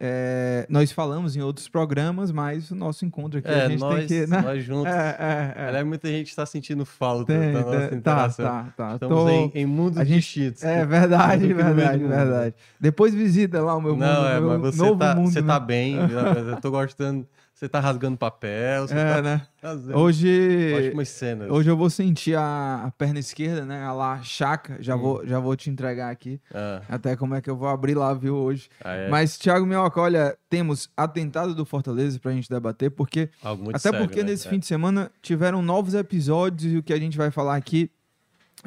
[0.00, 3.98] é, nós falamos em outros programas, mas o nosso encontro aqui É, a gente nós,
[3.98, 4.26] tem que.
[4.26, 4.40] Né?
[4.42, 4.92] nós juntos.
[4.92, 5.16] É,
[5.56, 5.68] é, é.
[5.68, 8.44] Aliás, muita gente está sentindo falta Tem, da nossa tem, interação.
[8.44, 8.94] tá, tá, tá.
[8.94, 10.62] Estamos Tô- em, em mundos gente- distintos.
[10.64, 12.54] É verdade, verdade, verdade.
[12.80, 15.30] Depois visita lá o meu Não, mundo, é, meu mas você novo tá, mundo.
[15.30, 15.46] você né?
[15.46, 15.96] tá bem.
[16.50, 17.26] Eu tô gostando.
[17.64, 18.86] Você tá rasgando papel.
[18.86, 19.46] Você É, tá né?
[19.56, 21.50] fazendo Hoje, ótimas cenas.
[21.50, 23.82] hoje eu vou sentir a, a perna esquerda, né?
[23.82, 24.74] A lá, chaca.
[24.74, 24.76] Hum.
[24.80, 26.38] Já, vou, já vou te entregar aqui.
[26.52, 28.68] Ah, Até como é que eu vou abrir lá, viu, hoje.
[28.84, 29.08] ah, é.
[29.08, 33.90] Mas, Thiago Minhoca, olha, temos atentado do Fortaleza pra gente debater, porque Algo muito Até
[33.90, 34.30] sério, porque né?
[34.30, 34.50] nesse É.
[34.50, 37.90] fim de semana tiveram novos episódios e o que a gente vai falar aqui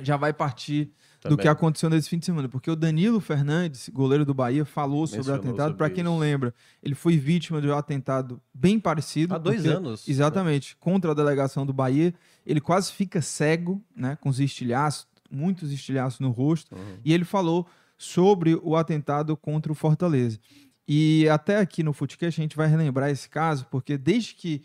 [0.02, 0.92] já vai partir
[1.30, 2.48] do que aconteceu nesse fim de semana.
[2.50, 5.76] Porque o Danilo Fernandes, goleiro do Bahia, falou sobre o Mencionou atentado.
[5.76, 6.22] Para quem não isso.
[6.22, 9.36] lembra, ele foi vítima de um atentado bem parecido.
[9.36, 10.08] Há dois porque- anos.
[10.08, 12.14] Exatamente, contra a delegação do Bahia.
[12.46, 14.18] Ele quase fica cego, né?
[14.22, 16.76] Com os estilhaços, muitos estilhaços no rosto.
[16.76, 16.98] Uhum.
[17.04, 17.68] E ele falou
[17.98, 20.40] sobre o atentado contra o Fortaleza.
[20.88, 24.62] E até aqui no Footcast a gente vai relembrar esse caso, porque desde que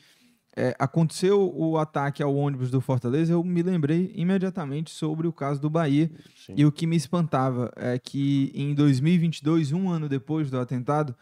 [0.54, 5.60] é, aconteceu o ataque ao ônibus do Fortaleza, eu me lembrei imediatamente sobre o caso
[5.60, 6.10] do Bahia.
[6.36, 6.54] Sim.
[6.56, 11.16] E o que me espantava é que em 2022, um ano depois do atentado,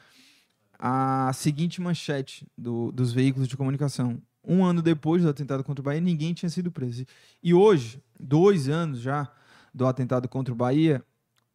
[0.78, 4.20] a seguinte manchete do- dos veículos de comunicação.
[4.42, 7.04] Um ano depois do atentado contra o Bahia, ninguém tinha sido preso.
[7.42, 9.30] E hoje, dois anos já
[9.72, 11.04] do atentado contra o Bahia,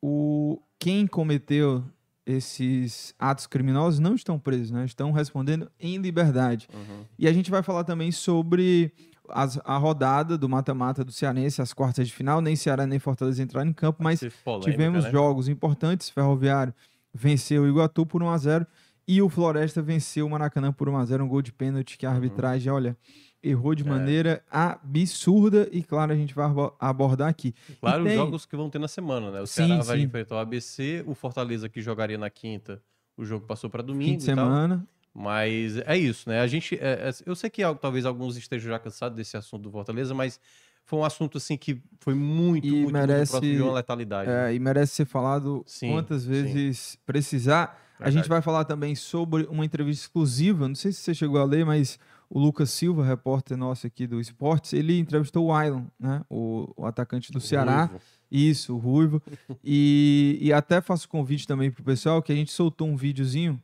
[0.02, 1.84] o, quem cometeu
[2.26, 4.84] esses atos criminosos não estão presos, né?
[4.86, 6.68] estão respondendo em liberdade.
[6.74, 7.06] Uhum.
[7.20, 8.92] E a gente vai falar também sobre
[9.30, 12.42] as- a rodada do mata-mata do Cearense, as quartas de final.
[12.42, 15.12] Nem Ceará nem Fortaleza entraram em campo, mas polêmica, tivemos né?
[15.12, 16.10] jogos importantes.
[16.10, 16.74] Ferroviário
[17.14, 18.66] venceu o Iguatu por 1x0
[19.08, 21.22] e o Floresta venceu o Maracanã por 1x0.
[21.24, 22.98] Um gol de pênalti que a arbitragem, olha,
[23.48, 23.84] errou de.
[23.84, 23.86] É.
[23.86, 25.68] maneira absurda.
[25.72, 27.54] E claro, a gente vai abo- abordar aqui.
[27.80, 29.42] Claro, E os tem- jogos que vão ter na semana, né?
[29.42, 30.04] O Sim, Ceará vai sim.
[30.04, 32.82] enfrentar o ABC, o Fortaleza que jogaria na quinta,
[33.18, 34.46] o jogo passou para domingo Fim de e tal.
[34.46, 34.88] semana.
[35.14, 36.42] Mas é isso, né?
[36.42, 39.64] A gente, é- é- eu sei que al- talvez alguns estejam já cansados desse assunto
[39.64, 40.40] do Fortaleza, mas
[40.84, 44.30] foi um assunto assim que foi muito, E muito, merece- muito próximo de uma letalidade.
[44.30, 46.30] É, e merece ser falado Sim, quantas sim.
[46.30, 47.82] vezes precisar.
[47.98, 48.30] A gente Verdade.
[48.30, 50.68] vai falar também sobre uma entrevista exclusiva.
[50.68, 51.98] Não sei se você chegou a ler, mas
[52.30, 56.24] o Lucas Silva, repórter nosso aqui do Esportes, ele entrevistou o Ailon, né?
[56.30, 57.86] O, o atacante do O Ceará.
[57.86, 58.02] Ruivo.
[58.32, 59.22] Isso, o Ruivo.
[59.64, 63.62] e, e até faço convite também pro pessoal que a gente soltou um videozinho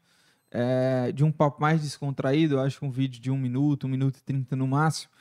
[0.51, 4.17] é, de um papo mais descontraído, acho que um vídeo de um minuto, um minuto
[4.17, 5.11] e trinta no máximo,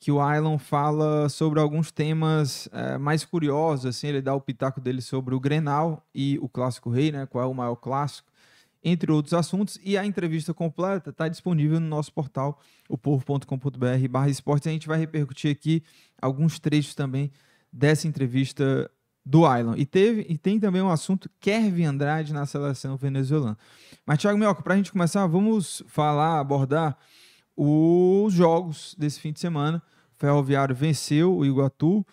[0.00, 4.80] que o Ailon fala sobre alguns temas é, mais curiosos, assim, ele dá o pitaco
[4.80, 7.24] dele sobre o Grenal e o Clássico Rei, né?
[7.24, 8.28] Qual é o maior clássico,
[8.84, 9.80] entre outros assuntos.
[9.82, 14.68] E a entrevista completa está disponível no nosso portal, opovo.com.br barra esportes.
[14.68, 15.82] A gente vai repercutir aqui
[16.20, 17.32] alguns trechos também
[17.72, 18.90] dessa entrevista
[19.24, 19.80] do Island.
[19.80, 23.56] E, teve, e tem também um assunto Kevin Andrade na seleção venezuelana.
[24.04, 26.96] Mas, Thiago Mioca, para a gente começar, vamos falar, abordar
[27.56, 29.82] os jogos desse fim de semana.
[30.14, 32.06] O Ferroviário venceu o Iguatu.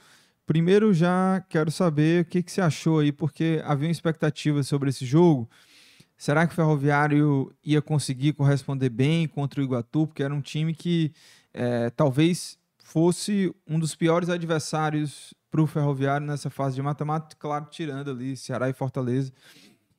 [0.46, 5.06] Primeiro, já quero saber o que, que você achou aí, porque havia expectativa sobre esse
[5.06, 5.50] jogo.
[6.22, 10.06] Será que o Ferroviário ia conseguir corresponder bem contra o Iguatu?
[10.06, 11.12] Porque era um time que
[11.52, 17.66] eh, talvez fosse um dos piores adversários para o Ferroviário nessa fase de mata-mata, claro,
[17.72, 19.34] tirando ali Ceará e Fortaleza.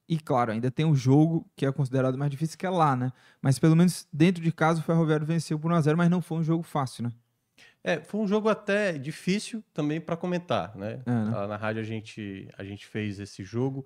[0.08, 3.12] E claro, ainda tem o jogo que é considerado mais difícil, que é lá, né?
[3.42, 6.44] Mas pelo menos dentro de casa o Ferroviário venceu por 1x0, mas não foi um
[6.44, 7.12] jogo fácil, né?
[7.82, 11.02] É, foi um jogo até difícil também para comentar, né?
[11.04, 11.30] É, né?
[11.32, 13.84] Lá na rádio a gente, a gente fez esse jogo.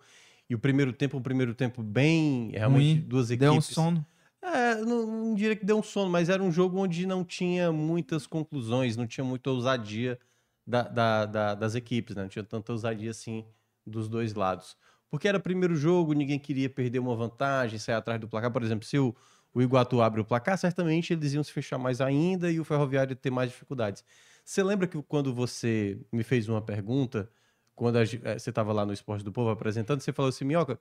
[0.49, 2.51] E o primeiro tempo, um primeiro tempo bem.
[2.53, 3.49] Realmente, Ruim, duas equipes.
[3.51, 4.07] Deu um sono.
[4.43, 7.73] É, não, não diria que deu um sono, mas era um jogo onde não tinha
[7.73, 10.19] muitas conclusões, não tinha muita ousadia
[10.67, 12.23] da- da- da- das equipes, né?
[12.23, 13.45] Não tinha tanta ousadia assim
[13.85, 14.77] dos dois lados.
[15.11, 18.51] Porque era primeiro jogo, ninguém queria perder uma vantagem, sair atrás do placar.
[18.53, 19.15] Por exemplo, se o,
[19.55, 23.13] o Iguatu abre o placar, certamente eles iam se fechar mais ainda e o Ferroviário
[23.13, 24.05] ia ter mais dificuldades.
[24.45, 27.29] Você lembra que quando você me fez uma pergunta,
[27.77, 30.81] quando a eh, você estava lá no Esporte do Povo apresentando, você falou assim, Minhoca,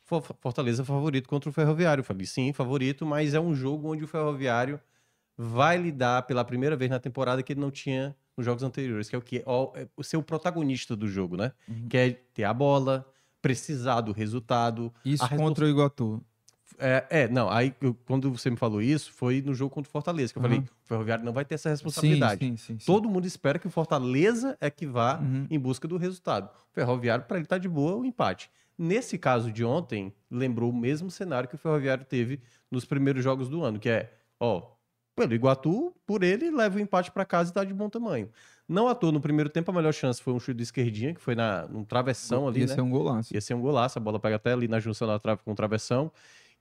[0.00, 2.00] Fo- Fortaleza é favorito contra o Ferroviário.
[2.00, 4.80] Eu falei, sim, favorito, mas é um jogo onde o Ferroviário
[5.36, 9.14] vai lidar pela primeira vez na temporada que ele não tinha nos jogos anteriores, que
[9.14, 11.52] é o que Ó, é o ser o protagonista do jogo, né?
[11.68, 11.88] Uhum.
[11.88, 13.06] Que é ter a bola,
[13.40, 14.92] precisar do resultado.
[15.04, 16.24] Isso contra o Iguatu.
[16.80, 17.74] É, é, não, aí
[18.06, 20.48] quando você me falou isso, foi no jogo contra o Fortaleza, que eu Uhum.
[20.48, 22.44] falei, o Ferroviário não vai ter essa responsabilidade.
[22.44, 22.86] sim, sim, sim.
[22.86, 25.46] Todo mundo espera que o Fortaleza é que vá Uhum.
[25.50, 26.46] em busca do resultado.
[26.70, 28.50] O Ferroviário, para ele estar de boa, o empate.
[28.78, 32.40] Nesse caso de ontem, lembrou o mesmo cenário que o Ferroviário teve
[32.70, 34.10] nos primeiros jogos do ano, que é,
[34.40, 34.62] ó,
[35.14, 38.30] pelo Iguatu, por ele, leva o empate para casa e está de bom tamanho.
[38.66, 41.20] Não à toa, no primeiro tempo, a melhor chance foi um chute de esquerdinha, que
[41.20, 42.74] foi na, num travessão ali, Ia né?
[42.74, 43.34] ser um golaço.
[43.34, 45.54] Ia ser um golaço, a bola pega até ali na junção da trave com o
[45.54, 46.10] travessão.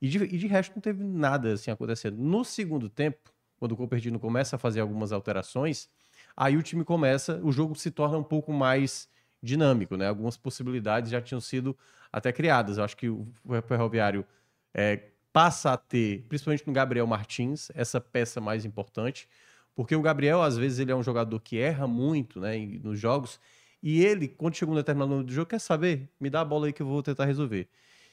[0.01, 2.18] E de, e de resto não teve nada assim acontecendo.
[2.18, 5.90] No segundo tempo, quando o Copertino começa a fazer algumas alterações,
[6.36, 9.10] aí o time começa, o jogo se torna um pouco mais
[9.42, 10.07] dinâmico, né?
[10.07, 11.78] Algumas possibilidades já tinham sido
[12.12, 12.78] até criadas.
[12.78, 13.28] Eu acho que o
[13.68, 14.25] Ferroviário
[14.74, 19.28] é, passa a ter, principalmente no Gabriel Martins, essa peça mais importante,
[19.75, 23.40] porque o Gabriel, às vezes, ele é um jogador que erra muito né, nos jogos,
[23.81, 26.10] e ele, quando chega um determinado momento do jogo, quer saber?
[26.19, 27.69] Me dá a bola aí que eu vou tentar resolver.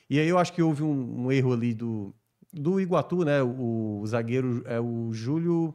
[0.08, 2.14] E aí eu acho que houve um, um erro ali do,
[2.52, 3.42] do Iguatu, né?
[3.42, 5.74] O, o zagueiro é o Júlio.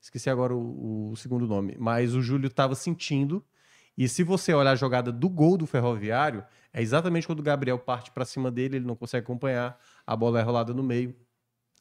[0.00, 1.76] Esqueci agora o, o segundo nome.
[1.78, 3.44] Mas o Júlio estava sentindo.
[3.96, 6.42] E se você olhar a jogada do gol do Ferroviário,
[6.72, 10.40] é exatamente quando o Gabriel parte para cima dele, ele não consegue acompanhar, a bola
[10.40, 11.14] é rolada no meio.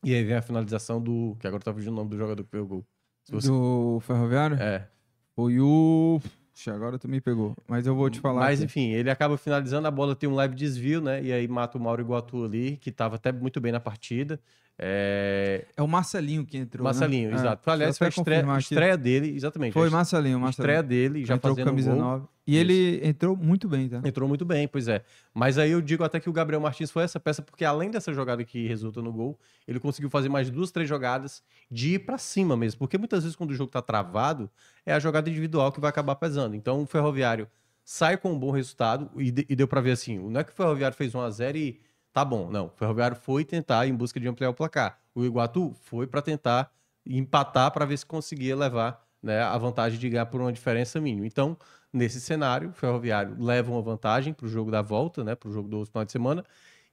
[0.03, 1.35] E aí vem a finalização do.
[1.39, 2.85] Que agora tá fugindo o nome do jogador que fez o gol.
[3.23, 4.57] Se você- Do Ferroviário?
[4.57, 4.87] É.
[5.35, 6.19] Foi o.
[6.53, 7.55] Puxa, agora tu me pegou.
[7.67, 8.41] Mas eu vou te falar.
[8.41, 8.65] Mas aqui.
[8.65, 11.23] enfim, ele acaba finalizando, a bola tem um leve desvio, né?
[11.23, 14.39] E aí mata o Mauro Iguatu ali, que estava até muito bem na partida.
[14.83, 15.65] É...
[15.77, 16.83] É o Marcelinho que entrou.
[16.83, 17.35] Marcelinho, né?
[17.35, 17.69] exato.
[17.69, 19.73] É, Aliás, foi a estreia, estreia dele, exatamente.
[19.73, 20.83] Foi a Marcelinho, estreia Marcelinho.
[21.13, 22.03] dele, já entrou fazendo camisa um gol.
[22.03, 22.25] 9.
[22.47, 24.01] E ele entrou muito bem, tá?
[24.03, 25.03] Entrou muito bem, pois é.
[25.33, 28.11] Mas aí eu digo até que o Gabriel Martins foi essa peça, porque além dessa
[28.11, 32.17] jogada que resulta no gol, ele conseguiu fazer mais duas, três jogadas de ir pra
[32.17, 32.79] cima mesmo.
[32.79, 34.49] Porque muitas vezes, quando o jogo tá travado,
[34.83, 36.55] é a jogada individual que vai acabar pesando.
[36.55, 37.47] Então o Ferroviário
[37.85, 40.51] sai com um bom resultado e, de- e deu pra ver assim: não é que
[40.51, 41.79] o Ferroviário fez 1x0 e
[42.13, 42.49] tá bom.
[42.49, 42.67] Não.
[42.67, 44.99] O Ferroviário foi tentar em busca de ampliar o placar.
[45.13, 46.71] O Iguatu foi pra tentar
[47.05, 51.25] empatar para ver se conseguia levar né, a vantagem de ganhar por uma diferença mínima.
[51.25, 51.57] Então,
[51.91, 55.51] nesse cenário, o Ferroviário leva uma vantagem para o jogo da volta, né, para o
[55.51, 56.43] jogo do outro final de semana.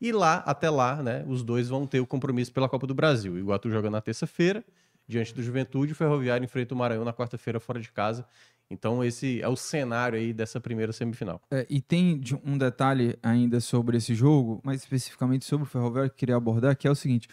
[0.00, 3.32] E lá, até lá, né, os dois vão ter o compromisso pela Copa do Brasil.
[3.32, 4.64] O Iguatu joga na terça-feira,
[5.06, 8.26] diante do Juventude, o Ferroviário enfrenta o Maranhão na quarta-feira, fora de casa.
[8.70, 11.40] Então, esse é o cenário aí dessa primeira semifinal.
[11.50, 16.14] É, e tem um detalhe ainda sobre esse jogo, mais especificamente sobre o Ferroviário que
[16.14, 17.28] eu queria abordar, que é o seguinte: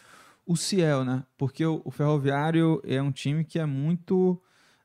[0.46, 1.24] o Ciel, né?
[1.38, 4.42] Porque o, o Ferroviário é um time que é muito.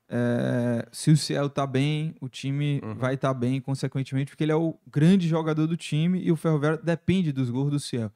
[0.09, 2.95] é, se o Ciel tá bem, o time Uhum.
[2.95, 6.83] vai estar bem, consequentemente, porque ele é o grande jogador do time e o Ferroviário
[6.83, 8.11] depende dos gols do Ciel.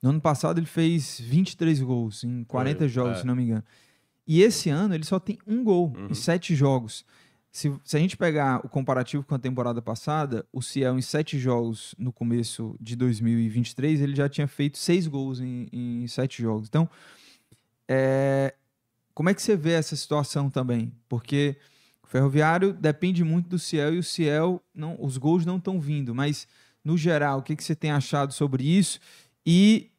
[0.00, 3.20] No ano passado ele fez 23 gols em 40 Foi, jogos, é.
[3.22, 3.64] se não me engano.
[4.26, 6.08] E esse ano ele só tem um gol Uhum.
[6.10, 7.04] em sete jogos.
[7.52, 11.38] Se, se a gente pegar o comparativo com a temporada passada, o Ciel em sete
[11.38, 16.66] jogos no começo de 2023, ele já tinha feito seis gols em, em sete jogos.
[16.66, 16.88] Então,
[17.86, 18.54] é,
[19.12, 20.94] como é que você vê essa situação também?
[21.10, 21.54] Porque
[22.02, 26.14] o Ferroviário depende muito do Ciel e o Ciel, não, os gols não estão vindo.
[26.14, 26.48] Mas,
[26.82, 28.98] no geral, o que, que você tem achado sobre isso?
[29.44, 29.90] E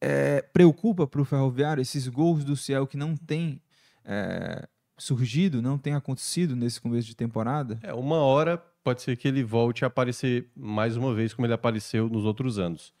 [0.00, 3.62] é, preocupa para o Ferroviário esses gols do Ciel que não têm
[4.04, 4.68] é,
[5.00, 7.78] surgido, não têm acontecido nesse começo de temporada?
[7.82, 11.54] É, uma hora pode ser que ele volte a aparecer mais uma vez como ele
[11.54, 12.92] apareceu nos outros anos.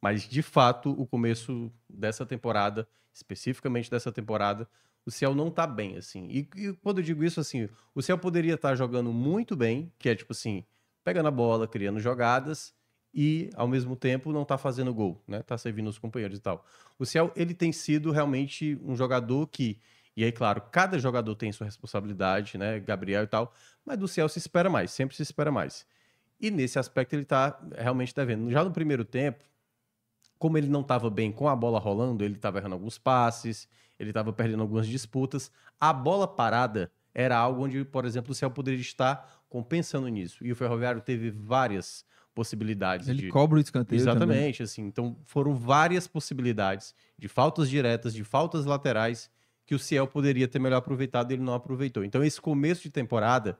[0.00, 4.68] Mas, de fato, o começo dessa temporada, especificamente dessa temporada,
[5.04, 6.28] o Ciel não tá bem, assim.
[6.28, 10.08] E, e quando eu digo isso, assim, o Ciel poderia estar jogando muito bem, que
[10.08, 10.64] é tipo assim,
[11.02, 12.74] pegando a bola, criando jogadas
[13.12, 15.42] e, ao mesmo tempo, não tá fazendo gol, né?
[15.42, 16.64] Tá servindo os companheiros e tal.
[16.98, 19.80] O Ciel, ele tem sido realmente um jogador que...
[20.18, 22.80] E aí, claro, cada jogador tem sua responsabilidade, né?
[22.80, 23.54] Gabriel e tal.
[23.86, 25.86] Mas do Ciel se espera mais, sempre se espera mais.
[26.40, 28.50] E nesse aspecto ele tá realmente devendo.
[28.50, 29.44] Já no primeiro tempo,
[30.36, 34.10] como ele não estava bem com a bola rolando, ele estava errando alguns passes, ele
[34.10, 35.52] estava perdendo algumas disputas.
[35.78, 40.44] A bola parada era algo onde, por exemplo, o Ciel poderia estar compensando nisso.
[40.44, 43.06] E o Ferroviário teve várias possibilidades.
[43.06, 43.28] Ele de...
[43.28, 44.16] cobra o escanteio também.
[44.16, 44.82] Exatamente, assim.
[44.84, 49.30] Então foram várias possibilidades de faltas diretas, de faltas laterais
[49.68, 52.02] que o Ciel poderia ter melhor aproveitado e ele não aproveitou.
[52.02, 53.56] Então esse começo de temporada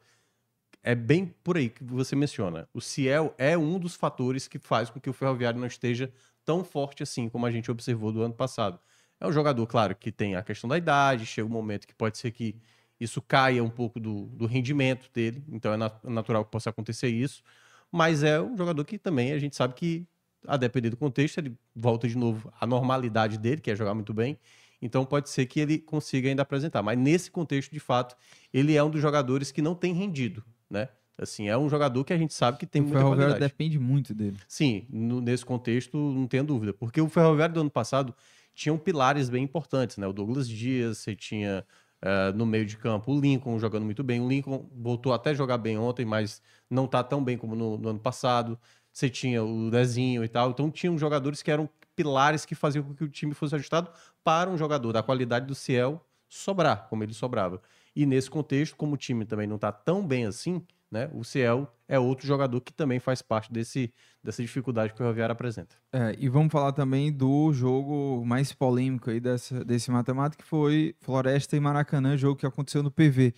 [0.83, 2.69] é bem por aí que você menciona.
[2.75, 6.12] O Ciel é um dos fatores que faz com que o Ferroviário não esteja
[6.45, 8.81] tão forte assim como a gente observou do ano passado.
[9.21, 12.19] É um jogador, claro, que tem a questão da idade, chega um momento que pode
[12.19, 12.57] ser que
[12.99, 17.09] isso caia um pouco do, do rendimento dele, então é nat natural que possa acontecer
[17.09, 17.43] isso
[17.91, 20.07] mas é um jogador que também a gente sabe que,
[20.47, 24.15] a depender do contexto, ele volta de novo à normalidade dele, que é jogar muito
[24.15, 24.38] bem.
[24.81, 26.83] Então pode ser que ele consiga ainda apresentar.
[26.83, 28.17] Mas nesse contexto, de fato,
[28.53, 30.89] ele é um dos jogadores que não tem rendido, né?
[31.17, 33.41] Assim, é um jogador que a gente sabe que tem o muita Ferroviário qualidade.
[33.51, 34.37] depende muito dele.
[34.47, 36.73] Sim, no- nesse contexto, não tenho dúvida.
[36.73, 38.15] Porque o Ferroviário do ano passado
[38.55, 40.07] tinham pilares bem importantes, né?
[40.07, 41.65] O Douglas Dias, você tinha
[42.01, 44.21] eh, no meio de campo o Lincoln jogando muito bem.
[44.21, 47.77] O Lincoln voltou até a jogar bem ontem, mas não tá tão bem como no,
[47.77, 48.59] no ano passado.
[48.99, 50.50] Você tinha o Dezinho e tal.
[50.50, 53.93] Então tinham jogadores que eram pilares que faziam com que o time fosse ajustado
[54.25, 57.62] para um jogador da qualidade do Ciel sobrar, como ele sobrava.
[57.95, 61.09] E nesse contexto, como o time também não está tão bem assim, né?
[61.14, 65.33] O Ciel é outro jogador que também faz parte desse, dessa dificuldade que o Ferroviário
[65.33, 65.76] apresenta.
[65.93, 70.97] É, e vamos falar também do jogo mais polêmico aí dessa, desse matemático, que foi
[70.99, 73.33] Floresta e Maracanã, jogo que aconteceu no PV.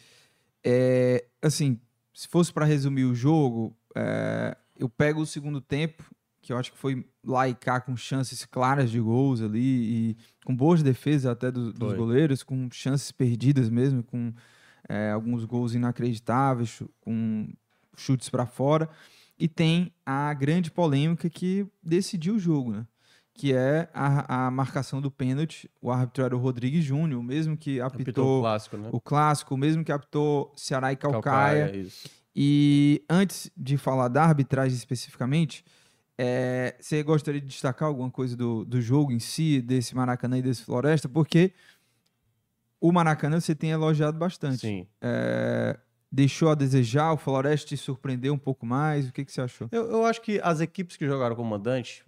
[0.64, 1.78] É, assim,
[2.14, 6.02] se fosse para resumir o jogo, é, eu pego o segundo tempo,
[6.42, 10.16] que eu acho que foi lá e cá com chances claras de gols ali, e
[10.44, 14.32] com boas defesas até do- dos goleiros, com chances perdidas mesmo, com
[14.88, 17.48] é, alguns gols inacreditáveis, com
[17.96, 18.88] chutes para fora.
[19.38, 22.86] E tem a grande polêmica que decidiu o jogo, né?
[23.34, 25.70] Que é a, a marcação do pênalti.
[25.80, 28.88] O árbitro era o Rodrigues Júnior, o mesmo que Apitou apitou o clássico, né?
[28.92, 31.74] o clássico, o mesmo que apitou Ceará e Calcaia.
[31.76, 32.08] isso.
[32.34, 35.64] E antes de falar da arbitragem especificamente,
[36.16, 40.42] é, você gostaria de destacar alguma coisa do, do jogo em si, desse Maracanã e
[40.42, 41.08] desse Floresta?
[41.08, 41.52] Porque
[42.80, 44.58] o Maracanã você tem elogiado bastante.
[44.60, 44.86] Sim.
[45.00, 45.78] É,
[46.10, 49.68] deixou a desejar, o Floresta te surpreendeu um pouco mais, o que, que você achou?
[49.70, 52.04] Eu, eu acho que as equipes que jogaram com o mandante,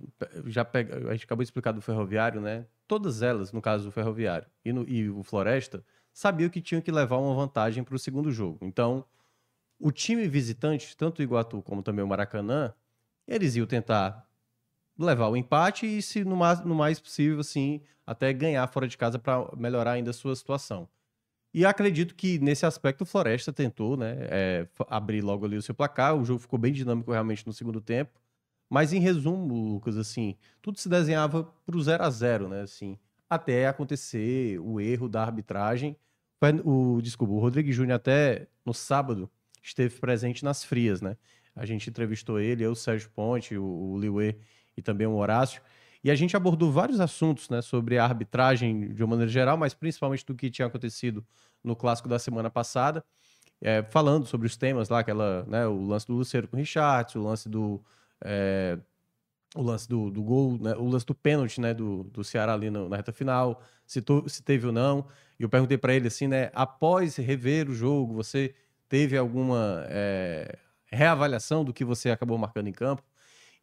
[0.47, 2.67] já pega, a gente acabou de explicar do Ferroviário, né?
[2.89, 6.91] Todas elas, no caso do Ferroviário e, no- e o Floresta, sabiam que tinham que
[6.91, 8.59] levar uma vantagem para o segundo jogo.
[8.61, 9.05] Então,
[9.83, 12.73] o time visitante, tanto o Iguatu como também o Maracanã,
[13.27, 14.27] eles iam tentar
[14.99, 18.97] levar o empate e, se no mais, no mais possível, assim, até ganhar fora de
[18.97, 20.89] casa para melhorar ainda a sua situação.
[21.55, 25.75] E acredito que nesse aspecto o Floresta tentou, né, é, abrir logo ali o seu
[25.75, 26.17] placar.
[26.17, 28.19] O jogo ficou bem dinâmico realmente no segundo tempo.
[28.71, 32.99] Mas em resumo, Lucas, assim, tudo se desenhava para o 0 a 0 né, assim,
[33.29, 35.97] até acontecer o erro da arbitragem.
[36.65, 39.31] O, desculpa, o Rodrigo Júnior até no sábado
[39.63, 41.17] esteve presente nas frias, né?
[41.55, 44.37] A gente entrevistou ele, eu, o Sérgio Ponte, o, o Liuê
[44.77, 45.63] e também o Horácio.
[46.03, 49.73] E a gente abordou vários assuntos, né, sobre a arbitragem de uma maneira geral, mas
[49.75, 51.25] principalmente do que tinha acontecido
[51.63, 53.05] no clássico da semana passada,
[53.61, 57.17] é, falando sobre os temas lá, aquela, né, o lance do Luceiro com o Richard,
[57.19, 57.83] o lance do
[58.25, 58.79] é,
[59.55, 62.71] o lance do, do gol, né, o lance do pênalti, né, do, do Ceará ali
[62.71, 65.07] na, na reta final, se, to- se teve ou não.
[65.39, 68.55] E eu perguntei para ele assim, né, após rever o jogo, você
[68.93, 73.03] teve alguma é, reavaliação do que você acabou marcando em campo?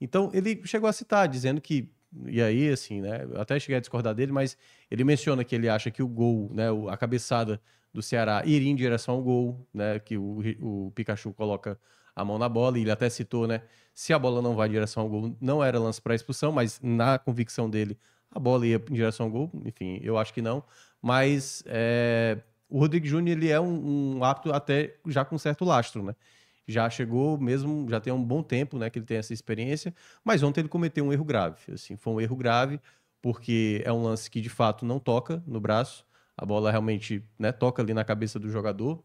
[0.01, 1.87] Então ele chegou a citar, dizendo que
[2.25, 4.57] e aí assim, né, até cheguei a discordar dele, mas
[4.89, 7.61] ele menciona que ele acha que o gol, né, a cabeçada
[7.93, 11.79] do Ceará iria em direção ao gol, né, que o, o Pikachu coloca
[12.15, 13.61] a mão na bola e ele até citou, né,
[13.93, 16.79] se a bola não vai em direção ao gol, não era lance para expulsão, mas
[16.81, 17.99] na convicção dele
[18.31, 20.63] a bola ia em direção ao gol, enfim, eu acho que não,
[20.99, 22.39] mas é,
[22.69, 26.15] o Rodrigo Júnior ele é um, um apto até já com certo lastro, né?
[26.67, 30.43] Já chegou mesmo, já tem um bom tempo, né, que ele tem essa experiência, mas
[30.43, 32.79] ontem ele cometeu um erro grave, assim, foi um erro grave
[33.21, 36.05] porque é um lance que de fato não toca no braço,
[36.37, 39.03] a bola realmente, né, toca ali na cabeça do jogador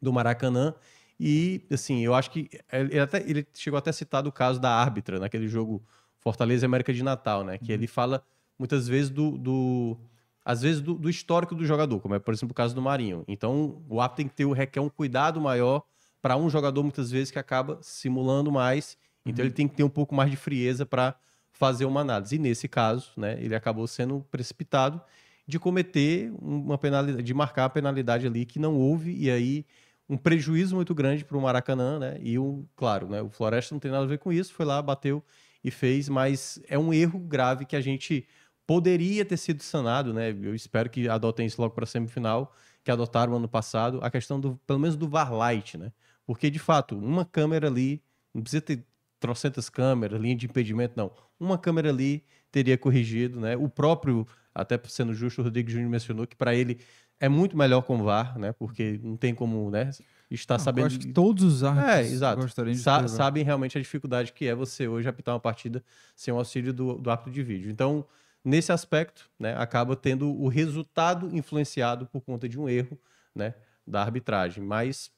[0.00, 0.74] do Maracanã
[1.18, 4.70] e assim, eu acho que ele, até, ele chegou até a citar o caso da
[4.70, 5.82] árbitra naquele jogo
[6.18, 8.22] Fortaleza e América de Natal, né, que ele fala
[8.58, 9.96] muitas vezes do, do
[10.44, 13.24] às vezes do, do histórico do jogador, como é por exemplo o caso do Marinho.
[13.28, 15.82] Então, o árbitro tem que ter requer um cuidado maior
[16.20, 18.96] para um jogador muitas vezes que acaba simulando mais.
[19.24, 21.14] Então ele tem que ter um pouco mais de frieza para
[21.52, 22.36] fazer uma análise.
[22.36, 25.00] E nesse caso, né, ele acabou sendo precipitado
[25.46, 29.66] de cometer uma penalidade, de marcar a penalidade ali que não houve e aí
[30.08, 32.18] um prejuízo muito grande para o Maracanã, né?
[32.20, 34.80] E o, claro, né, o Floresta não tem nada a ver com isso, foi lá,
[34.80, 35.22] bateu
[35.62, 38.26] e fez, mas é um erro grave que a gente
[38.70, 40.30] poderia ter sido sanado, né?
[40.30, 44.38] Eu espero que adotem isso logo para a semifinal, que adotaram ano passado a questão
[44.38, 45.90] do, pelo menos do VAR Light, né?
[46.24, 48.00] Porque, de fato, uma câmera ali,
[48.32, 48.86] não precisa ter
[49.18, 51.10] trocentas câmeras, linha de impedimento, não.
[51.40, 52.22] Uma câmera ali
[52.52, 53.56] teria corrigido, né?
[53.56, 54.24] O próprio,
[54.54, 56.78] até sendo justo, o Rodrigo Júnior mencionou que para ele
[57.18, 58.52] é muito melhor com VAR, né?
[58.52, 59.90] Porque não tem como, né?
[60.30, 60.86] Estar Não, eu sabendo.
[60.86, 62.40] acho que todos os árbitros É, exato.
[62.42, 63.08] gostariam de Sa- VAR.
[63.08, 65.82] sabem realmente a dificuldade que é você hoje apitar uma partida
[66.14, 67.68] sem o auxílio do, do árbitro de vídeo.
[67.68, 68.06] Então,
[68.44, 72.98] nesse aspecto, né, acaba tendo o resultado influenciado por conta de um erro
[73.34, 73.54] né,
[73.86, 74.62] da arbitragem.
[74.64, 75.10] Mas,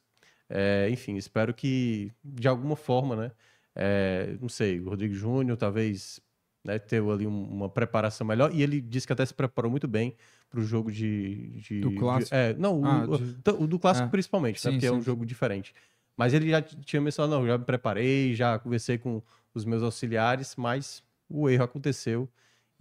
[0.49, 3.33] é, enfim, espero que, de alguma forma, né,
[3.75, 6.21] é, não sei, o Rodrigo Júnior talvez
[6.65, 8.55] né, ter ali um- uma preparação melhor.
[8.55, 10.17] E ele disse que até se preparou muito bem
[10.51, 12.35] para o jogo de, de- Do de- clássico?
[12.35, 14.11] é, não, o, Ah, o- de- o do clássico É.
[14.11, 15.05] principalmente, né, Sim, porque é um sim.
[15.05, 15.75] jogo diferente.
[16.17, 19.23] Mas ele já tinha mencionado, não, já me preparei, já conversei com
[19.55, 22.29] os meus auxiliares, mas o erro aconteceu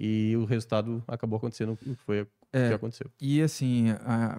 [0.04, 2.70] e o resultado acabou acontecendo o que foi o É.
[2.70, 3.08] que aconteceu.
[3.22, 3.86] E assim,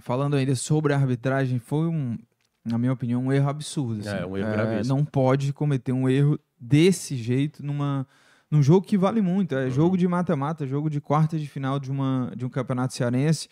[0.01, 2.19] falando ainda sobre a arbitragem, foi um,
[2.65, 4.05] na minha opinião, um erro absurdo.
[4.07, 4.25] É, assim.
[4.29, 4.97] um erro gravíssimo.
[4.97, 8.05] Não pode cometer um erro desse jeito numa,
[8.51, 9.55] num jogo que vale muito.
[9.55, 9.61] Uhum.
[9.61, 13.49] É jogo de mata-mata, jogo de quarta de final de, uma, de um campeonato cearense.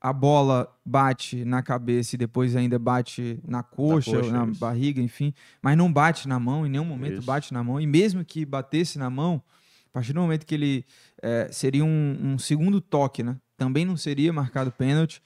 [0.00, 5.32] A bola bate na cabeça e depois ainda bate na coxa, coxa, na barriga, enfim.
[5.62, 7.26] Mas não bate na mão, em nenhum momento Isso.
[7.26, 7.80] bate na mão.
[7.80, 9.40] E mesmo que batesse na mão,
[9.86, 10.84] a partir do momento que ele
[11.22, 13.36] é, seria um, um segundo toque, né?
[13.56, 15.22] Também não seria marcado pênalti.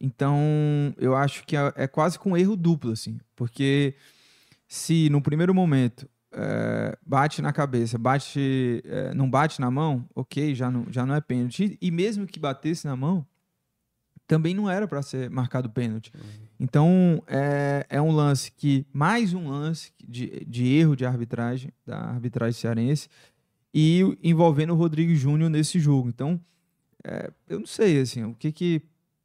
[0.00, 0.38] Então,
[0.98, 3.18] eu acho que é, é quase com erro duplo, assim.
[3.36, 3.94] Porque
[4.66, 10.54] se no primeiro momento é, bate na cabeça, bate, é, não bate na mão, ok,
[10.54, 11.76] já não, já não é pênalti.
[11.80, 13.26] E mesmo que batesse na mão,
[14.26, 16.12] também não era para ser marcado pênalti.
[16.58, 21.98] Então, é, é um lance que, mais um lance de, de erro de arbitragem, da
[21.98, 23.08] arbitragem cearense,
[23.72, 26.08] e envolvendo o Rodrigo Júnior nesse jogo.
[26.08, 26.40] Então,
[27.04, 28.82] é, eu não sei, assim, o que que,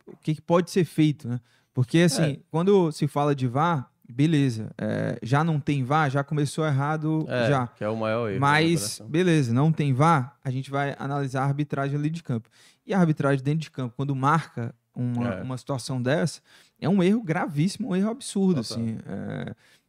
[0.08, 1.40] o que que pode ser feito, né?
[1.74, 2.40] Porque, assim, É.
[2.50, 7.50] quando se fala de VAR, beleza, é, já não tem VAR, já começou errado, É,
[7.50, 7.68] já.
[7.68, 8.40] que é o maior erro.
[8.40, 12.48] Mas, beleza, não tem VAR, a gente vai analisar a arbitragem ali de campo.
[12.86, 15.42] E a arbitragem dentro de campo, quando marca uma, É.
[15.44, 16.40] uma situação dessa,
[16.80, 18.78] é um erro gravíssimo, um erro absurdo, Total.
[18.78, 18.98] assim.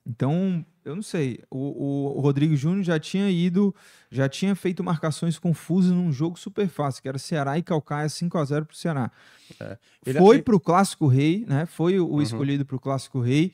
[0.07, 1.40] É, então, eu não sei.
[1.51, 3.75] O, o- o Rodrigo Júnior já tinha ido,
[4.11, 8.64] já tinha feito marcações confusas num jogo super fácil, que era Ceará e Calcaia 5x0
[8.66, 9.11] pro Ceará.
[10.05, 11.66] Ele- Foi ele- pro Clássico Rei, né?
[11.66, 12.23] Foi o, o Uhum.
[12.23, 13.53] escolhido pro Clássico Rei.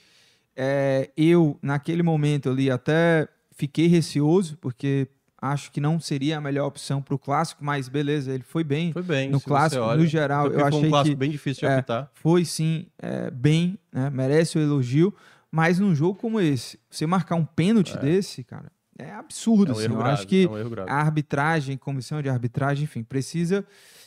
[0.55, 5.09] É, eu, naquele momento ali, até fiquei receoso, porque
[5.41, 8.93] acho que não seria a melhor opção pro Clássico, mas beleza, ele foi bem.
[8.93, 9.31] Foi bem.
[9.31, 11.79] no clássico, olha, no geral, eu foi achei um clássico que- bem difícil de é,
[11.79, 12.11] apitar.
[12.15, 14.09] Foi sim é, bem, né?
[14.11, 15.13] merece o elogio,
[15.53, 19.73] mas num jogo como esse, você marcar um pênalti desse, cara, é absurdo.
[19.73, 19.85] É um assim.
[19.89, 20.11] Eu grave.
[20.11, 23.65] acho que é um a arbitragem, comissão de arbitragem, enfim, precisa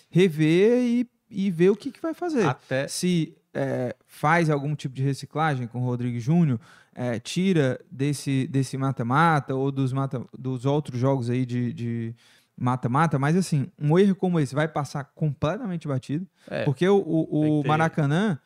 [0.10, 2.46] rever e, e ver o que, que vai fazer.
[2.46, 6.60] Até Se é, faz algum tipo de reciclagem com o Rodrigo Júnior,
[6.94, 12.16] é, tira desse desse mata-mata ou dos, mata, dos outros jogos aí de-
[12.58, 17.58] mata-mata, mas assim, um erro como esse vai passar completamente batido, é, porque o, o-
[17.58, 18.40] o que ter- Maracanã,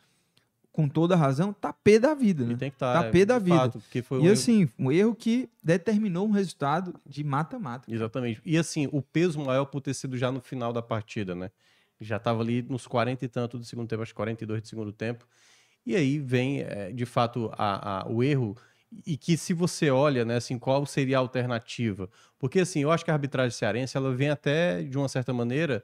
[0.80, 2.56] com toda razão, tá pé da vida, né?
[2.58, 3.04] tem que estar.
[3.04, 3.70] tá pé da vida.
[3.70, 7.94] porque foi um E erro- assim, um erro que determinou um resultado de mata-mata.
[7.94, 8.42] Exatamente.
[8.46, 11.52] E assim, o peso maior por ter sido já no final da partida, né?
[12.00, 14.94] Já estava ali nos 40 e tanto do segundo tempo, acho que 42 do segundo
[14.94, 15.28] tempo.
[15.86, 18.56] E aí vem, eh, de fato, a- a- o erro.
[19.06, 22.10] E que se você olha, né, assim, qual seria a alternativa?
[22.40, 25.84] Porque, assim, eu acho que a arbitragem cearense, ela vem até, de uma certa maneira,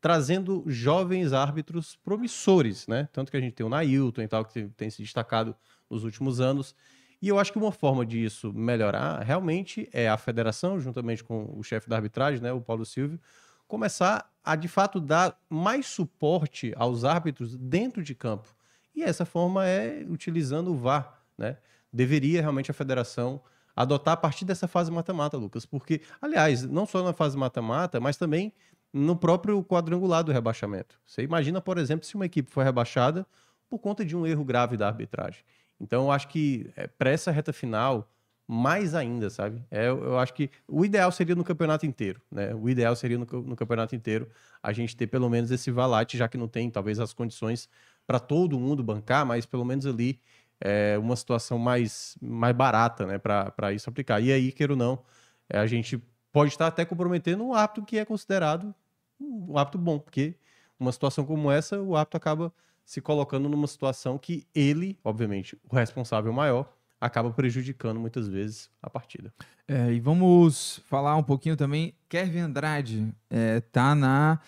[0.00, 3.08] trazendo jovens árbitros promissores, né?
[3.12, 5.54] Tanto que a gente tem o Nailton e tal, que tem, se destacado
[5.90, 6.74] nos últimos anos.
[7.20, 11.62] E eu acho que uma forma disso melhorar realmente é a federação, juntamente com o
[11.62, 13.20] chefe da arbitragem, né, o Paulo Silvio,
[13.68, 18.48] começar a de fato dar mais suporte aos árbitros dentro de campo.
[18.94, 21.58] E essa forma é utilizando o VAR, né?
[21.92, 23.40] Deveria realmente a federação
[23.76, 28.16] adotar a partir dessa fase mata-mata, Lucas, porque, aliás, não só na fase mata-mata, mas
[28.16, 28.52] também
[28.92, 30.98] no próprio quadrangular do rebaixamento.
[31.06, 33.26] Você imagina, por exemplo, se uma equipe foi rebaixada
[33.68, 35.44] por conta de um erro grave da arbitragem.
[35.80, 38.10] Então, eu acho que é, para essa reta final,
[38.46, 39.64] mais ainda, sabe?
[39.70, 42.52] É, eu, acho que o ideal seria no campeonato inteiro, né?
[42.52, 44.28] O ideal seria no, no campeonato inteiro
[44.60, 47.68] a gente ter pelo menos esse valate, já que não tem talvez as condições
[48.04, 50.20] para todo mundo bancar, mas pelo menos ali
[50.60, 53.18] é uma situação mais, mais barata, né?
[53.18, 54.20] Para isso aplicar.
[54.20, 55.00] E aí, queira ou não,
[55.48, 58.74] é, a gente pode estar até comprometendo um árbitro que é considerado
[59.20, 60.34] um árbitro bom, porque
[60.78, 62.52] uma situação como essa, o árbitro acaba
[62.84, 68.90] se colocando numa situação que ele, obviamente, o responsável maior, acaba prejudicando muitas vezes a
[68.90, 69.32] partida.
[69.66, 71.94] É, e vamos falar um pouquinho também.
[72.08, 74.40] Kevin Andrade é, tá na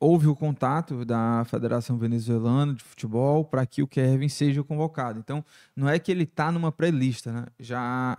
[0.00, 5.18] houve o contato da Federação Venezuelana de Futebol para que o Kevin seja convocado.
[5.18, 7.46] Então, não é que ele está numa pré-lista, né?
[7.58, 8.16] Já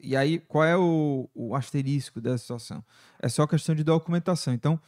[0.00, 2.84] e aí, qual é o, o, asterisco dessa situação?
[3.20, 4.52] É só questão de documentação.
[4.52, 4.78] Então,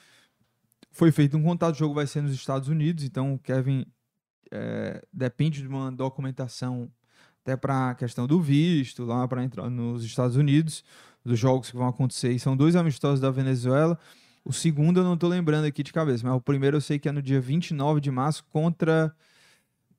[0.94, 3.84] foi feito um contato, o jogo vai ser nos Estados Unidos, então o Kevin
[4.50, 6.88] é, depende de uma documentação
[7.42, 10.84] até para a questão do visto, lá para entrar nos Estados Unidos,
[11.24, 12.30] dos jogos que vão acontecer.
[12.30, 13.98] E são dois amistosos da Venezuela.
[14.44, 17.08] O segundo eu não estou lembrando aqui de cabeça, mas o primeiro eu sei que
[17.08, 19.12] é no dia 29 de março contra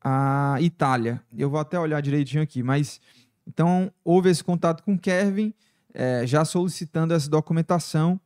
[0.01, 1.21] a Itália.
[1.37, 3.01] Eu vou até olhar direitinho aqui, mas
[3.45, 5.53] então houve esse contato com o Kevin,
[5.93, 8.19] é, já solicitando essa documentação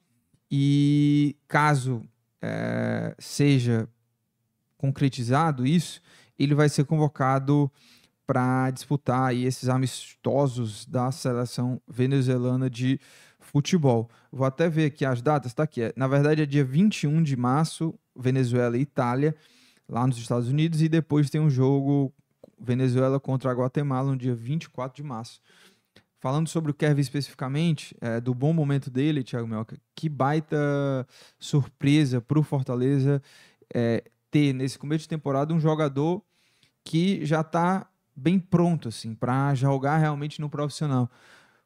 [0.52, 2.04] e caso
[2.42, 3.88] é, seja
[4.78, 6.02] concretizado isso,
[6.38, 7.72] ele vai ser convocado
[8.26, 13.00] para disputar aí esses amistosos da seleção venezuelana de
[13.40, 14.10] futebol.
[14.32, 15.92] Vou até ver aqui as datas, tá aqui.
[15.96, 19.36] Na verdade é dia 21 de março, Venezuela e Itália,
[19.88, 22.14] lá nos Estados Unidos, e depois tem um jogo
[22.60, 25.42] Venezuela contra a Guatemala no dia 24 de março.
[26.20, 30.58] Falando sobre o Kevin especificamente, é, do bom momento dele, Thiago Melca, que baita
[31.40, 33.22] surpresa para o Fortaleza
[33.74, 36.22] é, ter nesse começo de temporada um jogador
[36.84, 41.10] que já está bem pronto assim para jogar realmente no profissional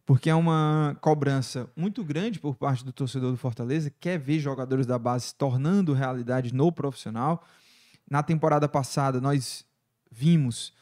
[0.05, 4.85] porque é uma cobrança muito grande por parte do torcedor do Fortaleza, quer ver jogadores
[4.85, 7.43] da base se tornando realidade no profissional.
[8.09, 9.65] Na temporada passada, nós
[10.11, 10.73] vimos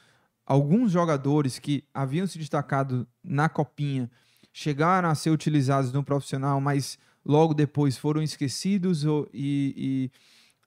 [0.51, 4.11] alguns jogadores que haviam se destacado na Copinha
[4.51, 10.11] chegaram a ser utilizados no profissional, mas logo depois foram esquecidos e, e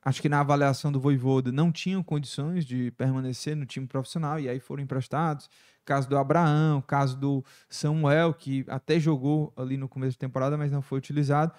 [0.02, 4.48] acho que na avaliação do Voivoda não tinham condições de permanecer no time profissional e
[4.48, 5.50] aí foram emprestados
[5.84, 10.72] caso do Abraão, caso do Samuel, que até jogou ali no começo da temporada, mas
[10.72, 11.52] não foi utilizado.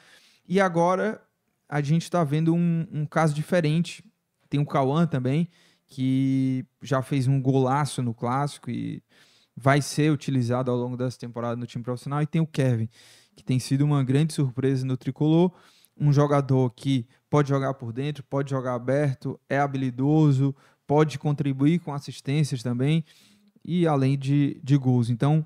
[0.49, 1.21] E agora
[1.69, 4.03] a gente está vendo um, um, caso diferente.
[4.49, 5.47] Tem o Cauã também,
[5.87, 9.03] que já fez um golaço no clássico e
[9.55, 12.21] vai ser utilizado ao longo dessa temporada no time profissional.
[12.21, 12.89] E tem o Kevin,
[13.35, 15.51] que tem sido uma grande surpresa no tricolor.
[15.97, 20.53] Um jogador que pode jogar por dentro, pode jogar aberto, é habilidoso,
[20.85, 23.03] pode contribuir com assistências também
[23.63, 25.09] e além de, de gols.
[25.09, 25.45] Então,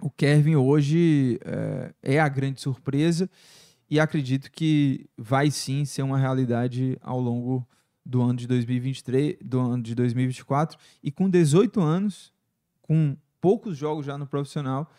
[0.00, 3.28] o Kevin hoje é, é, a grande surpresa
[3.90, 7.66] e acredito que vai sim ser uma realidade ao longo
[8.08, 12.32] do ano de 2023, do ano de 2024 e com 18 anos,
[12.80, 14.90] com poucos jogos já no profissional,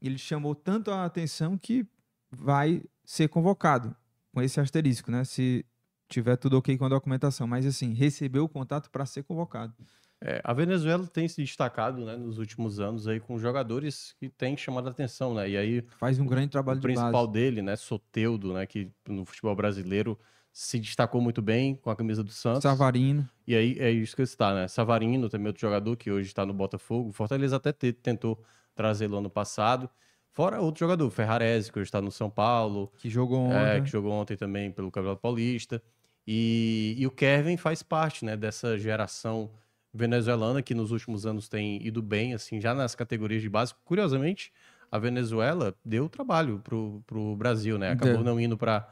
[0.00, 1.86] ele chamou tanto a atenção que
[2.30, 3.94] vai ser convocado
[4.32, 5.24] com esse asterisco, né?
[5.24, 5.64] Se
[6.08, 9.74] tiver tudo ok com a documentação, mas assim, recebeu o contato para ser convocado.
[10.22, 14.56] É, a Venezuela tem se destacado né, nos últimos anos aí com jogadores que têm
[14.56, 15.50] chamado a atenção, né?
[15.50, 17.32] E aí faz um grande trabalho o de principal base.
[17.32, 20.18] dele, né, Soteudo, né, que no futebol brasileiro
[20.54, 22.62] se destacou muito bem com a camisa do Santos.
[22.62, 23.28] Savarino.
[23.44, 24.68] E aí é isso que está, né?
[24.68, 27.10] Savarino, também outro jogador que hoje está no Botafogo.
[27.10, 28.40] Fortaleza até tentou
[28.72, 29.90] trazê-lo ano passado.
[30.30, 32.92] Fora outro jogador, Ferrarese, que hoje está no São Paulo.
[32.98, 33.78] Que jogou é, ontem.
[33.78, 35.82] É, que jogou ontem também pelo Campeonato Paulista.
[36.24, 39.50] E, e o Kevin faz parte, né, dessa geração
[39.92, 43.74] venezuelana, que nos últimos anos tem ido bem, assim, já nas categorias de base.
[43.84, 44.52] Curiosamente,
[44.90, 47.90] a Venezuela deu trabalho pro, pro Brasil, né?
[47.90, 48.24] Acabou deu.
[48.24, 48.88] não indo para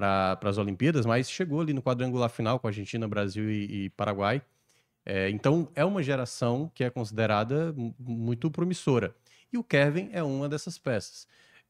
[0.00, 4.42] para as Olimpíadas, mas chegou ali no quadrangular final com Argentina, Brasil e, e Paraguai.
[5.04, 9.14] É, então é uma geração que é considerada muito promissora.
[9.52, 11.26] E o Kevin é uma dessas peças.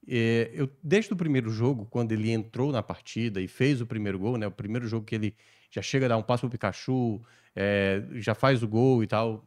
[0.07, 4.19] É, eu, desde o primeiro jogo, quando ele entrou na partida e fez o primeiro
[4.19, 5.35] gol, né, o primeiro jogo que ele
[5.71, 7.21] já chega a dar um passo pro Pikachu,
[7.55, 9.45] é, já faz o gol e tal.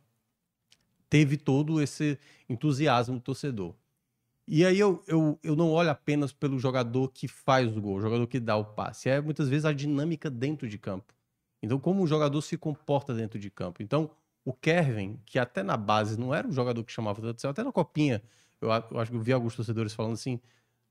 [1.09, 2.17] Teve todo esse
[2.49, 3.75] entusiasmo do torcedor.
[4.47, 8.01] E aí eu, eu, eu não olho apenas pelo jogador que faz o gol, o
[8.01, 9.09] jogador que dá o passe.
[9.09, 11.13] É muitas vezes a dinâmica dentro de campo.
[11.61, 13.81] Então, como o jogador se comporta dentro de campo.
[13.81, 14.11] Então,
[14.43, 17.71] o Kevin, que até na base não era um jogador que chamava atenção, até na
[17.71, 18.21] copinha,
[18.59, 20.41] eu, eu acho que eu vi alguns torcedores falando assim: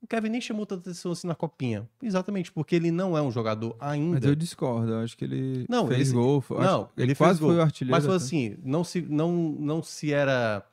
[0.00, 1.86] o Kevin nem chamou tanta atenção assim na copinha.
[2.02, 4.14] Exatamente, porque ele não é um jogador ainda.
[4.14, 6.42] Mas eu discordo, eu acho que ele não, fez ele, gol.
[6.50, 7.92] Não, ele, quase foi o artilheiro.
[7.94, 10.66] Mas foi assim, não se, não, não se era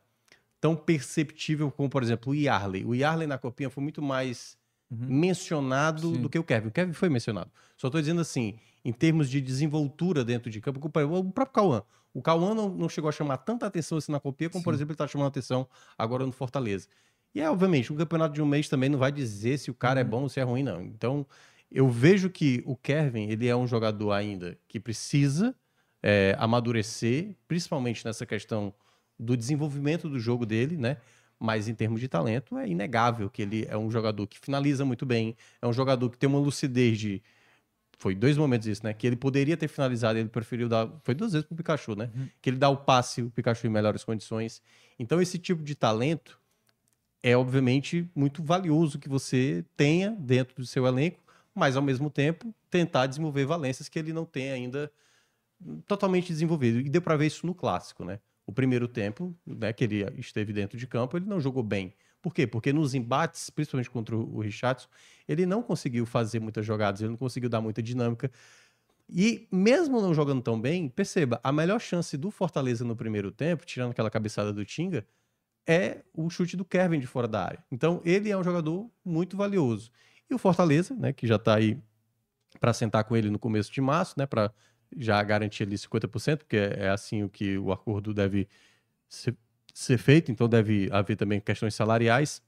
[0.60, 2.86] tão perceptível como, por exemplo, o Yarley.
[2.86, 4.58] O Yarley na copinha foi muito mais
[4.92, 5.08] uhum.
[5.08, 6.22] mencionado Sim.
[6.22, 6.68] do que o Kevin.
[6.68, 7.50] O Kevin foi mencionado.
[7.78, 11.84] Só estou dizendo assim, em termos de desenvoltura dentro de campo, o próprio Cauã.
[12.14, 14.66] O Cauã não, não chegou a chamar tanta atenção assim na copinha, como, Sim.
[14.66, 15.68] por exemplo, ele está chamando atenção
[15.98, 16.88] agora no Fortaleza.
[17.34, 20.00] E é, obviamente, um campeonato de um mês também não vai dizer se o cara
[20.00, 20.08] é uhum.
[20.08, 20.82] é bom ou se é ruim, não.
[20.82, 21.26] Então,
[21.72, 25.56] eu vejo que o Kevin, ele é um jogador ainda que precisa
[26.02, 28.74] é, amadurecer, principalmente nessa questão
[29.20, 30.98] do desenvolvimento do jogo dele, né?
[31.40, 35.06] Mas em termos de talento, é inegável que ele é um jogador que finaliza muito
[35.06, 37.22] bem, é um jogador que tem uma lucidez de
[37.98, 38.94] foi dois momentos isso, né?
[38.94, 40.90] Que ele poderia ter finalizado, ele preferiu dar.
[41.04, 42.10] Foi duas vezes pro Pikachu, né?
[42.42, 44.62] Que ele dá o passe, o Pikachu em melhores condições.
[44.98, 46.40] Então, esse tipo de talento
[47.22, 51.22] é, obviamente, muito valioso que você tenha dentro do seu elenco,
[51.54, 54.92] mas, ao mesmo tempo, tentar desenvolver valências que ele não tem ainda
[55.86, 56.80] totalmente desenvolvido.
[56.80, 58.20] E deu para ver isso no clássico, né?
[58.50, 61.94] O primeiro tempo, né, que ele esteve dentro de campo, ele não jogou bem.
[62.20, 62.48] Por quê?
[62.48, 64.90] Porque nos embates, principalmente contra o Richardson,
[65.28, 68.32] ele não conseguiu fazer muitas jogadas, ele não conseguiu dar muita dinâmica.
[69.08, 73.68] E mesmo não jogando tão bem, perceba, a melhor chance do Fortaleza no primeiro tempo,
[73.68, 75.06] tirando aquela cabeçada do Tinga,
[75.68, 77.64] é o chute do Kevin de fora da área.
[77.72, 79.92] Então, ele é um jogador muito valioso.
[80.28, 81.80] E o Fortaleza, né, que já está aí
[82.60, 84.52] para sentar com ele no começo de março, né, para
[84.98, 88.48] já garantir ali 50%, porque é assim o que o acordo deve
[89.08, 89.36] ser,
[89.74, 92.42] ser feito, então deve haver também questões salariais.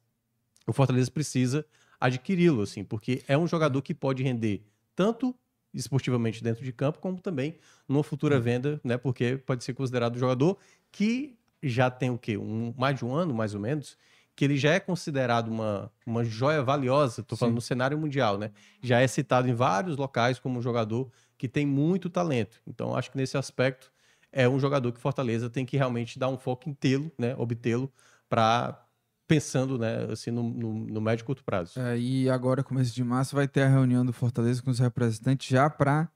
[0.65, 1.65] O Fortaleza precisa
[1.99, 4.63] adquiri-lo, assim, porque é um jogador que pode render
[4.95, 5.35] tanto
[5.73, 8.97] esportivamente dentro de campo, como também numa futura venda, né?
[8.97, 10.57] Porque pode ser considerado um jogador
[10.91, 12.37] que já tem o quê?
[12.37, 13.97] Um, mais de um ano, mais ou menos,
[14.35, 17.55] que ele já é considerado uma, uma joia valiosa, tô falando Sim.
[17.55, 18.51] no cenário mundial, né?
[18.81, 22.61] Já é citado em vários locais como um jogador que tem muito talento.
[22.67, 23.91] Então, acho que nesse aspecto
[24.31, 27.33] é um jogador que Fortaleza tem que realmente dar um foco em tê-lo, né?
[27.35, 27.91] Obtê-lo
[28.29, 28.85] para
[29.27, 30.05] pensando, né?
[30.11, 31.79] Assim, no, no, no médio e curto prazo.
[31.79, 35.47] É, e agora, começo de março, vai ter a reunião do Fortaleza com os representantes
[35.47, 36.11] já para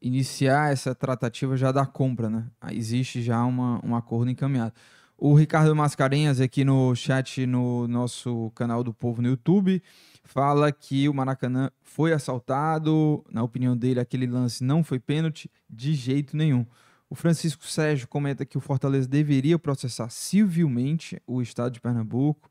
[0.00, 2.46] iniciar essa tratativa já da compra, né?
[2.70, 4.74] Existe já uma, um acordo encaminhado.
[5.18, 9.82] O Ricardo Mascarenhas aqui no chat no nosso canal do Povo no YouTube
[10.30, 13.24] fala que o Maracanã foi assaltado.
[13.32, 16.64] Na opinião dele, aquele lance não foi pênalti de jeito nenhum.
[17.08, 22.48] O Francisco Sérgio comenta que o Fortaleza deveria processar civilmente o Estado de Pernambuco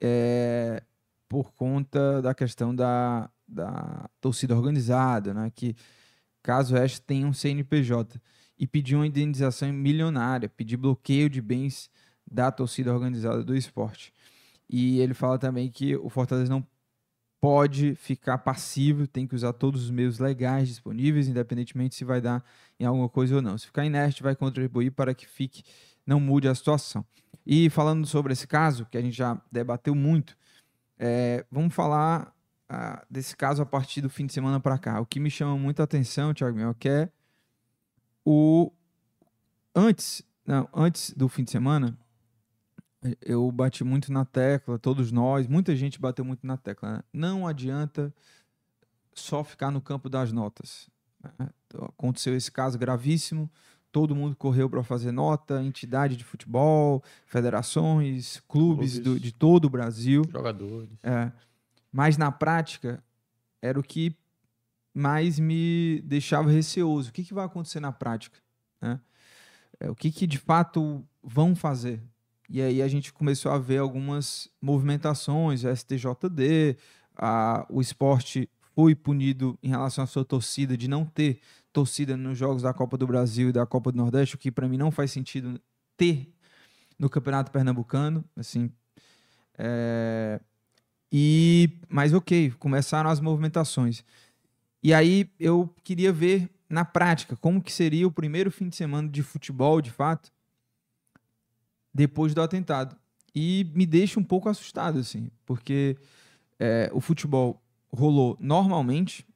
[0.00, 0.84] é,
[1.28, 5.50] por conta da questão da, da torcida organizada, né?
[5.52, 5.74] Que
[6.44, 8.20] caso esta tenha um CNPJ
[8.56, 11.90] e pedir uma indenização milionária, pedir bloqueio de bens
[12.24, 14.12] da torcida organizada do esporte.
[14.70, 16.64] E ele fala também que o Fortaleza não
[17.44, 22.42] pode ficar passivo, tem que usar todos os meios legais disponíveis, independentemente se vai dar
[22.80, 23.58] em alguma coisa ou não.
[23.58, 25.62] Se ficar inerte, vai contribuir para que fique,
[26.06, 27.04] não mude a situação.
[27.46, 30.34] E falando sobre esse caso, que a gente já debateu muito,
[30.98, 32.34] é, vamos falar
[32.66, 34.98] ah, desse caso a partir do fim de semana para cá.
[34.98, 37.10] O que me chama muita atenção, Thiago Mel, que é
[38.24, 38.72] o
[39.74, 41.94] antes, não, antes do fim de semana,
[43.20, 46.96] eu bati muito na tecla, todos nós, muita gente bateu muito na tecla.
[46.96, 47.02] né?
[47.12, 48.12] Não adianta
[49.14, 50.88] só ficar no campo das notas.
[51.38, 51.48] né?
[51.66, 53.50] Então, Aconteceu esse caso gravíssimo,
[53.92, 58.98] todo mundo correu para fazer nota, entidade de futebol, federações, clubes, Clubes.
[59.00, 60.22] do- de todo o Brasil.
[60.30, 60.90] Jogadores.
[61.02, 61.30] É.
[61.92, 63.02] Mas na prática,
[63.62, 64.16] era o que
[64.92, 67.10] mais me deixava receoso.
[67.10, 68.38] O que, que vai acontecer na prática?
[68.80, 69.00] né?
[69.80, 72.00] É, o que, que de fato vão fazer?
[72.54, 76.76] E aí a gente começou a ver algumas movimentações, o STJD,
[77.16, 81.40] a, o esporte foi punido em relação à sua torcida, de não ter
[81.72, 84.68] torcida nos jogos da Copa do Brasil e da Copa do Nordeste, o que para
[84.68, 85.60] mim não faz sentido
[85.96, 86.32] ter
[86.96, 88.70] no Campeonato Pernambucano, assim,
[89.58, 90.40] é,
[91.10, 94.04] e, mas ok, começaram as movimentações.
[94.80, 99.08] E aí eu queria ver na prática como que seria o primeiro fim de semana
[99.08, 100.30] de futebol, de fato,
[101.94, 102.96] depois do atentado.
[103.34, 105.96] E me deixa um pouco assustado, assim, porque
[106.58, 109.26] é, o futebol rolou normalmente,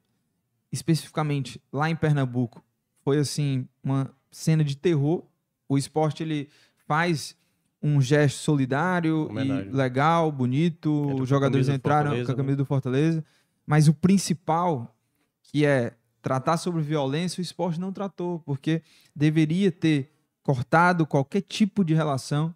[0.71, 2.63] especificamente lá em Pernambuco,
[3.03, 5.23] foi assim uma cena de terror.
[5.67, 6.49] O esporte ele
[6.87, 7.35] faz
[7.81, 9.29] um gesto solidário
[9.71, 10.89] legal, bonito.
[10.89, 12.35] Entra com a Os jogadores entraram com a né?
[12.35, 13.23] camisa do Fortaleza,
[13.65, 14.95] mas o principal,
[15.43, 18.81] que é tratar sobre violência, o esporte não tratou, porque
[19.15, 20.11] deveria ter
[20.49, 22.55] cortado qualquer tipo de relação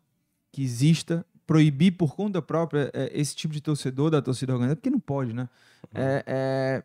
[0.52, 4.90] que exista, proibir por conta própria é, esse tipo de torcedor da torcida organizada, porque
[4.90, 5.48] não pode, né?
[5.94, 6.84] É, é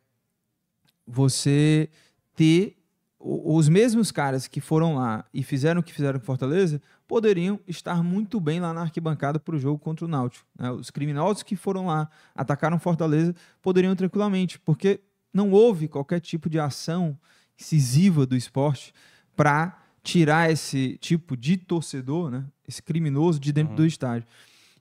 [1.06, 1.88] você
[2.36, 2.76] ter
[3.18, 8.02] os mesmos caras que foram lá e fizeram o que fizeram com Fortaleza poderiam estar
[8.02, 10.46] muito bem lá na arquibancada para o jogo contra o Náutico.
[10.58, 10.70] né?
[10.72, 15.00] Os criminosos que foram lá, atacaram Fortaleza, poderiam tranquilamente, porque
[15.32, 17.18] não houve qualquer tipo de ação
[17.58, 18.92] incisiva do esporte
[19.34, 22.46] para tirar esse tipo de torcedor, né?
[22.66, 23.76] esse criminoso de dentro Uhum.
[23.76, 24.26] do estádio.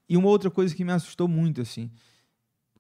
[0.08, 1.92] E uma outra coisa que me assustou muito, assim,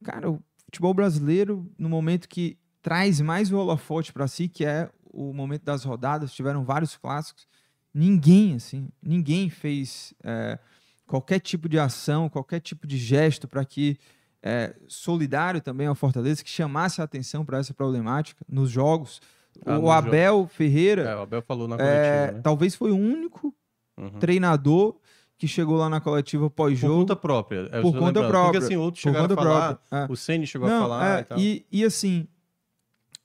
[0.01, 4.89] cara, o futebol brasileiro, no momento que traz mais o holofote para si, que é
[5.11, 7.45] o momento das rodadas, tiveram vários clássicos,
[7.93, 10.57] ninguém, assim, ninguém fez é,
[11.05, 13.97] qualquer tipo de ação, qualquer tipo de gesto para que
[14.41, 19.19] é, solidário também ao Fortaleza, que chamasse a atenção para essa problemática nos jogos.
[19.65, 22.41] Ah, o Abel É, Ferreira o Abel falou na é, coletiva, né?
[22.43, 23.53] talvez foi o único
[23.99, 24.19] Uhum.
[24.19, 24.95] treinador
[25.39, 26.99] que chegou lá na coletiva Por pós-jogo.
[27.01, 27.67] conta própria.
[27.71, 28.27] é, Por conta lembrando.
[28.29, 28.43] própria.
[28.51, 29.97] Porque assim, outros Por chegaram conta a falar, própria.
[29.99, 30.11] É.
[30.11, 31.39] o Ceni chegou Não, a falar é, e tal.
[31.39, 32.27] e, e, assim,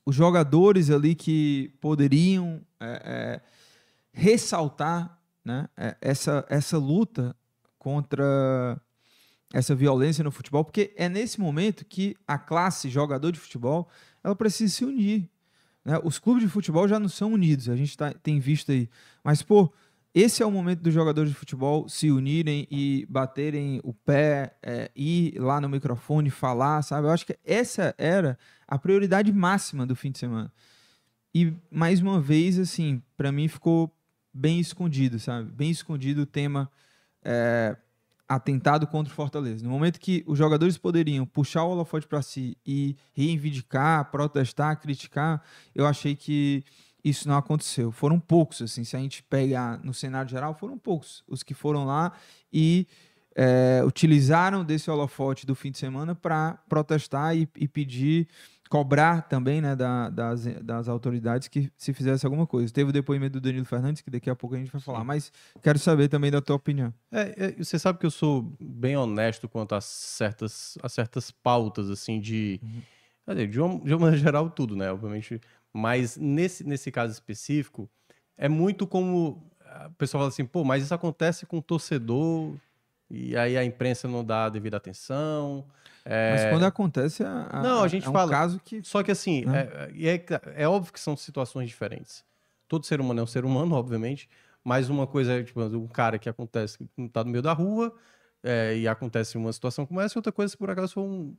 [0.05, 3.41] os jogadores ali que poderiam é, é,
[4.11, 7.35] ressaltar né, é, essa, essa luta
[7.77, 8.79] contra
[9.53, 13.87] essa violência no futebol, porque é nesse momento que a classe jogador de futebol
[14.23, 15.29] ela precisa se unir.
[15.83, 15.99] Né?
[16.03, 18.89] Os clubes de futebol já não são unidos, a gente tá, tem visto aí.
[19.23, 19.71] Mas, pô,
[20.13, 24.91] esse é o momento dos jogadores de futebol se unirem e baterem o pé, é,
[24.95, 27.07] ir lá no microfone falar, sabe?
[27.07, 30.51] Eu acho que essa era a prioridade máxima do fim de semana.
[31.33, 33.91] E, mais uma vez, assim, para mim ficou
[34.31, 35.51] bem escondido, sabe?
[35.51, 36.69] Bem escondido o tema
[37.23, 37.75] é,
[38.35, 39.63] atentado contra o Fortaleza.
[39.63, 45.41] No momento que os jogadores poderiam puxar o holofote para si e reivindicar, protestar, criticar,
[45.73, 46.63] eu achei que
[47.03, 47.91] isso não aconteceu.
[47.91, 51.85] Foram poucos, assim, se a gente pegar no cenário geral, foram poucos os que foram
[51.85, 52.13] lá
[52.51, 52.87] e
[53.35, 58.27] é, utilizaram desse holofote do fim de semana para protestar e, e pedir,
[58.69, 62.73] cobrar também né, da- das, das autoridades que se fizesse alguma coisa.
[62.73, 65.31] Teve o depoimento do Danilo Fernandes, que daqui a pouco a gente vai falar, mas
[65.61, 66.93] quero saber também da tua opinião.
[67.11, 71.89] É, é, você sabe que eu sou bem honesto quanto a certas, a certas pautas,
[71.89, 72.59] assim, de.
[73.27, 74.91] dizer, De uma, de uma maneira geral, tudo, né?
[74.91, 75.39] Obviamente.
[75.71, 77.89] Mas nesse, nesse caso específico,
[78.37, 79.49] é muito como.
[79.65, 82.55] A pessoa fala assim, pô, mas isso acontece com o torcedor,
[83.15, 85.65] e aí a imprensa não dá a devida atenção.
[86.05, 88.81] Mas quando acontece, a, a- Não, a gente é um fala- caso que...
[88.83, 89.67] Só que assim, Né?
[89.95, 92.23] é, é, é óbvio que são situações diferentes.
[92.67, 94.27] Todo ser humano é um ser humano, obviamente,
[94.63, 97.93] mas uma coisa é, tipo, um cara que acontece, que tá no meio da rua,
[98.41, 101.35] é, e acontece uma situação como essa, e outra coisa, se por acaso for um-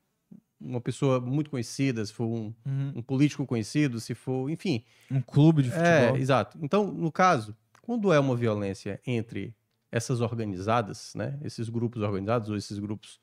[0.61, 2.93] uma pessoa muito conhecida, se for um, Uhum.
[2.97, 4.83] um político conhecido, se for, enfim.
[5.11, 6.17] Um clube de futebol.
[6.17, 6.57] É, exato.
[6.63, 9.55] Então, no caso, quando é uma violência entre
[9.97, 13.21] essas organizadas, né, esses grupos organizados ou esses grupos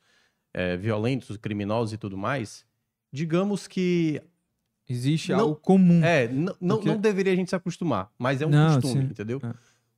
[0.54, 2.66] é, violentos, criminosos e tudo mais,
[3.12, 4.22] digamos que
[4.90, 6.04] Existe Não- algo comum.
[6.04, 9.10] é, não, Porque- não deveria a gente se acostumar, mas é um Não, costume, sim.
[9.12, 9.40] entendeu?
[9.44, 9.54] É.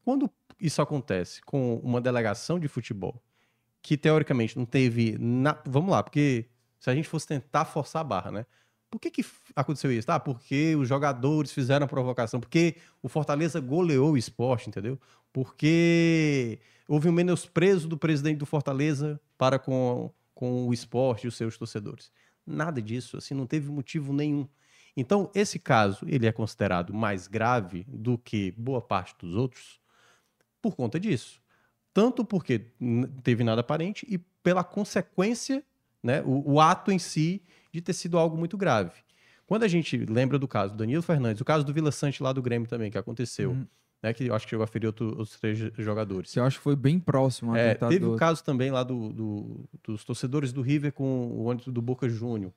[0.06, 3.20] Quando isso acontece com uma delegação de futebol
[3.82, 5.18] que teoricamente não teve.
[5.20, 5.58] Na...
[5.66, 6.46] Vamos lá, porque
[6.80, 8.46] se a gente fosse tentar forçar a barra, né?
[8.92, 10.12] Por que, que aconteceu isso?
[10.12, 15.00] Ah, porque os jogadores fizeram a provocação, porque o Fortaleza goleou o esporte, entendeu?
[15.34, 21.36] Porque houve um menosprezo do presidente do Fortaleza para com, com o esporte e os
[21.36, 22.12] seus torcedores.
[22.46, 24.48] Nada disso, assim, não teve motivo nenhum.
[24.96, 29.82] Então, esse caso, ele é considerado mais grave do que boa parte dos outros
[30.62, 31.42] por conta disso.
[31.94, 32.68] Tanto porque
[33.24, 35.64] teve nada aparente e pela consequência,
[36.02, 37.42] né, o, o ato em si
[37.72, 39.02] de ter sido algo muito grave.
[39.48, 42.32] Quando a gente lembra do caso do Danilo Fernandes, o caso do Vila Sante lá
[42.32, 43.68] do Grêmio também, que aconteceu, Uhum.
[44.04, 46.36] Né, que eu acho que chegou a ferir outro- outros três jogadores.
[46.36, 47.56] Eu acho que foi bem próximo.
[47.56, 48.20] É, teve o outro.
[48.20, 52.52] caso também lá do, do- dos torcedores do River com o ônibus do Boca Júnior.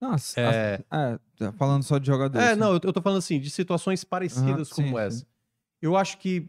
[0.00, 0.82] Nossa, É.
[0.90, 2.46] a- é, tá falando só de jogadores.
[2.46, 2.56] É, né?
[2.56, 5.18] não, eu eu tô falando assim, de situações parecidas Aham, como sim, essa.
[5.20, 5.24] sim.
[5.80, 6.48] Eu acho que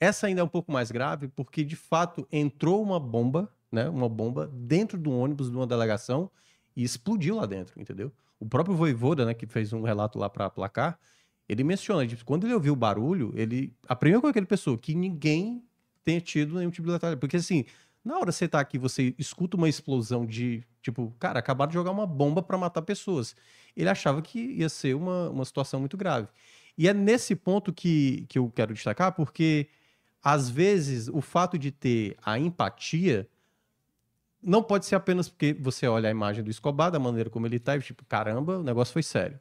[0.00, 3.88] essa ainda é um pouco mais grave, porque de fato entrou uma bomba, né?
[3.88, 6.28] Uma bomba dentro do ônibus de uma delegação
[6.74, 8.10] e explodiu lá dentro, entendeu?
[8.40, 10.98] O próprio Voivoda, né, que fez um relato lá para placar,
[11.48, 13.72] ele menciona, tipo, quando ele ouviu o barulho, ele.
[13.88, 15.62] A primeira coisa que ele pensou, que ninguém
[16.04, 17.20] tenha tido nenhum tipo de letalidade.
[17.20, 17.64] Porque assim,
[18.04, 20.62] na hora você tá aqui, você escuta uma explosão de.
[20.82, 23.36] Tipo, cara, acabaram de jogar uma bomba para matar pessoas.
[23.76, 26.28] Ele achava que ia ser uma, uma situação muito grave.
[26.76, 29.68] E é nesse ponto que, que eu quero destacar, porque
[30.22, 33.28] às vezes o fato de ter a empatia
[34.42, 37.58] não pode ser apenas porque você olha a imagem do Escobar, da maneira como ele
[37.58, 39.38] tá, e tipo, caramba, o negócio foi sério.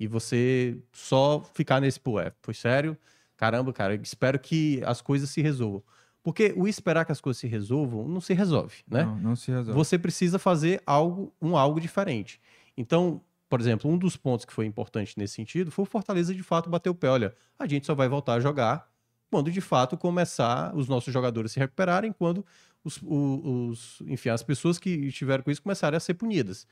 [0.00, 2.96] E você só ficar nesse, pô, é, foi sério,
[3.36, 5.82] caramba, cara, espero que as coisas se resolvam.
[6.22, 9.04] Porque o esperar que as coisas se resolvam não se resolve, né?
[9.04, 9.72] Não, não se resolve.
[9.72, 12.40] você precisa fazer algo, um algo diferente.
[12.76, 16.42] Então, por exemplo, um dos pontos que foi importante nesse sentido foi o Fortaleza de
[16.42, 17.08] fato bater o pé.
[17.08, 18.88] Olha, a gente só vai voltar a jogar
[19.30, 22.44] quando de fato começar os nossos jogadores se recuperarem, quando
[22.84, 26.66] os, os- enfim, as pessoas que estiveram com isso começarem a ser punidas.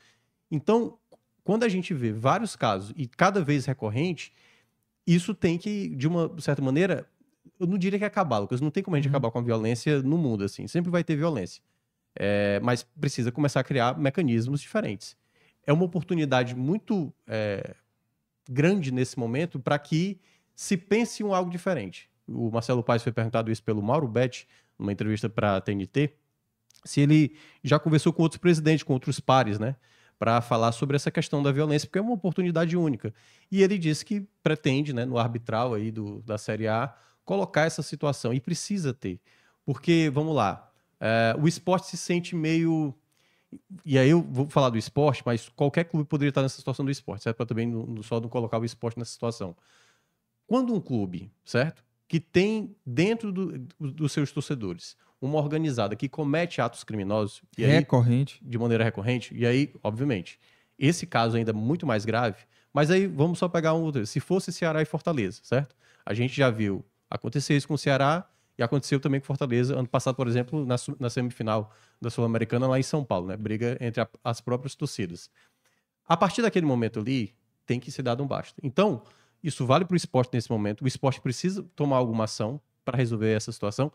[0.51, 0.97] Então,
[1.43, 4.33] quando a gente vê vários casos e cada vez recorrente,
[5.05, 7.07] isso tem que, de uma certa maneira,
[7.59, 8.61] eu não diria que acabar, Lucas.
[8.61, 9.11] Não tem como a gente Uhum.
[9.11, 10.67] acabar com a violência no mundo, assim.
[10.67, 11.61] Sempre vai ter violência.
[12.15, 15.15] É, mas precisa começar a criar mecanismos diferentes.
[15.65, 17.75] É uma oportunidade muito é,
[18.49, 20.19] grande nesse momento para que
[20.55, 22.09] se pense em algo diferente.
[22.27, 26.13] O Marcelo Paes foi perguntado isso pelo Mauro Betti, numa entrevista para a TNT,
[26.85, 29.75] se ele já conversou com outros presidentes, com outros pares, né?
[30.19, 33.13] Para falar sobre essa questão da violência, porque é uma oportunidade única.
[33.49, 36.93] E ele disse que pretende, né, no arbitral aí do, da Série A,
[37.23, 38.33] colocar essa situação.
[38.33, 39.21] E precisa ter.
[39.65, 42.93] Porque, vamos lá, é, o esporte se sente meio.
[43.85, 46.91] E aí eu vou falar do esporte, mas qualquer clube poderia estar nessa situação do
[46.91, 47.37] esporte, certo?
[47.37, 49.55] Para também não, só não colocar o esporte nessa situação.
[50.45, 51.83] Quando um clube, certo?
[52.07, 57.71] Que tem dentro do, dos seus torcedores uma organizada que comete atos criminosos e aí,
[57.71, 58.39] Recorrente.
[58.41, 60.39] de maneira recorrente, e aí, obviamente,
[60.77, 62.37] esse caso ainda é muito mais grave,
[62.73, 64.05] mas aí vamos só pegar um outro.
[64.07, 65.75] Se fosse Ceará e Fortaleza, certo?
[66.05, 68.25] A gente já viu acontecer isso com o Ceará
[68.57, 72.79] e aconteceu também com Fortaleza ano passado, por exemplo, na, na semifinal da Sul-Americana lá
[72.79, 73.35] em São Paulo, né?
[73.37, 75.29] Briga entre a- as próprias torcidas.
[76.07, 77.33] A partir daquele momento ali,
[77.65, 78.59] tem que ser dado um basta.
[78.63, 79.03] Então,
[79.43, 80.83] isso vale para o esporte nesse momento.
[80.83, 82.59] O esporte precisa tomar alguma ação
[82.89, 83.91] para resolver essa situação.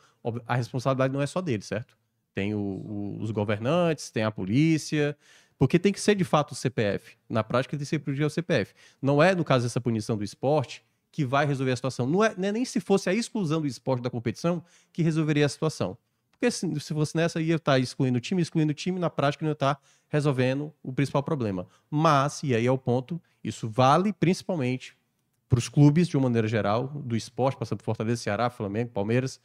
[0.47, 1.97] A responsabilidade não é só dele, certo?
[2.35, 5.17] Tem o- o- os governantes, tem a polícia,
[5.59, 7.17] porque tem que ser de fato o CPF.
[7.29, 8.75] Na prática, tem que ser o CPF.
[9.03, 12.07] Não é, no caso dessa punição do esporte, que vai resolver a situação.
[12.07, 15.47] Não é, não é nem se fosse a exclusão do esporte da competição que resolveria
[15.47, 15.97] a situação.
[16.33, 19.45] Porque se, se fosse nessa, ia estar excluindo o time, excluindo o time, na prática
[19.45, 21.69] não ia estar resolvendo o principal problema.
[21.89, 24.97] Mas, e aí é o ponto, isso vale principalmente
[25.49, 29.41] para os clubes, de uma maneira geral, do esporte, passando por Fortaleza, Ceará, Flamengo, Palmeiras.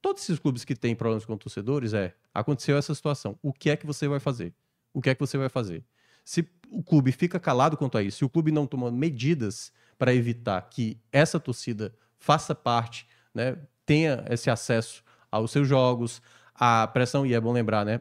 [0.00, 3.38] Todos esses clubes que têm problemas com torcedores, é, aconteceu essa situação.
[3.42, 4.54] O que é que você vai fazer?
[4.92, 5.84] O que é que você vai fazer?
[6.24, 10.14] Se o clube fica calado quanto a isso, se o clube não toma medidas para
[10.14, 16.22] evitar que essa torcida faça parte, né, tenha esse acesso aos seus jogos,
[16.54, 18.00] a pressão, e é bom lembrar, né?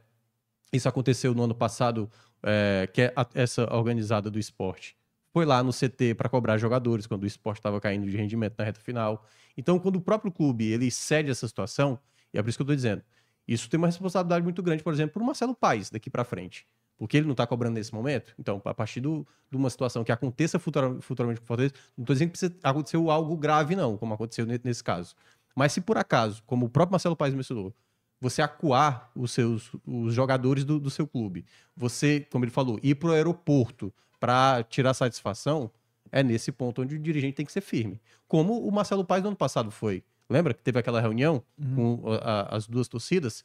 [0.71, 2.09] Isso aconteceu no ano passado,
[2.43, 4.98] é, que é a- essa organizada do esporte
[5.31, 8.63] foi lá no CT para cobrar jogadores quando o esporte estava caindo de rendimento na
[8.65, 9.25] reta final.
[9.57, 11.99] Então, quando o próprio clube ele cede essa situação,
[12.33, 13.03] e é por isso que eu estou dizendo,
[13.47, 16.67] isso tem uma responsabilidade muito grande, por exemplo, para o Marcelo Paes daqui para frente.
[16.97, 18.33] Porque ele não está cobrando nesse momento.
[18.37, 22.03] Então, a partir do- de uma situação que aconteça futura- futuramente com o Fortaleza, não
[22.03, 25.15] estou dizendo que precisa acontecer algo grave, não, como aconteceu ne- nesse caso.
[25.55, 27.73] Mas se por acaso, como o próprio Marcelo Paes mencionou,
[28.21, 32.95] você acuar os seus os jogadores do, do seu clube, você, como ele falou, ir
[32.95, 35.71] para o aeroporto para tirar satisfação,
[36.11, 38.01] é nesse ponto onde o dirigente tem que ser firme.
[38.27, 40.03] Como o Marcelo Paes no ano passado foi.
[40.29, 41.43] Lembra que teve aquela reunião
[41.75, 42.15] com a-
[42.51, 43.43] a- as duas torcidas?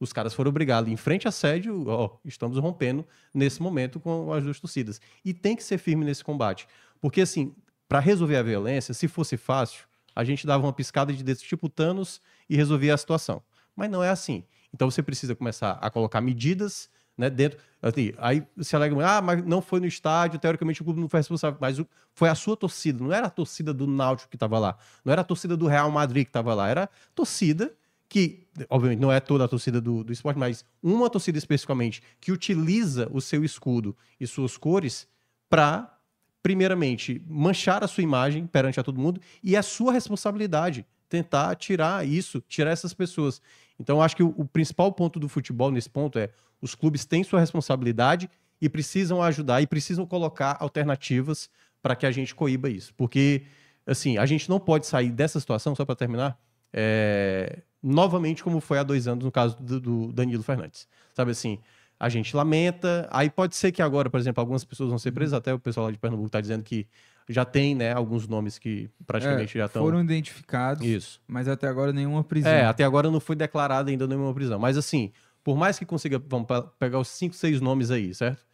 [0.00, 4.42] Os caras foram obrigados em frente à sede, ó, estamos rompendo nesse momento com as
[4.42, 5.00] duas torcidas.
[5.24, 6.66] E tem que ser firme nesse combate.
[7.00, 7.54] Porque, assim,
[7.88, 11.68] para resolver a violência, se fosse fácil, a gente dava uma piscada de dedos tipo
[11.68, 12.20] Thanos
[12.50, 13.42] e resolvia a situação.
[13.76, 14.44] Mas não é assim.
[14.72, 17.58] Então você precisa começar a colocar medidas né, dentro.
[17.80, 21.20] assim, aí se alega, ah, mas não foi no estádio, teoricamente o clube não foi
[21.20, 21.80] responsável, mas
[22.12, 25.22] foi a sua torcida, não era a torcida do Náutico que estava lá, não era
[25.22, 27.72] a torcida do Real Madrid que estava lá, era a torcida
[28.08, 32.30] que, obviamente, não é toda a torcida do, do esporte, mas uma torcida especificamente que
[32.30, 35.08] utiliza o seu escudo e suas cores
[35.48, 35.98] para,
[36.42, 42.06] primeiramente, manchar a sua imagem perante a todo mundo e é sua responsabilidade tentar tirar
[42.06, 43.40] isso, tirar essas pessoas.
[43.78, 47.22] Então, acho que o, o principal ponto do futebol nesse ponto é os clubes têm
[47.24, 51.50] sua responsabilidade e precisam ajudar e precisam colocar alternativas
[51.82, 52.94] para que a gente coíba isso.
[52.94, 53.42] Porque,
[53.86, 56.38] assim, a gente não pode sair dessa situação, só para terminar,
[56.72, 60.88] é, novamente como foi há dois anos no caso do, do Danilo Fernandes.
[61.12, 61.58] Sabe assim,
[61.98, 65.34] a gente lamenta, aí pode ser que agora, por exemplo, algumas pessoas vão ser presas,
[65.34, 66.86] até o pessoal lá de Pernambuco está dizendo que
[67.28, 69.82] já tem, né, alguns nomes que praticamente É, já estão...
[69.82, 71.22] Foram identificados, Isso.
[71.26, 72.52] mas até agora nenhuma prisão.
[72.52, 74.58] É, até agora não foi declarada ainda nenhuma prisão.
[74.58, 75.12] Mas assim,
[75.42, 78.44] por mais que consiga, vamos pe- pegar os cinco, seis nomes aí, certo?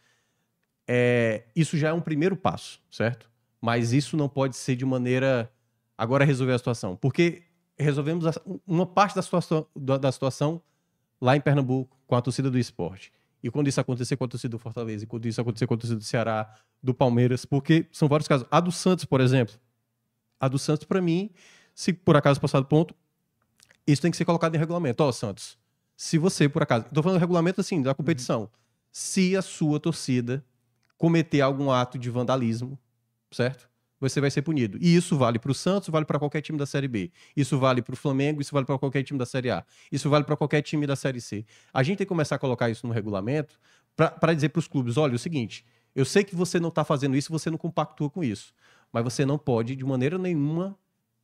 [0.87, 3.29] É, isso já é um primeiro passo, certo?
[3.61, 5.51] Mas isso não pode ser de maneira
[5.97, 7.43] agora resolver a situação, porque
[7.77, 8.25] resolvemos
[8.65, 10.61] uma parte da situação, da situação
[11.19, 13.11] lá em Pernambuco com a torcida do esporte.
[13.43, 15.77] E quando isso acontecer com a torcida do Fortaleza, e quando isso acontecer com a
[15.77, 18.45] torcida do Ceará, do Palmeiras, porque são vários casos.
[18.51, 19.55] A do Santos, por exemplo,
[20.39, 21.31] a do Santos, para mim,
[21.73, 22.93] se por acaso passar do ponto,
[23.85, 25.03] isso tem que ser colocado em regulamento.
[25.03, 25.57] Ó, Santos,
[25.95, 26.85] se você, por acaso.
[26.85, 28.49] Estou falando regulamento assim, da competição.
[28.91, 30.43] Se a sua torcida
[30.97, 32.77] cometer algum ato de vandalismo,
[33.31, 33.70] certo?
[34.01, 34.79] Você vai ser punido.
[34.81, 37.11] E isso vale para o Santos, vale para qualquer time da Série B.
[37.37, 39.63] Isso vale para o Flamengo, isso vale para qualquer time da Série A.
[39.91, 41.45] Isso vale para qualquer time da Série C.
[41.71, 43.59] A gente tem que começar a colocar isso no regulamento
[43.95, 45.63] para dizer para os clubes: olha, é o seguinte,
[45.95, 48.53] eu sei que você não está fazendo isso, você não compactua com isso.
[48.91, 50.75] Mas você não pode, de maneira nenhuma,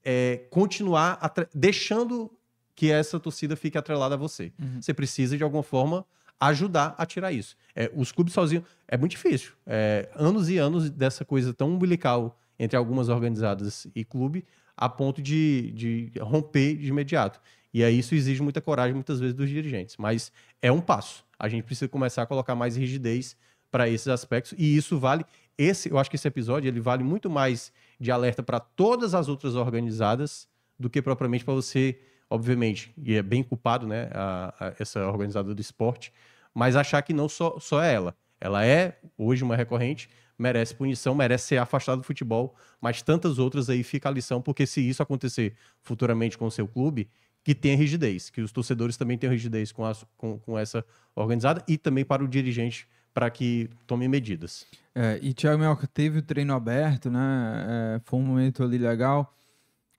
[0.05, 1.19] é, continuar
[1.53, 2.31] deixando
[2.75, 4.53] que essa torcida fique atrelada a você.
[4.61, 4.81] Uhum.
[4.81, 6.05] Você precisa, de alguma forma,
[6.39, 7.57] ajudar a tirar isso.
[7.75, 9.53] É, os clubes sozinhos é muito difícil.
[9.65, 14.45] É, anos e anos dessa coisa tão umbilical entre algumas organizadas e clube,
[14.75, 17.39] a ponto de, de romper de imediato.
[17.73, 19.97] E aí isso exige muita coragem, muitas vezes, dos dirigentes.
[19.97, 20.31] Mas
[20.61, 21.25] é um passo.
[21.37, 23.35] A gente precisa começar a colocar mais rigidez
[23.69, 24.53] para esses aspectos.
[24.57, 25.25] E isso vale.
[25.57, 29.27] Esse, eu acho que esse episódio ele vale muito mais de alerta para todas as
[29.27, 30.47] outras organizadas
[30.79, 31.99] do que propriamente para você,
[32.29, 36.13] obviamente, e é bem culpado, né, a, a, essa organizada do esporte,
[36.53, 38.15] mas achar que não só, só é ela.
[38.39, 43.69] Ela é hoje uma recorrente, merece punição, merece ser afastada do futebol, mas tantas outras
[43.69, 47.09] aí fica a lição, porque se isso acontecer futuramente com o seu clube,
[47.43, 50.83] que tenha rigidez, que os torcedores também tenham rigidez com, a, com, com essa
[51.15, 54.67] organizada e também para o dirigente para que tome medidas.
[54.93, 57.95] É, e Thiago Melca teve o treino aberto, né?
[57.95, 59.33] É, foi um momento ali legal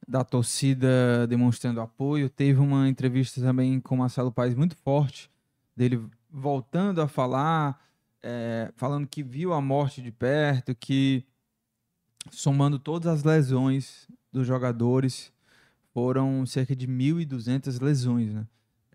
[0.06, 2.30] da torcida demonstrando apoio.
[2.30, 5.30] Teve uma entrevista também com Marcelo Paes muito forte,
[5.76, 7.82] dele voltando a falar,
[8.22, 11.24] é, falando que viu a morte de perto, que
[12.30, 15.32] somando todas as lesões dos jogadores,
[15.92, 18.46] foram cerca de 1.200 lesões, né?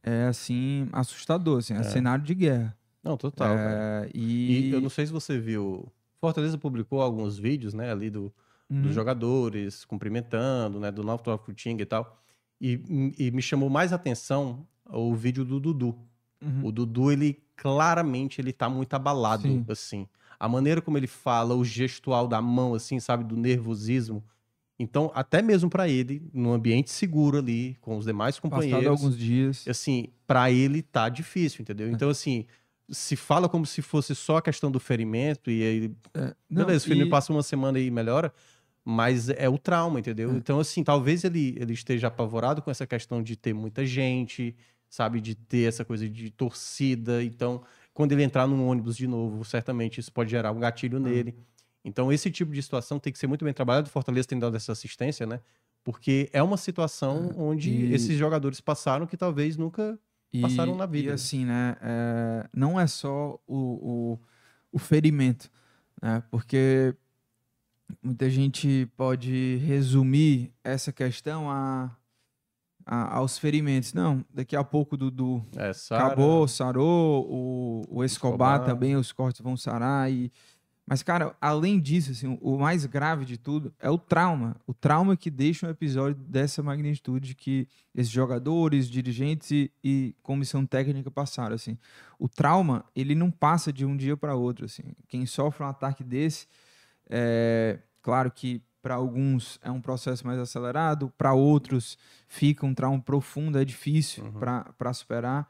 [0.02, 2.78] É assim, assustador, assim, é, é cenário de guerra.
[3.04, 3.58] Não, total.
[3.58, 4.70] É, e...
[4.70, 4.72] e...
[4.72, 5.92] eu não sei se você viu.
[6.20, 8.34] Fortaleza publicou alguns vídeos, né, ali do,
[8.70, 8.82] uhum.
[8.82, 12.18] dos jogadores cumprimentando, né, do Novo Futinga e tal.
[12.62, 15.98] E, e, me chamou mais atenção o vídeo do Dudu.
[16.42, 16.66] Uhum.
[16.66, 19.66] O Dudu, ele claramente ele tá muito abalado, Sim.
[19.70, 20.08] assim.
[20.40, 24.24] A maneira como ele fala, o gestual da mão, assim, sabe, do nervosismo.
[24.78, 28.84] Então, até mesmo para ele, num ambiente seguro ali, com os demais companheiros.
[28.84, 29.66] Passado alguns dias.
[29.68, 31.90] Assim, para ele tá difícil, entendeu?
[31.90, 32.46] Então, assim,
[32.90, 35.92] se fala como se fosse só a questão do ferimento, e aí.
[36.14, 37.12] É, não, beleza, o ferimento e...
[37.12, 38.34] passa uma semana e melhora,
[38.84, 40.32] mas é o trauma, entendeu?
[40.32, 40.36] É.
[40.36, 44.56] Então, assim, talvez ele, ele esteja apavorado com essa questão de ter muita gente,
[44.94, 45.20] sabe?
[45.20, 47.24] De ter essa coisa de torcida.
[47.24, 47.64] Então,
[47.96, 51.02] quando ele entrar num ônibus de novo, certamente isso pode gerar um gatilho hum.
[51.02, 51.36] nele.
[51.84, 53.88] Então, esse tipo de situação tem que ser muito bem trabalhado.
[53.88, 55.40] O Fortaleza tem dado essa assistência, né?
[55.84, 57.42] Porque é uma situação é.
[57.42, 57.92] onde e...
[57.92, 59.98] esses jogadores passaram que talvez nunca
[60.32, 61.10] e, passaram na vida.
[61.10, 61.76] E assim, né?
[61.82, 64.20] É, não é só o, o,
[64.72, 65.50] o ferimento,
[66.00, 66.22] né?
[66.30, 66.96] Porque
[68.02, 71.98] muita gente pode resumir essa questão a,
[72.86, 73.94] a, aos ferimentos.
[73.94, 79.12] Não, daqui a pouco o Dudu é, acabou, sarou, o, o Escobar, Escobar, também, os
[79.12, 80.32] cortes vão sarar e
[80.86, 84.58] mas, cara, além disso, assim, o mais grave de tudo é o trauma.
[84.68, 90.66] O trauma que deixa um episódio dessa magnitude que esses jogadores, dirigentes e, e comissão
[90.66, 91.56] técnica passaram.
[91.56, 91.78] Assim.
[92.20, 94.66] O trauma, ele não passa de um dia para outro.
[94.66, 94.84] Assim.
[95.08, 96.48] Quem sofre um ataque desse,
[97.10, 103.02] é, claro que para alguns é um processo mais acelerado, para outros fica um trauma
[103.02, 104.40] profundo, é difícil uhum.
[104.78, 105.50] para superar.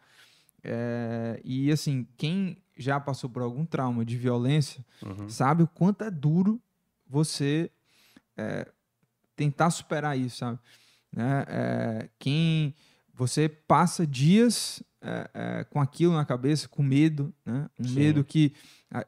[0.63, 5.27] É, e assim, quem já passou por algum trauma de violência uhum.
[5.27, 6.61] sabe o quanto é duro
[7.07, 7.71] você
[8.37, 8.71] é,
[9.35, 10.59] tentar superar isso, sabe?
[11.11, 11.43] Né?
[11.47, 12.75] É, quem
[13.15, 17.69] você passa dias é, é, com aquilo na cabeça, com medo, né?
[17.79, 17.95] Um Sim.
[17.95, 18.53] medo que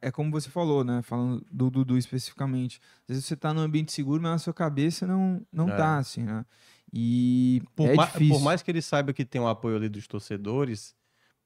[0.02, 1.00] é como você falou, né?
[1.02, 2.80] Falando do Dudu especificamente.
[3.02, 5.76] Às vezes você está num ambiente seguro, mas na sua cabeça não não é.
[5.76, 6.44] tá assim, né?
[6.92, 10.06] E por, é ma por mais que ele saiba que tem o apoio ali dos
[10.06, 10.94] torcedores,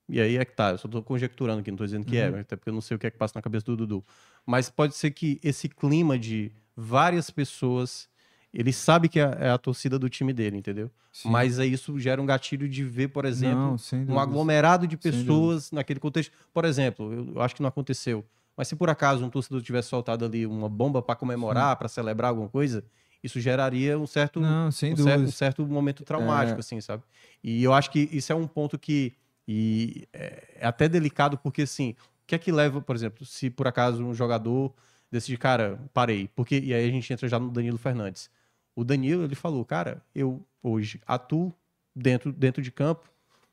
[0.09, 2.29] e aí é que tá, eu só tô conjecturando aqui, não tô dizendo que é,
[2.29, 2.37] uhum.
[2.39, 4.05] é, até porque eu não sei o que é que passa na cabeça do Dudu.
[4.45, 8.09] Mas pode ser que esse clima de várias pessoas,
[8.53, 10.91] ele sabe que é, é a torcida do time dele, entendeu?
[11.13, 11.31] Sim.
[11.31, 15.71] Mas aí isso gera um gatilho de ver, por exemplo, não, um aglomerado de pessoas
[15.71, 16.33] naquele contexto.
[16.53, 18.25] Por exemplo, eu, eu acho que não aconteceu.
[18.57, 22.31] Mas se por acaso um torcedor tivesse soltado ali uma bomba para comemorar, para celebrar
[22.31, 22.85] alguma coisa,
[23.23, 26.61] isso geraria um certo, não, um, certo um, certo momento traumático, é...
[26.61, 27.03] assim, sabe?
[27.43, 29.15] E eu acho que isso é um ponto que
[29.47, 33.51] e é, é até delicado porque, assim, o que é que leva, por exemplo, se
[33.51, 34.73] por acaso um jogador
[35.11, 38.31] decide, cara, parei, porque e aí a gente entra já no Danilo Fernandes.
[38.81, 41.55] O Danilo, ele falou, cara, eu hoje atuo
[41.95, 43.11] dentro, dentro de campo,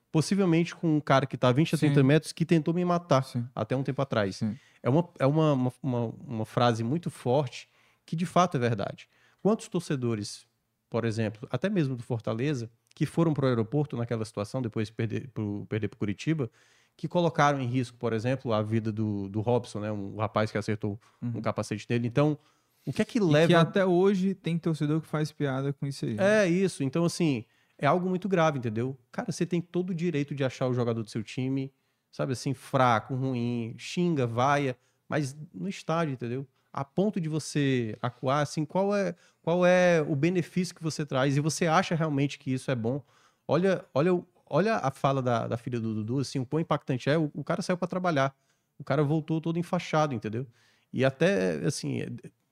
[0.09, 2.03] possivelmente com um cara que está a 20 a 30 Sim.
[2.03, 3.45] metros que tentou me matar Sim.
[3.53, 4.37] até um tempo atrás.
[4.37, 4.57] Sim.
[4.81, 7.67] É, uma, é uma, uma, uma, uma frase muito forte
[8.05, 9.09] que de fato é verdade.
[9.41, 10.47] Quantos torcedores,
[10.89, 14.93] por exemplo, até mesmo do Fortaleza, que foram para o aeroporto naquela situação, depois de
[14.93, 16.49] perder para perder Curitiba,
[16.95, 19.91] que colocaram em risco, por exemplo, a vida do, do Robson, né?
[19.91, 21.33] um rapaz que acertou uhum.
[21.35, 22.07] um capacete dele.
[22.07, 22.39] Então,
[22.87, 23.45] o que é que leva.
[23.45, 26.15] E que até hoje tem torcedor que faz piada com isso aí.
[26.15, 26.45] Né?
[26.45, 26.83] É isso.
[26.83, 27.45] Então, assim,
[27.77, 28.97] é algo muito grave, entendeu?
[29.11, 31.71] Cara, você tem todo o direito de achar o jogador do seu time,
[32.11, 34.75] sabe assim, fraco, ruim, xinga, vaia,
[35.07, 36.47] mas no estádio, entendeu?
[36.77, 41.35] a ponto de você acuar, assim, qual é, qual é o benefício que você traz
[41.35, 43.03] e você acha realmente que isso é bom.
[43.47, 47.17] Olha, olha, olha a fala da, da filha do Dudu, assim, o quão impactante é.
[47.17, 48.35] O, o cara saiu para trabalhar,
[48.77, 50.45] o cara voltou todo enfaixado, entendeu?
[50.93, 52.01] E até, assim,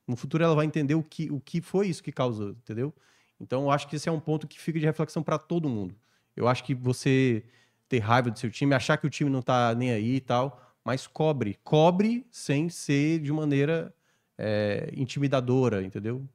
[0.08, 2.94] no futuro ela vai entender o que, o que foi isso que causou, entendeu?
[3.40, 5.96] Então, eu acho que esse é um ponto que fica de reflexão para todo mundo.
[6.36, 7.44] Eu acho que você
[7.88, 10.62] ter raiva do seu time, achar que o time não tá nem aí e tal,
[10.84, 11.58] mas cobre.
[11.64, 13.94] Cobre sem ser de maneira
[14.38, 16.28] é, intimidadora, entendeu?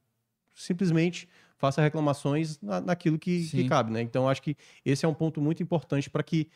[0.55, 4.01] Simplesmente faça reclamações na, naquilo que, que cabe, né?
[4.01, 6.49] Então, acho que esse é um ponto muito importante para que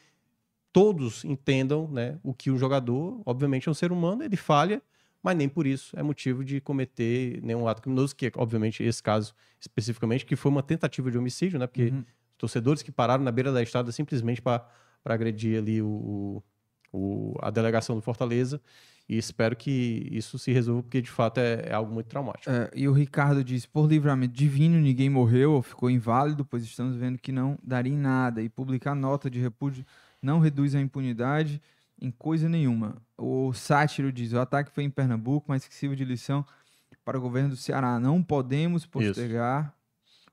[0.73, 4.83] todos entendam né, o que o jogador, obviamente, é um ser humano, ele falha,
[5.25, 9.03] mas nem por isso é motivo de cometer nenhum ato criminoso, que é, obviamente, esse
[9.03, 11.67] caso especificamente, que foi uma tentativa de homicídio, né?
[11.67, 12.05] Porque Uhum.
[12.39, 14.67] torcedores que pararam na beira da estrada simplesmente para
[15.05, 16.43] agredir ali o,
[16.93, 18.61] o- a delegação do Fortaleza.
[19.09, 22.51] E espero que isso se resolva, porque de fato é, é algo muito traumático.
[22.51, 26.97] É, e o Ricardo diz: por livramento divino, ninguém morreu ou ficou inválido, pois estamos
[26.97, 28.41] vendo que não daria em nada.
[28.43, 29.85] E publicar nota de repúdio
[30.23, 31.61] não reduz a impunidade
[32.05, 32.97] em coisa nenhuma.
[33.17, 36.45] O Sátiro diz: o ataque foi em Pernambuco, mas que sirva de lição
[37.05, 37.99] para o governo do Ceará.
[37.99, 39.75] Não podemos postergar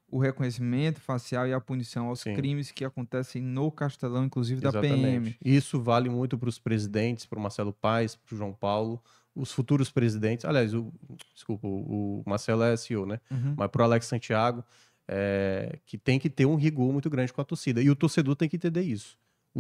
[0.08, 2.34] o reconhecimento facial e a punição aos Sim.
[2.36, 5.36] crimes que acontecem no Castelão, inclusive da PM.
[5.44, 9.02] Isso vale muito para os presidentes, para o Marcelo Paes, para o João Paulo,
[9.34, 10.44] os futuros presidentes.
[10.44, 10.92] Aliás, o,
[11.34, 13.22] desculpa, o o Marcelo é CEO, né?
[13.32, 13.56] Uhum.
[13.58, 14.64] Mas para o Alex Santiago,
[15.08, 17.82] é, que tem que ter um rigor muito grande com a torcida.
[17.82, 19.18] E o torcedor tem que entender isso.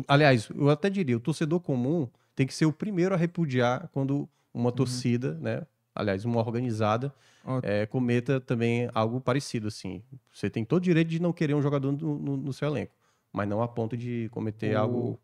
[0.07, 4.27] Aliás, eu até diria, o torcedor comum tem que ser o primeiro a repudiar quando
[4.53, 5.65] uma torcida, né?
[5.93, 7.13] Aliás, uma organizada,
[7.61, 10.01] é, cometa também algo parecido, assim.
[10.31, 12.93] Você tem todo o direito de não querer um jogador no, no- no seu elenco,
[13.33, 15.19] mas não a ponto de cometer O- algo,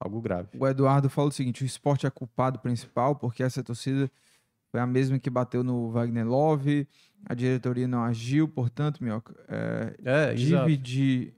[0.00, 0.48] algo grave.
[0.58, 4.10] O Eduardo fala o seguinte: o esporte é culpado principal porque essa torcida
[4.72, 6.86] foi a mesma que bateu no Wagner Love,
[7.24, 10.66] a diretoria não agiu, portanto, Minhoca, é, É, exato.
[10.66, 11.34] dividir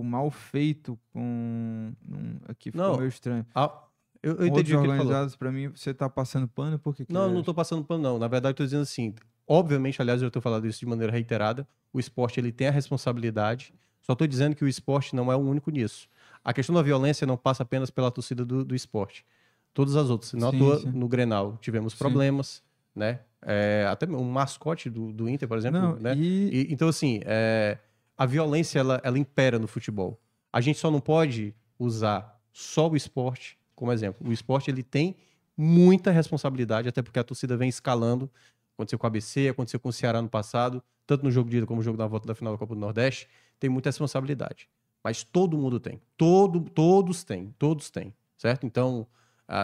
[0.00, 1.92] o mal feito com.
[2.06, 3.46] num- aqui ficou Não, meio estranho.
[3.54, 3.82] Ah,
[4.22, 4.90] eu, eu entendi o que falou.
[4.90, 7.32] organizados, pra mim, você tá passando pano, por que que Não, é?
[7.34, 8.18] não tô passando pano, não.
[8.18, 9.14] Na verdade, eu tô dizendo assim,
[9.46, 13.74] obviamente, aliás, eu tô falando isso de maneira reiterada, o esporte, ele tem a responsabilidade,
[14.02, 16.08] só tô dizendo que o esporte não é o único nisso.
[16.42, 19.24] A questão da violência não passa apenas pela torcida do, do esporte.
[19.72, 20.32] Todas as outras.
[20.34, 20.90] Não à Sim, toa, sim.
[20.92, 21.98] no Grenal, tivemos Sim.
[21.98, 22.62] problemas,
[22.94, 23.20] né?
[23.42, 26.14] É, até um mascote do, do Inter, por exemplo, Não, né?
[26.16, 27.78] e, E- então, assim, é,
[28.16, 30.20] a violência, ela, ela impera no futebol.
[30.52, 34.28] A gente só não pode usar só o esporte como exemplo.
[34.28, 35.16] O esporte, ele tem
[35.56, 38.30] muita responsabilidade, até porque a torcida vem escalando.
[38.74, 41.66] Aconteceu com a ABC, aconteceu com o Ceará no passado, tanto no jogo de ida
[41.66, 43.28] como no jogo da volta da final da Copa do Nordeste.
[43.58, 44.68] Tem muita responsabilidade.
[45.02, 46.00] Mas todo mundo tem.
[46.16, 47.54] Todo, todos têm.
[47.58, 48.14] Todos têm.
[48.36, 48.66] Certo?
[48.66, 49.06] Então,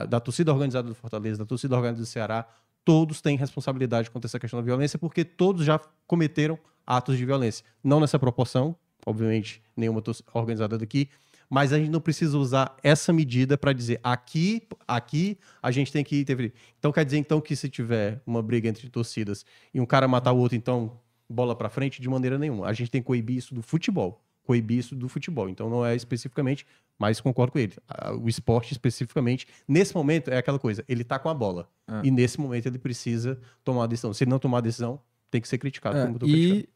[0.09, 2.47] da torcida organizada do Fortaleza, da torcida organizada do Ceará,
[2.85, 7.65] todos têm responsabilidade contra essa questão da violência, porque todos já cometeram atos de violência.
[7.83, 8.75] Não nessa proporção,
[9.05, 10.03] obviamente, nenhuma
[10.35, 11.09] organizada daqui,
[11.49, 16.05] mas a gente não precisa usar essa medida para dizer aqui, aqui a gente tem
[16.05, 16.53] que interferir.
[16.79, 20.33] Então quer dizer então que se tiver uma briga entre torcidas e um cara matar
[20.33, 22.67] o outro, então bola para frente de maneira nenhuma.
[22.67, 25.49] A gente tem que coibir isso do futebol, coibir isso do futebol.
[25.49, 26.67] Então não é especificamente,
[26.99, 27.75] mas concordo com ele.
[28.21, 32.03] O esporte especificamente, nesse momento é aquela coisa, ele tá com a bola É.
[32.05, 34.13] e nesse momento ele precisa tomar a decisão.
[34.13, 35.97] Se ele não tomar a decisão, tem que ser criticado.
[35.97, 36.69] É, como eu tô e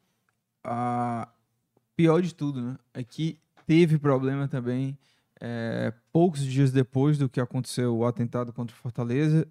[0.63, 1.29] a
[1.97, 2.77] pior de tudo, né?
[2.93, 4.97] É que teve problema também
[5.41, 9.47] é, poucos dias depois do que aconteceu o atentado contra o Fortaleza.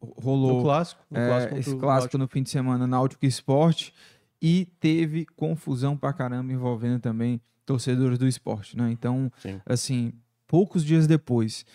[0.00, 3.94] Rolou clássico, é, clássico esse o clássico no fim de semana Náutico e Esporte
[4.42, 8.90] e teve confusão pra caramba envolvendo também torcedores do esporte, né?
[8.90, 9.60] Então, Sim.
[9.66, 10.12] assim,
[10.46, 11.66] poucos dias depois,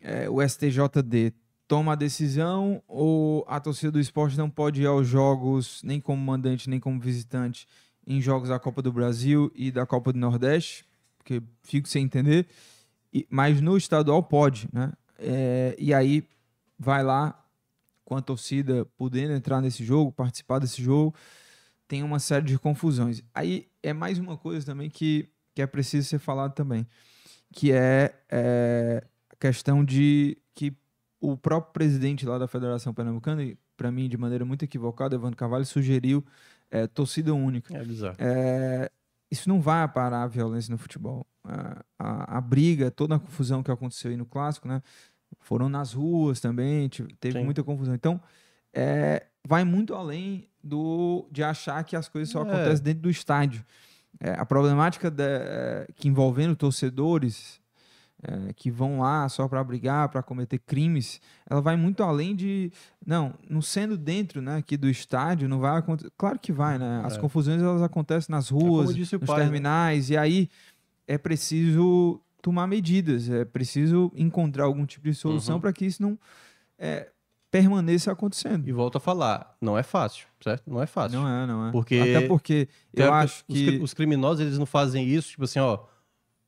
[0.00, 1.32] é, o STJD
[1.66, 6.20] toma a decisão ou a torcida do esporte não pode ir aos jogos nem como
[6.22, 7.66] mandante nem como visitante
[8.06, 10.84] em jogos da Copa do Brasil e da Copa do Nordeste,
[11.16, 12.46] porque fico sem entender,
[13.12, 14.92] e- mas no estadual pode, né?
[15.18, 16.24] É, e aí
[16.78, 17.36] vai lá
[18.04, 21.14] com a torcida podendo entrar nesse jogo, participar desse jogo,
[21.90, 23.20] tem uma série de confusões.
[23.34, 26.86] Aí é mais uma coisa também que, que é preciso ser falado também,
[27.52, 30.72] que é, é a questão de que
[31.20, 33.42] o próprio presidente lá da Federação Pernambucana,
[33.76, 36.24] para mim de maneira muito equivocada, Evandro Carvalho, sugeriu
[36.70, 37.76] é, torcida única.
[37.76, 38.14] É bizarro.
[38.20, 38.88] É,
[39.28, 41.26] isso não vai parar a violência no futebol.
[41.42, 44.80] A, a, a briga, toda a confusão que aconteceu aí no clássico, né?
[45.40, 46.88] Foram nas ruas também,
[47.18, 47.44] teve Sim.
[47.44, 47.96] muita confusão.
[47.96, 48.20] Então,
[48.72, 52.42] é, vai muito além do de achar que as coisas só É.
[52.42, 53.64] acontecem dentro do estádio.
[54.18, 57.58] É, a problemática da- é, que envolvendo torcedores
[58.22, 62.70] é, que vão lá só para brigar, para cometer crimes, ela vai muito além de
[63.06, 66.12] não, não sendo dentro, né, aqui do estádio, não vai acontecer.
[66.18, 67.00] Claro que vai, né?
[67.02, 67.18] As É.
[67.18, 68.96] confusões elas acontecem nas como ruas, nos
[69.26, 69.44] pai, né?
[69.44, 70.50] terminais e aí
[71.08, 75.60] é preciso tomar medidas, é preciso encontrar algum tipo de solução Uhum.
[75.62, 76.18] para que isso não
[76.78, 77.08] é,
[77.50, 78.68] permaneça acontecendo.
[78.68, 80.70] E volto a falar, não é fácil, certo?
[80.70, 81.18] Não é fácil.
[81.20, 81.72] Não é, não é.
[81.72, 85.44] Porque Até porque eu Tem- acho os, que os criminosos, eles não fazem isso, tipo
[85.44, 85.80] assim, ó,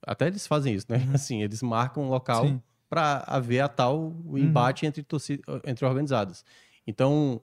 [0.06, 0.96] Até eles fazem isso, né?
[1.14, 6.44] Assim, eles marcam um local para haver a tal o embate entre, torcida, entre organizadas.
[6.86, 7.40] Então,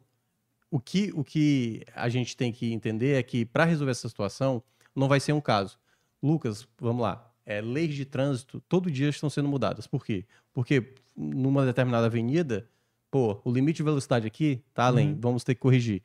[0.69, 4.61] o que, o que a gente tem que entender é que para resolver essa situação,
[4.95, 5.79] não vai ser um caso.
[6.21, 7.25] Lucas, vamos lá.
[7.45, 9.87] É, leis de trânsito todo dia estão sendo mudadas.
[9.87, 10.25] Por quê?
[10.53, 12.69] Porque numa determinada avenida,
[13.11, 16.01] pô, o limite de velocidade aqui tá além, vamos ter que corrigir.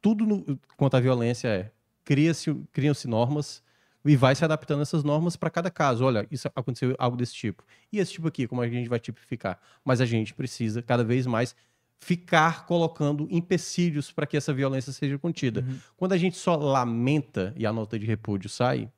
[0.00, 1.70] Tudo no- quanto à violência é
[2.04, 3.62] cria-se criam-se normas
[4.04, 6.04] e vai se adaptando essas normas para cada caso.
[6.04, 7.62] Olha, isso aconteceu algo desse tipo.
[7.92, 9.58] E esse tipo aqui, como a gente vai tipificar?
[9.84, 11.54] Mas a gente precisa cada vez mais
[12.00, 15.64] ficar colocando empecilhos para que essa violência seja contida.
[15.96, 18.88] Quando a gente só lamenta e a nota de repúdio sai,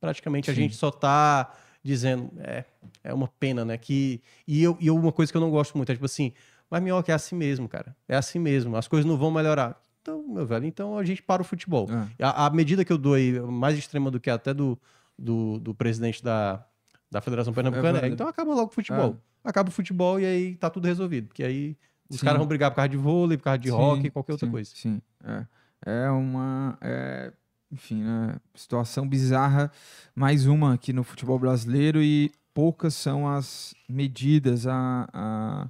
[0.00, 0.62] praticamente a Sim.
[0.62, 2.64] gente só está dizendo é,
[3.04, 3.78] é uma pena, né?
[3.78, 6.32] Que e eu, e uma coisa que eu não gosto muito é tipo assim,
[6.70, 7.96] mas minhoca é assim mesmo, cara.
[8.06, 8.76] É assim mesmo.
[8.76, 9.80] As coisas não vão melhorar.
[10.02, 11.86] Então, meu velho, então a gente para o futebol.
[12.18, 12.24] É.
[12.24, 14.78] A, a medida que eu dou aí, mais extrema do que até do,
[15.18, 16.64] do, do presidente da,
[17.10, 18.14] da Federação Pernambucana, é, verdade.
[18.14, 19.16] então acaba logo o futebol.
[19.44, 21.28] Acaba o futebol e aí tá tudo resolvido.
[21.28, 21.76] Porque aí
[22.08, 22.26] os Sim.
[22.26, 24.52] caras vão brigar por causa de vôlei, por causa de Sim, rock, qualquer outra sim,
[24.52, 24.70] coisa.
[24.74, 25.46] Sim, é.
[25.84, 26.76] É uma.
[26.80, 27.32] é,
[27.70, 28.36] enfim, né?
[28.54, 29.70] Situação bizarra.
[30.14, 35.68] Mais uma aqui no futebol brasileiro e poucas são as medidas, a, a,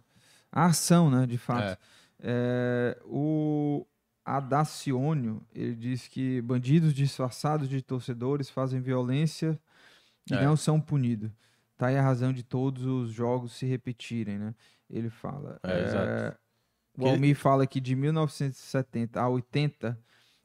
[0.52, 1.26] a ação, né?
[1.26, 1.78] De fato.
[2.20, 3.86] É, o
[4.24, 9.58] Adaciônio, ele diz que bandidos disfarçados de torcedores fazem violência
[10.30, 10.44] e É.
[10.44, 11.30] não são punidos.
[11.76, 14.54] Tá aí a razão de todos os jogos se repetirem, né?
[14.90, 15.60] Ele fala.
[15.62, 16.38] É, exato.
[16.96, 19.98] O Que- Almir fala que de 1970 a 80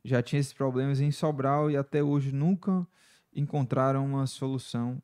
[0.05, 2.85] já tinha esses problemas em Sobral e até hoje nunca
[3.33, 5.01] encontraram uma solução.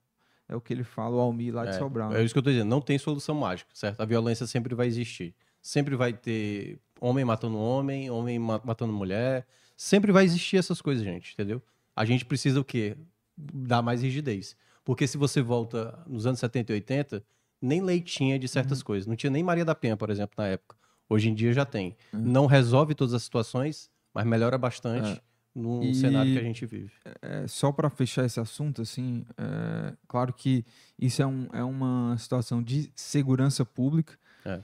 [0.49, 2.13] É o que ele fala, o Almir lá de Sobral.
[2.15, 4.01] É isso que eu tô dizendo, não tem solução mágica, certo?
[4.01, 5.33] A violência sempre vai existir.
[5.61, 9.45] Sempre vai ter homem matando homem, homem ma- matando mulher.
[9.77, 11.61] Sempre vai existir essas coisas, gente, entendeu?
[11.95, 12.97] A gente precisa o quê?
[13.37, 14.55] Dar mais rigidez.
[14.83, 17.23] Porque se você volta nos anos 70 e 80,
[17.61, 19.05] nem lei tinha de certas coisas.
[19.05, 20.75] Não tinha nem Maria da Penha, por exemplo, na época.
[21.07, 21.95] Hoje em dia já tem.
[22.11, 25.21] Não resolve todas as situações, mas melhora bastante
[25.55, 26.91] no E- cenário que a gente vive.
[27.21, 30.65] É, só para fechar esse assunto, assim, é, claro que
[30.97, 34.61] isso é, um, é uma situação de segurança pública, É.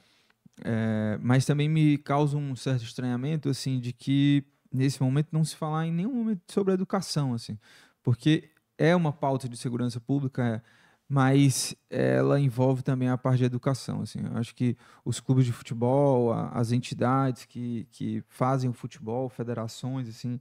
[0.63, 5.55] É, mas também me causa um certo estranhamento, assim, de que nesse momento não se
[5.55, 7.57] falar em nenhum momento sobre educação, assim,
[8.01, 10.61] porque é uma pauta de segurança pública, é,
[11.09, 14.19] mas ela envolve também a parte de educação, assim.
[14.25, 19.27] Eu acho que os clubes de futebol, a- as entidades que, que fazem o futebol,
[19.29, 20.39] federações, assim,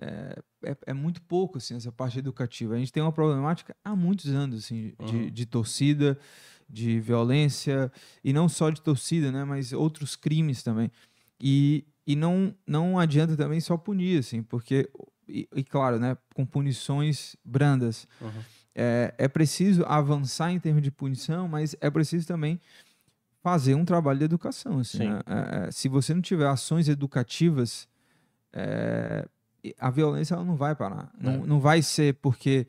[0.00, 0.42] é,
[0.86, 2.74] é muito pouco assim essa parte educativa.
[2.74, 5.30] A gente tem uma problemática há muitos anos assim de, Uhum.
[5.30, 6.18] de torcida,
[6.68, 7.90] de violência
[8.24, 10.90] e não só de torcida, né, mas outros crimes também.
[11.40, 14.88] E, e não não adianta também só punir assim, porque
[15.28, 18.06] e, e claro, né, com punições brandas.
[18.20, 18.30] Uhum.
[18.78, 22.60] É, é preciso avançar em termos de punição, mas é preciso também
[23.42, 24.80] fazer um trabalho de educação.
[24.80, 25.08] Assim, Sim.
[25.08, 25.20] né?
[25.26, 27.88] É, é, se você não tiver ações educativas,
[28.52, 29.26] é,
[29.78, 31.10] a violência ela não vai parar.
[31.20, 31.46] Não, É.
[31.46, 32.66] não vai ser porque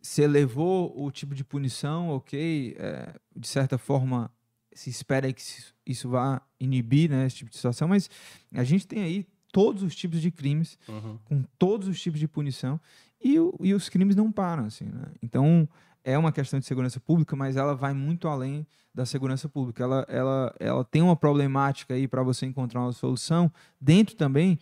[0.00, 4.30] você levou o tipo de punição, ok, é, de certa forma
[4.72, 8.08] se espera que isso- isso vá inibir né, esse tipo de situação, mas
[8.54, 11.18] a gente tem aí todos os tipos de crimes Uhum.
[11.24, 12.80] com todos os tipos de punição
[13.20, 15.06] e, o- e os crimes não param, assim, né?
[15.22, 15.68] Então,
[16.04, 18.64] é uma questão de segurança pública, mas ela vai muito além
[18.94, 19.82] da segurança pública.
[19.82, 24.58] Ela, ela, ela tem uma problemática aí para você encontrar uma solução dentro também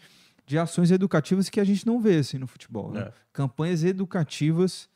[0.47, 2.93] de ações educativas que a gente não vê assim no futebol.
[2.93, 3.01] né?
[3.01, 3.13] É.
[3.33, 4.89] Campanhas educativas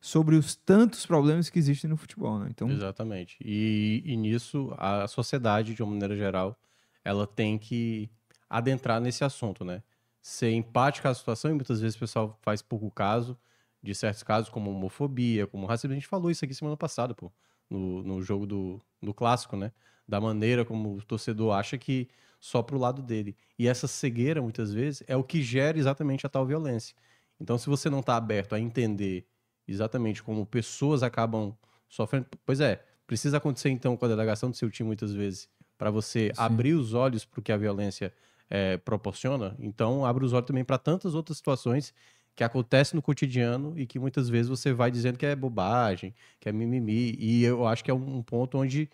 [0.00, 2.48] sobre os tantos problemas que existem no futebol, né?
[2.50, 3.36] Então, Exatamente.
[3.42, 6.58] E, e nisso, a sociedade, de uma maneira geral,
[7.04, 8.10] ela tem que
[8.48, 9.82] adentrar nesse assunto, né?
[10.20, 13.36] Ser empática à situação, e muitas vezes o pessoal faz pouco caso
[13.82, 15.92] de certos casos, como homofobia, como racismo.
[15.92, 17.30] A gente falou isso aqui semana passada, pô,
[17.68, 19.70] no, no jogo do, do clássico, né?
[20.08, 22.08] Da maneira como o torcedor acha que
[22.44, 23.34] só pro lado dele.
[23.58, 26.94] E essa cegueira, muitas vezes, é o que gera exatamente a tal violência.
[27.40, 29.26] Então, se você não está aberto a entender
[29.66, 31.56] exatamente como pessoas acabam
[31.88, 32.26] sofrendo.
[32.44, 36.32] Pois é, precisa acontecer então com a delegação do seu time muitas vezes para você
[36.36, 38.12] abrir os olhos para o que a violência
[38.50, 39.56] eh, proporciona.
[39.58, 41.94] Então, abre os olhos também para tantas outras situações
[42.36, 46.46] que acontecem no cotidiano e que muitas vezes você vai dizendo que é bobagem, que
[46.50, 47.16] é mimimi.
[47.18, 48.90] E eu acho que é um ponto onde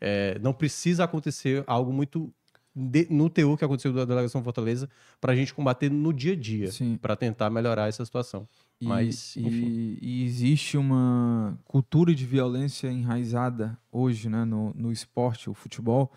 [0.00, 2.32] eh, não precisa acontecer algo muito
[2.74, 4.88] de- no teor que aconteceu da delegação Fortaleza
[5.20, 6.70] para a gente combater no dia a dia,
[7.00, 8.48] para tentar melhorar essa situação.
[8.80, 15.48] E, Mas, e- e existe uma cultura de violência enraizada hoje né, no, no esporte,
[15.48, 16.12] o futebol,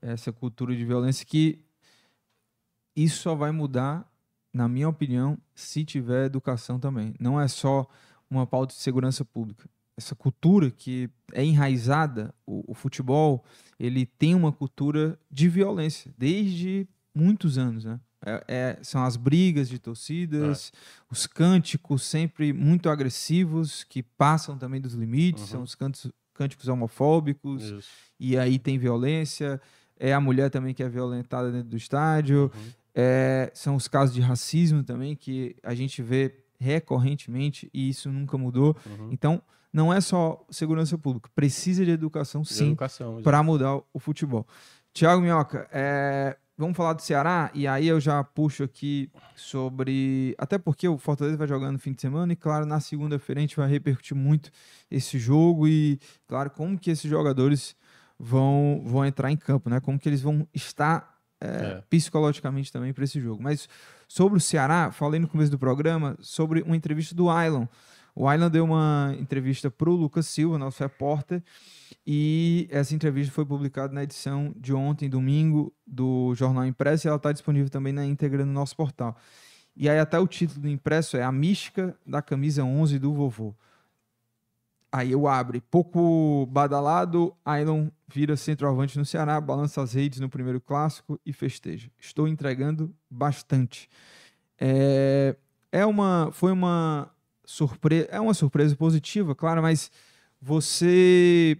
[0.00, 1.58] essa cultura de violência que
[2.96, 4.10] isso só vai mudar,
[4.52, 7.14] na minha opinião, se tiver educação também.
[7.20, 7.86] Não é só
[8.28, 9.68] uma pauta de segurança pública.
[10.00, 13.44] Essa cultura que é enraizada, o, o futebol,
[13.78, 18.00] ele tem uma cultura de violência desde muitos anos, né?
[18.24, 20.72] É- é- são as brigas de torcidas,
[21.10, 25.48] os cânticos sempre muito agressivos, que passam também dos limites, Uhum.
[25.48, 27.88] são os cantos, cânticos homofóbicos, Isso.
[28.18, 29.60] e aí tem violência.
[29.98, 32.50] É a mulher também que é violentada dentro do estádio.
[32.54, 32.70] Uhum.
[32.94, 38.36] É, são os casos de racismo também que a gente vê recorrentemente e isso nunca
[38.36, 38.76] mudou.
[38.86, 39.08] Uhum.
[39.12, 39.42] Então,
[39.72, 42.74] não é só segurança pública, precisa de educação sim
[43.22, 44.46] para mudar o futebol.
[44.92, 50.34] Tiago Minhoca, é, vamos falar do Ceará e aí eu já puxo aqui sobre.
[50.38, 53.42] Até porque o Fortaleza vai jogar no fim de semana e, claro, na segunda-feira a
[53.42, 54.50] gente vai repercutir muito
[54.90, 57.76] esse jogo e, claro, como que esses jogadores
[58.18, 59.80] vão, vão entrar em campo, né?
[59.80, 61.82] Como que eles vão estar é, É.
[61.88, 63.42] psicologicamente também para esse jogo.
[63.42, 63.68] Mas
[64.08, 67.66] sobre o Ceará, falei no começo do programa sobre uma entrevista do Ailon.
[68.20, 71.42] O Ailon deu uma entrevista para o Lucas Silva, nosso repórter,
[72.06, 77.16] e essa entrevista foi publicada na edição de ontem, domingo, do Jornal Impresso, e ela
[77.16, 79.16] está disponível também na íntegra no nosso portal.
[79.74, 83.54] E aí até o título do impresso é A Mística da Camisa 11 do Vovô.
[84.92, 90.60] Aí eu abro, pouco badalado, Ailon vira centroavante no Ceará, balança as redes no primeiro
[90.60, 91.90] clássico e festeja.
[91.98, 93.88] Estou entregando bastante.
[94.60, 95.34] É,
[95.72, 97.10] é uma, foi uma
[97.50, 99.90] surpresa, é uma surpresa positiva, claro, mas
[100.40, 101.58] você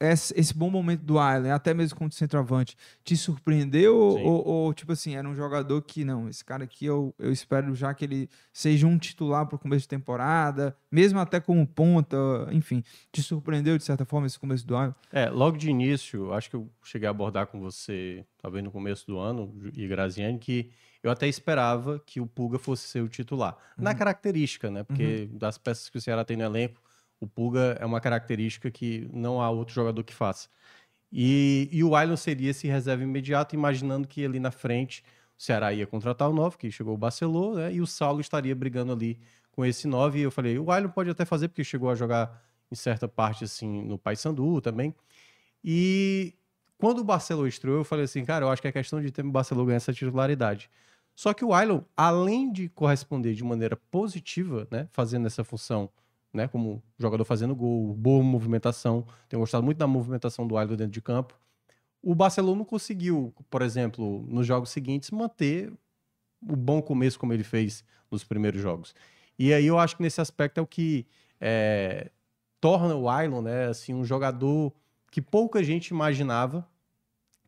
[0.00, 4.92] esse, bom momento do Island, até mesmo contra o centroavante, te surpreendeu ou, ou, tipo
[4.92, 8.28] assim, era um jogador que não, esse cara aqui eu, eu espero já que ele
[8.52, 12.16] seja um titular para o começo de temporada, mesmo até como ponta,
[12.52, 14.94] enfim, te surpreendeu de certa forma esse começo do Island?
[15.12, 19.04] É, logo de início, acho que eu cheguei a abordar com você, talvez no começo
[19.06, 20.70] do ano, e Graziani, que
[21.02, 23.56] eu até esperava que o Puga fosse ser o titular.
[23.76, 24.82] Na característica, né?
[24.82, 26.80] Porque das peças que o Ceará tem no elenco,
[27.20, 30.48] o Puga é uma característica que não há outro jogador que faça.
[31.10, 35.02] E, e o Ailon seria esse reserva imediato, imaginando que ali na frente
[35.38, 37.74] o Ceará ia contratar o 9, que chegou o Barcelona, né?
[37.74, 39.18] E o Saulo estaria brigando ali
[39.52, 40.18] com esse 9.
[40.18, 43.44] E eu falei, o Ailon pode até fazer, porque chegou a jogar em certa parte,
[43.44, 44.94] assim, no Paysandu também.
[45.64, 46.34] E
[46.78, 49.24] quando o Barcelona estreou, eu falei assim, cara, eu acho que é questão de ter
[49.24, 50.70] o Barcelona ganhar essa titularidade.
[51.14, 55.90] Só que o Ailon, além de corresponder de maneira positiva, né, fazendo essa função,
[56.32, 60.92] né, como jogador fazendo gol, boa movimentação, tenho gostado muito da movimentação do Ailon dentro
[60.92, 61.36] de campo,
[62.00, 65.72] o Barcelona não conseguiu, por exemplo, nos jogos seguintes, manter
[66.48, 68.94] o bom começo como ele fez nos primeiros jogos.
[69.36, 71.04] E aí eu acho que nesse aspecto é o que
[71.40, 72.12] é,
[72.60, 74.72] torna o Ailon, né, assim, um jogador
[75.10, 76.68] que pouca gente imaginava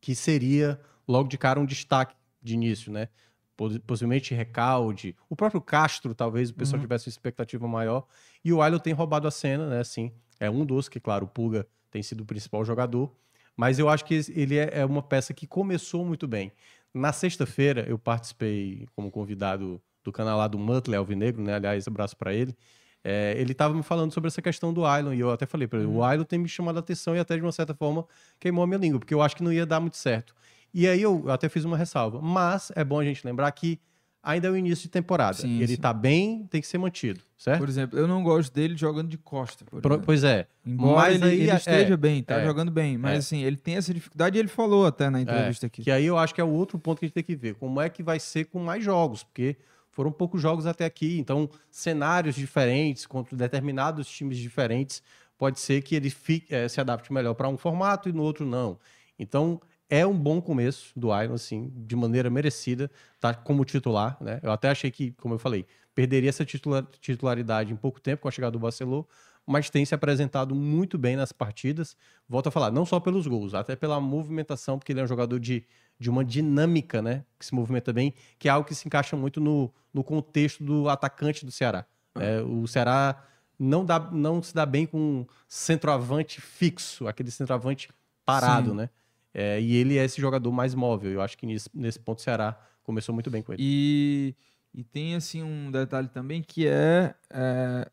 [0.01, 3.09] que seria logo de cara um destaque de início, né?
[3.57, 6.83] Pos- Possivelmente Recalde, o próprio Castro, talvez o pessoal Uhum.
[6.87, 8.07] tivesse uma expectativa maior.
[8.45, 9.81] E o Ailon tem roubado a cena, né?
[9.81, 13.13] Assim, é um dos que, claro, o Puga tem sido o principal jogador.
[13.57, 16.51] Mas eu acho que ele é é uma peça que começou muito bem.
[16.95, 21.55] Na sexta-feira, eu participei como convidado do canal lá do Muttley Alvinegro, né?
[21.57, 22.57] Aliás, abraço para ele.
[23.03, 25.79] É, ele estava me falando sobre essa questão do Ailon, e eu até falei para
[25.79, 28.05] ele, o Ailon tem me chamado a atenção e até de uma certa forma
[28.39, 30.35] queimou a minha língua, porque eu acho que não ia dar muito certo.
[30.73, 33.81] E aí eu até fiz uma ressalva, mas é bom a gente lembrar que
[34.23, 35.33] ainda é o início de temporada.
[35.39, 35.81] Sim, ele sim.
[35.81, 37.59] tá bem, tem que ser mantido, certo?
[37.59, 39.65] Por exemplo, eu não gosto dele jogando de costa.
[39.65, 40.47] por Pro- pois é.
[40.65, 43.17] Embora Mas ele, aí ele é- esteja é, bem, tá é, jogando bem, mas é.
[43.17, 45.83] assim, ele tem essa dificuldade e ele falou até na entrevista aqui.
[45.83, 47.55] Que aí eu acho que é o outro ponto que a gente tem que ver.
[47.55, 49.23] Como é que vai ser com mais jogos?
[49.23, 49.57] Porque
[49.91, 55.03] foram poucos jogos até aqui, então cenários diferentes, contra determinados times diferentes,
[55.39, 58.47] pode ser que ele fique, eh, se adapte melhor para um formato e no outro
[58.47, 58.79] não.
[59.19, 64.39] Então é um bom começo do Iron, assim, de maneira merecida, tá como titular, né?
[64.43, 68.29] Eu até achei que, como eu falei, perderia essa titular- titularidade em pouco tempo com
[68.29, 69.05] a chegada do Barcelona,
[69.47, 71.97] mas tem se apresentado muito bem nas partidas.
[72.29, 75.41] Volto a falar, não só pelos gols, até pela movimentação, porque ele é um jogador
[75.41, 75.67] de,
[76.01, 77.23] de uma dinâmica, né?
[77.39, 80.89] Que se movimenta bem, que é algo que se encaixa muito no, no contexto do
[80.89, 81.85] atacante do Ceará.
[82.15, 82.41] né?
[82.41, 83.23] o Ceará
[83.59, 87.91] não, dá, não se dá bem com um centroavante fixo, aquele centroavante
[88.25, 88.77] parado, Sim.
[88.77, 88.91] né?
[89.33, 91.13] É, e ele é esse jogador mais móvel.
[91.13, 93.63] Eu acho que nesse, nesse ponto o Ceará começou muito bem com ele.
[93.63, 94.35] E,
[94.73, 97.89] e tem assim um detalhe também que é, é,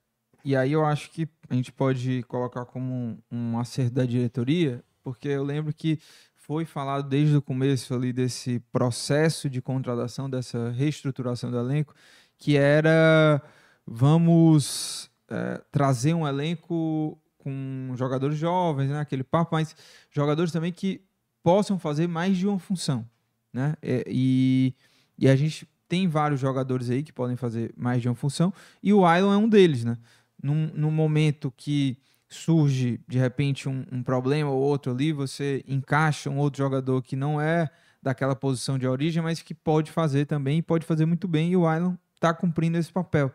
[0.46, 4.82] E aí eu acho que a gente pode colocar como um, um acerto da diretoria,
[5.04, 6.00] porque eu lembro que
[6.48, 11.94] foi falado desde o começo ali desse processo de contratação, dessa reestruturação do elenco,
[12.38, 13.42] que era
[13.86, 19.00] vamos é, trazer um elenco com jogadores jovens, né?
[19.00, 19.76] aquele papo, mas
[20.10, 21.02] jogadores também que
[21.44, 23.06] possam fazer mais de uma função.
[23.52, 23.76] Né?
[23.82, 24.74] É, E,
[25.20, 28.94] e a gente tem vários jogadores aí que podem fazer mais de uma função, e
[28.94, 29.98] o Ailon é um deles, né?
[30.42, 31.98] num, num momento que
[32.30, 37.16] surge de repente um, um problema ou outro ali, você encaixa um outro jogador que
[37.16, 37.70] não é
[38.02, 41.74] daquela posição de origem, mas que pode fazer também, pode fazer muito bem, e o
[41.74, 43.32] Island está cumprindo esse papel.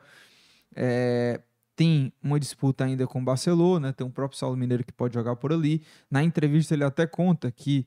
[0.75, 1.41] É,
[1.75, 5.37] tem uma disputa ainda com o Barcelona, tem o próprio Saulo Mineiro que pode jogar
[5.37, 5.83] por ali.
[6.11, 7.87] Na entrevista ele até conta que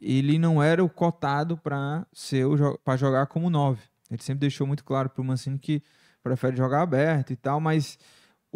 [0.00, 2.46] ele não era o cotado para ser
[2.84, 3.82] para jogar como 9.
[4.10, 5.82] Ele sempre deixou muito claro para o Mancini que
[6.22, 7.98] prefere jogar aberto e tal, mas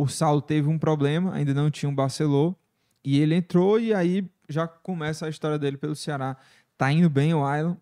[0.00, 2.56] o Saulo teve um problema, ainda não tinha um Barcelona,
[3.04, 6.38] e ele entrou e aí já começa a história dele pelo Ceará.
[6.78, 7.78] Tá indo bem o Island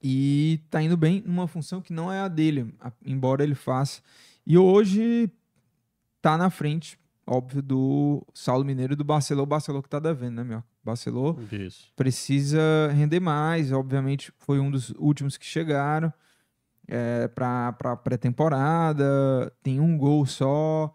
[0.00, 2.72] e tá indo bem numa função que não é a dele,
[3.04, 4.00] embora ele faça.
[4.46, 5.28] E hoje
[6.22, 6.96] tá na frente,
[7.26, 9.42] óbvio, do Saulo Mineiro e do Barcelona.
[9.42, 10.62] O Barcelona que tá devendo, né, meu?
[10.84, 11.36] Barcelona
[11.96, 12.60] precisa
[12.94, 13.72] render mais.
[13.72, 16.12] Obviamente, foi um dos últimos que chegaram
[16.86, 19.52] é, para pré-temporada.
[19.64, 20.94] Tem um gol só.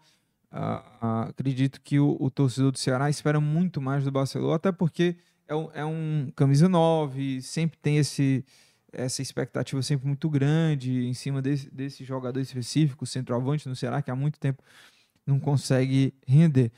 [0.54, 5.16] Uh, acredito que o, o, torcedor do Ceará espera muito mais do Barcelona, até porque
[5.48, 8.44] é um, é um camisa 9, sempre tem esse,
[8.92, 14.12] essa expectativa sempre muito grande em cima desse, desse jogador específico, centroavante no Ceará, que
[14.12, 14.62] há muito tempo
[15.26, 16.70] não consegue render.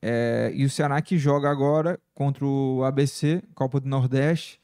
[0.00, 4.60] É, e o Ceará que joga agora contra o ABC, Copa do Nordeste.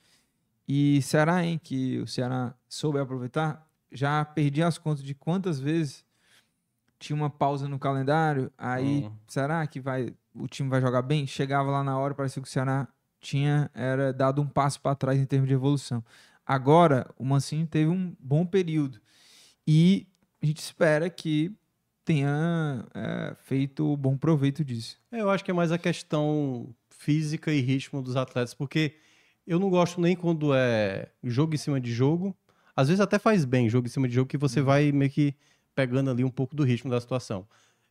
[0.68, 6.04] E Ceará, hein, que o Ceará soube aproveitar, já perdi as contas de quantas vezes
[7.00, 9.12] tinha uma pausa no calendário, aí uhum.
[9.26, 11.26] será que vai o time vai jogar bem?
[11.26, 12.86] Chegava lá na hora, parecia que o Ceará
[13.20, 16.04] tinha era dado um passo para trás em termos de evolução.
[16.46, 19.00] Agora, o Mancini teve um bom período
[19.66, 20.06] e
[20.42, 21.52] a gente espera que
[22.04, 24.98] tenha é, feito bom proveito disso.
[25.12, 28.96] É, eu acho que é mais a questão física e ritmo dos atletas, porque
[29.46, 32.36] eu não gosto nem quando é jogo em cima de jogo.
[32.74, 34.66] Às vezes até faz bem jogo em cima de jogo que você uhum.
[34.66, 35.34] vai meio que
[35.80, 37.46] pegando ali um pouco do ritmo da situação.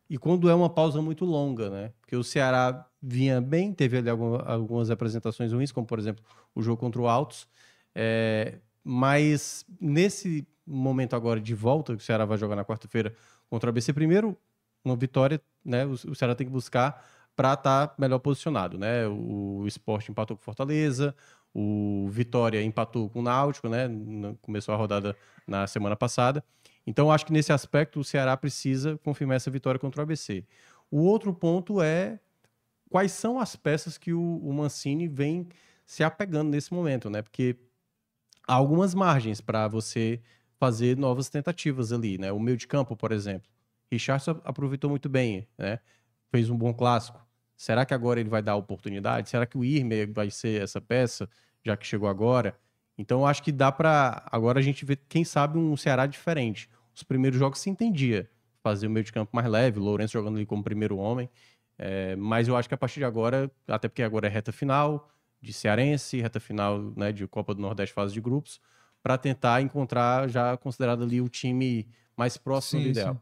[0.08, 1.92] E quando é uma pausa muito longa, né?
[2.00, 6.24] Porque o Ceará vinha bem, teve ali algumas apresentações ruins, como por exemplo
[6.54, 7.48] o jogo contra o Altos.
[7.92, 13.12] É, mas nesse momento agora de volta, que o Ceará vai jogar na quarta-feira
[13.48, 14.36] contra o ABC, primeiro,
[14.84, 15.84] uma vitória, né?
[15.84, 19.08] O, Ceará tem que buscar para estar tá melhor posicionado, né?
[19.08, 21.12] O, o esporte empatou com Fortaleza,
[21.52, 23.88] o Vitória empatou com o Náutico, né?
[24.42, 26.44] Começou a rodada na semana passada.
[26.86, 30.44] Então, acho que nesse aspecto o Ceará precisa confirmar essa vitória contra o ABC.
[30.90, 32.18] O outro ponto é
[32.88, 35.48] quais são as peças que o, o Mancini vem
[35.86, 37.22] se apegando nesse momento, né?
[37.22, 37.56] Porque
[38.46, 40.20] há algumas margens para você
[40.58, 42.32] fazer novas tentativas ali, né?
[42.32, 43.48] O meio de campo, por exemplo.
[43.90, 45.80] Richardson aproveitou muito bem, né?
[46.30, 47.20] Fez um bom clássico.
[47.56, 49.28] Será que agora ele vai dar oportunidade?
[49.30, 51.28] Será que o Irme vai ser essa peça,
[51.64, 52.58] já que chegou agora?
[53.00, 56.68] Então, acho que dá para agora a gente ver, quem sabe, um Ceará diferente.
[56.94, 58.28] Os primeiros jogos se entendia
[58.62, 61.30] fazer o meio de campo mais leve, o Lourenço jogando ali como primeiro homem.
[61.78, 65.08] É, mas eu acho que a partir de agora, até porque agora é reta final
[65.40, 68.60] de Cearense, reta final né, de Copa do Nordeste, fase de grupos,
[69.02, 73.14] para tentar encontrar já considerado ali o time mais próximo sim, do ideal.
[73.14, 73.20] Sim.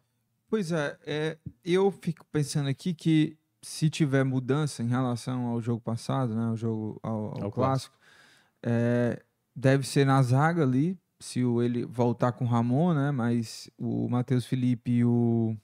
[0.50, 5.80] Pois é, é, eu fico pensando aqui que se tiver mudança em relação ao jogo
[5.80, 7.98] passado, né, ao jogo ao, ao, ao clássico, clássico,
[8.60, 9.22] é,
[9.58, 13.10] deve ser na zaga ali, se o, ele voltar com o Ramon, né?
[13.10, 15.56] Mas o Matheus Felipe e o,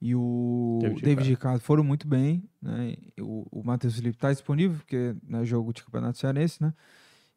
[0.00, 2.94] e o David, David Ricardo foram muito bem, né?
[3.18, 6.74] O, o Matheus Felipe está disponível, porque é jogo de Campeonato Cearense, né?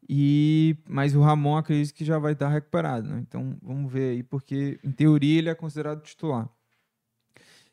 [0.08, 3.20] E, mas o Ramon acredito que já vai estar recuperado, né?
[3.26, 6.48] Então vamos ver aí, porque em teoria ele é considerado titular.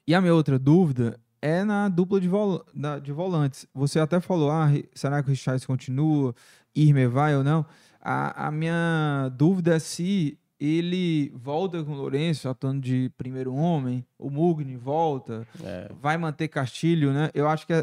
[0.08, 2.64] E a minha outra dúvida é na dupla de, vol
[3.04, 3.68] de volantes.
[3.74, 6.34] Você até falou, ah, será que o Richard continua?
[6.76, 7.66] Irme vai ou não?
[8.02, 14.06] A, a minha dúvida é se ele volta com o Lourenço atuando de primeiro homem,
[14.18, 15.90] o Mugni volta, é.
[16.02, 17.30] vai manter Castilho, né?
[17.34, 17.74] Eu acho que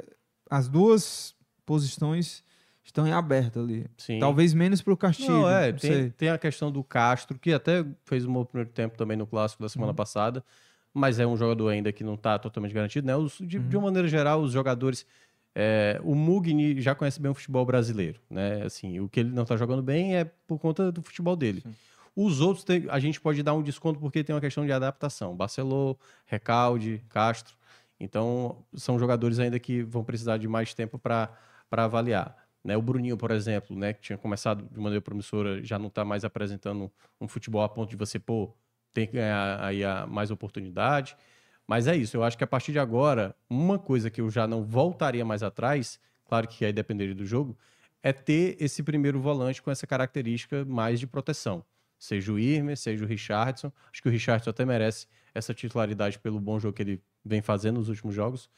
[0.51, 2.45] as duas posições
[2.85, 3.87] estão em aberto ali.
[3.97, 4.19] Sim.
[4.19, 5.33] Talvez menos para o Castilho.
[5.33, 8.71] Não, é, não tem, tem, a questão do Castro, que até fez um bom primeiro
[8.71, 9.97] tempo também no clássico da semana uhum.
[9.97, 10.45] passada,
[10.93, 13.17] mas é um jogador ainda que não está totalmente garantido, né?
[13.17, 13.69] Os, de, uhum.
[13.69, 15.07] de uma maneira geral, os jogadores
[15.59, 18.63] é, o Mugni já conhece bem o futebol brasileiro, né?
[18.63, 21.63] Assim, o que ele não está jogando bem é por conta do futebol dele.
[21.63, 21.75] Sim.
[22.15, 25.35] Os outros tem, a gente pode dar um desconto porque tem uma questão de adaptação.
[25.35, 27.57] Barcelô, Recalde, Castro.
[27.99, 31.31] Então, são jogadores ainda que vão precisar de mais tempo para
[31.71, 32.37] avaliar.
[32.63, 32.77] Né?
[32.77, 36.23] O Bruninho, por exemplo, né, que tinha começado de maneira promissora, já não está mais
[36.23, 38.53] apresentando um futebol a ponto de você, pô,
[38.93, 41.17] tem que ganhar aí a mais oportunidade.
[41.67, 44.47] Mas é isso, eu acho que a partir de agora, uma coisa que eu já
[44.47, 47.59] não voltaria mais atrás, claro que aí dependeria do jogo,
[48.03, 51.65] é ter esse primeiro volante com essa característica mais de proteção.
[51.99, 53.73] Seja o Irmer, seja o Richardson.
[53.91, 57.79] Acho que o Richardson até merece essa titularidade pelo bom jogo que ele vem fazendo
[57.79, 58.49] nos últimos jogos.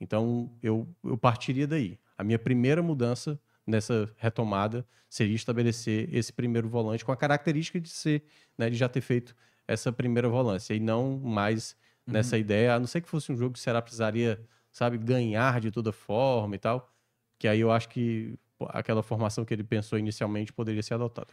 [0.00, 1.98] Então, eu, eu partiria daí.
[2.16, 7.88] A minha primeira mudança nessa retomada seria estabelecer esse primeiro volante com a característica de
[7.88, 8.24] ser,
[8.56, 9.34] né, de já ter feito
[9.66, 11.76] essa primeira volância e não mais
[12.06, 14.40] nessa ideia, a não ser que fosse um jogo que o Ceará precisaria,
[14.72, 16.92] sabe, ganhar de toda forma e tal,
[17.38, 18.38] que aí eu acho que
[18.68, 21.28] aquela formação que ele pensou inicialmente poderia ser adotada.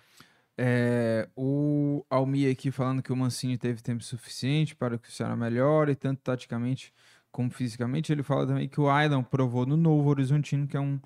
[0.57, 5.35] É, o Almi aqui falando que o Mancini teve tempo suficiente para que o Ceará
[5.35, 6.93] melhore, tanto taticamente
[7.31, 8.11] como fisicamente.
[8.11, 10.99] Ele fala também que o Aidan provou no Novo Horizontino que é um,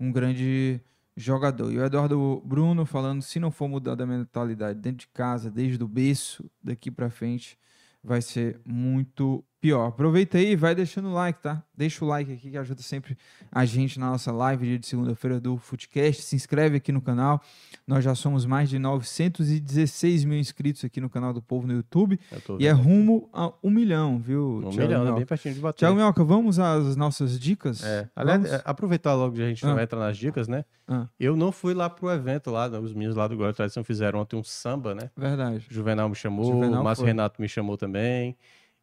[0.00, 0.80] um grande
[1.16, 1.72] jogador.
[1.72, 5.82] E o Eduardo Bruno falando, se não for mudar a mentalidade dentro de casa, desde
[5.82, 7.58] o berço, daqui para frente,
[8.06, 9.86] vai ser muito pior.
[9.88, 11.62] Aproveita aí e vai deixando o like, tá?
[11.76, 13.16] Deixa o like aqui que ajuda sempre
[13.50, 16.22] a gente na nossa live dia de segunda-feira do Footcast.
[16.22, 17.40] Se inscreve aqui no canal.
[17.86, 22.18] Nós já somos mais de 916 mil inscritos aqui no canal do Povo no YouTube.
[22.46, 22.82] Tô E é vendo.
[22.84, 24.96] rumo a um milhão, viu, um Thiago milhão, né?
[25.04, 25.16] Minhoca?
[25.16, 25.78] bem pertinho de bater.
[25.80, 27.82] Thiago Minhoca, vamos às nossas dicas?
[27.84, 28.56] É, aliás, Vamos?
[28.56, 29.74] é, aproveitar logo que a gente Ah.
[29.74, 30.64] vai entrar nas dicas, né?
[30.88, 31.06] Ah.
[31.18, 32.78] Eu não fui lá pro evento lá, né?
[32.78, 35.10] os meninos lá do Glória e Tradição fizeram ontem um samba, né?
[35.16, 35.64] Verdade.
[35.68, 37.08] Juvenal me chamou, Juvenal o Márcio foi.
[37.08, 38.36] Renato me chamou também.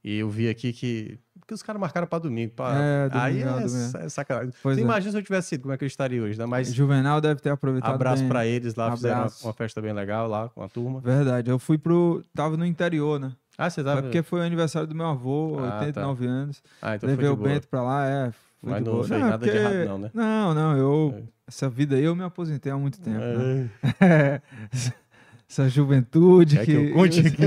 [0.03, 1.17] E eu vi aqui que.
[1.39, 2.53] Porque os caras marcaram pra domingo.
[2.55, 2.73] Pra...
[2.75, 3.97] É, domingo, Aí é, é, domingo.
[3.97, 4.53] é sacanagem.
[4.63, 4.83] Pois Você é.
[4.83, 6.45] imagina se eu tivesse sido, como é que eu estaria hoje, né?
[6.45, 9.45] Mas Juvenal deve ter aproveitado abraço pra eles lá, fizeram uma, Abraço.
[9.47, 10.99] uma festa bem legal lá com a turma.
[11.01, 11.49] Verdade.
[11.49, 12.23] Eu fui pro...
[12.33, 13.33] Tava no interior, né?
[13.57, 14.03] Ah, você Foi tava.
[14.03, 16.63] porque foi o aniversário do meu avô, Ah, 89 anos.
[16.81, 17.49] Ah, então Levei o de boa.
[17.49, 18.31] Bento pra lá, é.
[18.61, 19.03] Foi Mas de não boa.
[19.07, 20.11] fez é nada de porque- errado, não, né?
[20.13, 21.15] Não, não, eu.
[21.17, 21.23] É.
[21.45, 23.19] Essa vida aí eu me aposentei há muito tempo.
[23.19, 23.69] né?
[25.49, 25.51] É.
[25.53, 26.71] Essa juventude Quer que.
[26.71, 27.43] que eu conte aqui?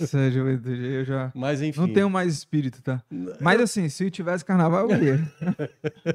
[0.00, 1.30] Essa juventude aí eu já.
[1.34, 1.80] Mas enfim.
[1.80, 3.00] Não tenho mais espírito, tá?
[3.40, 5.32] Mas assim, se tivesse carnaval, eu ia.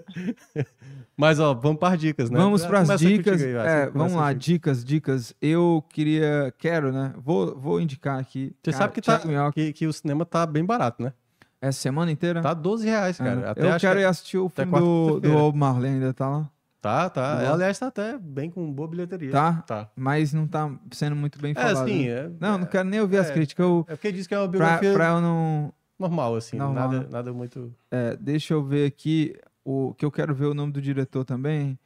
[1.16, 2.38] Mas ó, vamos para as dicas, né?
[2.38, 3.41] Vamos para as dicas.
[3.41, 4.39] aí, É, vamos lá, contigo.
[4.39, 5.34] dicas, dicas.
[5.41, 6.54] Eu queria.
[6.58, 7.14] Quero, né?
[7.18, 8.54] Vou, vou indicar aqui.
[8.64, 11.14] Você Cara, sabe que, tá, que, que o cinema tá bem barato, né?
[11.60, 12.41] Essa semana inteira?
[12.41, 13.54] Tá 12 reais, cara.
[13.56, 13.62] É.
[13.76, 15.32] Eu quero que- ir assistir o filme do, do.
[15.32, 16.50] Bob Marley, ainda tá lá?
[16.82, 17.38] Tá, tá.
[17.38, 17.54] Boa.
[17.54, 19.32] Aliás, tá até bem com boa bilheteria.
[19.32, 19.54] Tá?
[19.64, 19.90] Tá.
[19.96, 21.84] Mas não tá sendo muito bem É, falado.
[21.84, 23.34] assim, é, Não, não quero nem ouvir as é.
[23.34, 23.64] críticas.
[23.66, 25.74] Eu, é porque diz que é uma pra, biografia pra eu não.
[25.98, 26.58] normal, assim.
[26.58, 27.08] Normal, Nada, né?
[27.12, 27.74] nada muito...
[27.92, 29.36] é, deixa eu ver aqui.
[29.66, 31.78] O, que eu quero ver o nome do diretor também.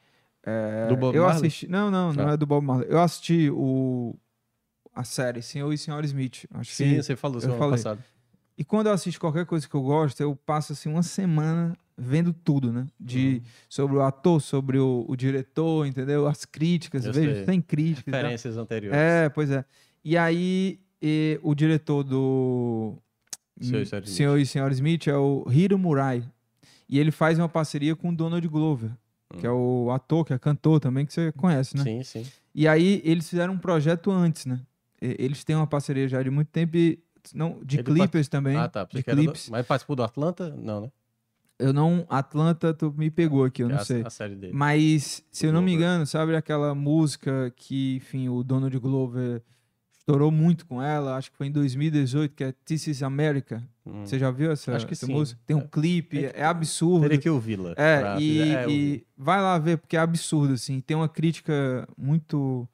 [0.44, 1.48] É, Do Bob eu Marley?
[1.48, 1.68] assisti.
[1.68, 2.34] Não, não, não Ah.
[2.34, 2.88] é do Bob Marley.
[2.90, 4.14] Eu assisti o,
[4.94, 6.46] a série Senhor e Senhora Smith.
[6.54, 8.00] Acho Sim, que, você falou semana passada.
[8.58, 12.34] E quando eu assisto qualquer coisa que eu gosto, eu passo assim uma semana vendo
[12.34, 12.88] tudo, né?
[13.00, 13.42] De, Uhum.
[13.70, 16.28] Sobre o ator, sobre o, o diretor, entendeu?
[16.28, 17.46] As críticas, Eu vejo, sei.
[17.46, 18.12] tem críticas.
[18.12, 18.22] tal.
[18.22, 18.98] Referências anteriores.
[19.00, 19.64] É, pois é.
[20.04, 22.98] E aí, e o diretor do
[23.60, 24.08] Senhor e.
[24.08, 26.24] Senhor e Senhora Smith é o Hiro Murai.
[26.90, 28.92] E ele faz uma parceria com o Donald Glover,
[29.40, 31.84] que é o ator, que é cantor também, que você conhece, né?
[31.84, 32.26] Sim, sim.
[32.54, 34.60] E aí, eles fizeram um projeto antes, né?
[35.02, 37.00] Eles têm uma parceria já de muito tempo e...
[37.34, 38.58] Não, de Ele clipes também.
[38.58, 38.84] Ah, tá.
[38.84, 39.50] De era do- clipes.
[39.50, 40.54] Mas participou do Atlanta?
[40.58, 40.92] Não, né?
[41.62, 42.06] Eu não...
[42.10, 44.02] Atlanta, tu me pegou aqui, eu Que é não sei.
[44.06, 44.54] a série dele.
[44.54, 45.88] Mas, se eu não me Glover.
[45.90, 49.42] engano, sabe aquela música que, enfim, o Donald Glover
[49.98, 53.62] estourou muito com ela, acho que foi em 2018, que é This is America.
[53.86, 54.04] Hum.
[54.06, 55.14] Você já viu essa, Acho que essa sim.
[55.14, 55.40] música?
[55.46, 55.68] Tem um É.
[55.72, 57.04] clipe, que- é absurdo.
[57.04, 57.74] Teria que ouvi-la.
[57.78, 60.82] É, pra- e, é, eu e vai lá ver, porque é absurdo, assim.
[60.82, 62.68] Tem uma crítica muito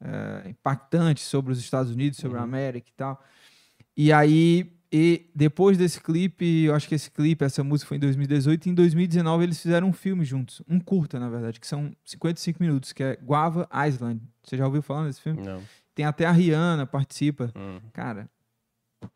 [0.00, 2.46] é, impactante sobre os Estados Unidos, sobre a Uhum.
[2.46, 3.20] América e tal.
[3.96, 8.00] E aí, e depois desse clipe, eu acho que esse clipe, essa música foi em
[8.00, 11.92] 2018, e em 2019 eles fizeram um filme juntos, um curta, na verdade, que são
[12.04, 14.20] 55 minutos, que é Guava Island.
[14.42, 15.42] Você já ouviu falar desse filme?
[15.42, 15.60] Não.
[15.94, 17.52] Tem até a Rihanna participa.
[17.56, 17.80] Hum.
[17.92, 18.30] Cara,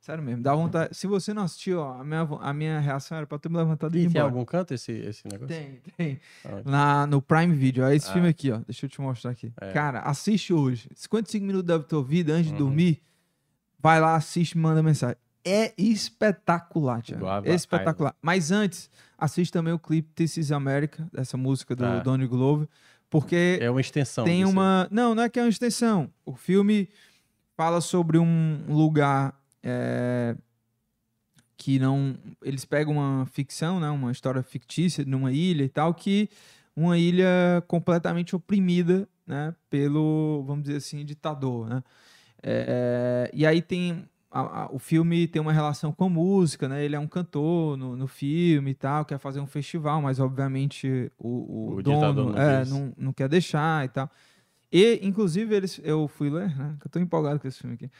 [0.00, 0.94] sério mesmo, dá vontade.
[0.96, 3.96] Se você não assistiu, ó, a minha, a minha reação era pra ter me levantado
[3.96, 5.48] e ir tem algum canto esse, esse negócio?
[5.56, 6.20] Tem, tem.
[6.44, 6.68] Aonde?
[6.70, 7.84] Na, no Prime Video.
[7.84, 8.12] É esse Ah.
[8.12, 8.58] filme aqui, ó.
[8.66, 9.52] Deixa eu te mostrar aqui.
[9.60, 9.72] É.
[9.72, 10.88] Cara, assiste hoje.
[10.94, 12.58] 55 minutos da tua vida antes de Uhum.
[12.58, 13.00] dormir.
[13.78, 15.16] Vai lá, assiste, manda mensagem.
[15.44, 17.24] É espetacular, Thiago.
[17.24, 18.14] Guava É espetacular.
[18.22, 21.98] Mas antes, assiste também o clipe This is America, dessa música do Tá.
[22.00, 22.68] Donny Glover.
[23.10, 24.24] Porque É uma extensão.
[24.24, 24.88] tem uma.
[24.90, 26.08] Não, não é que é uma extensão.
[26.24, 26.88] O filme
[27.56, 30.34] fala sobre um lugar é,
[31.56, 32.16] que não.
[32.42, 33.90] Eles pegam uma ficção, né?
[33.90, 36.30] Uma história fictícia numa ilha e tal, que
[36.74, 39.54] uma ilha completamente oprimida, né?
[39.68, 41.82] Pelo, vamos dizer assim, ditador, né?
[42.42, 44.08] É, e aí tem.
[44.32, 46.84] A- a- o filme tem uma relação com a música, né?
[46.84, 51.10] Ele é um cantor no, no filme e tal, quer fazer um festival, mas obviamente
[51.18, 54.10] o, o, O dono não é, não, não quer deixar e tal.
[54.72, 56.76] E, inclusive, eles, eu fui ler, né?
[56.82, 57.90] Eu tô empolgado com esse filme aqui.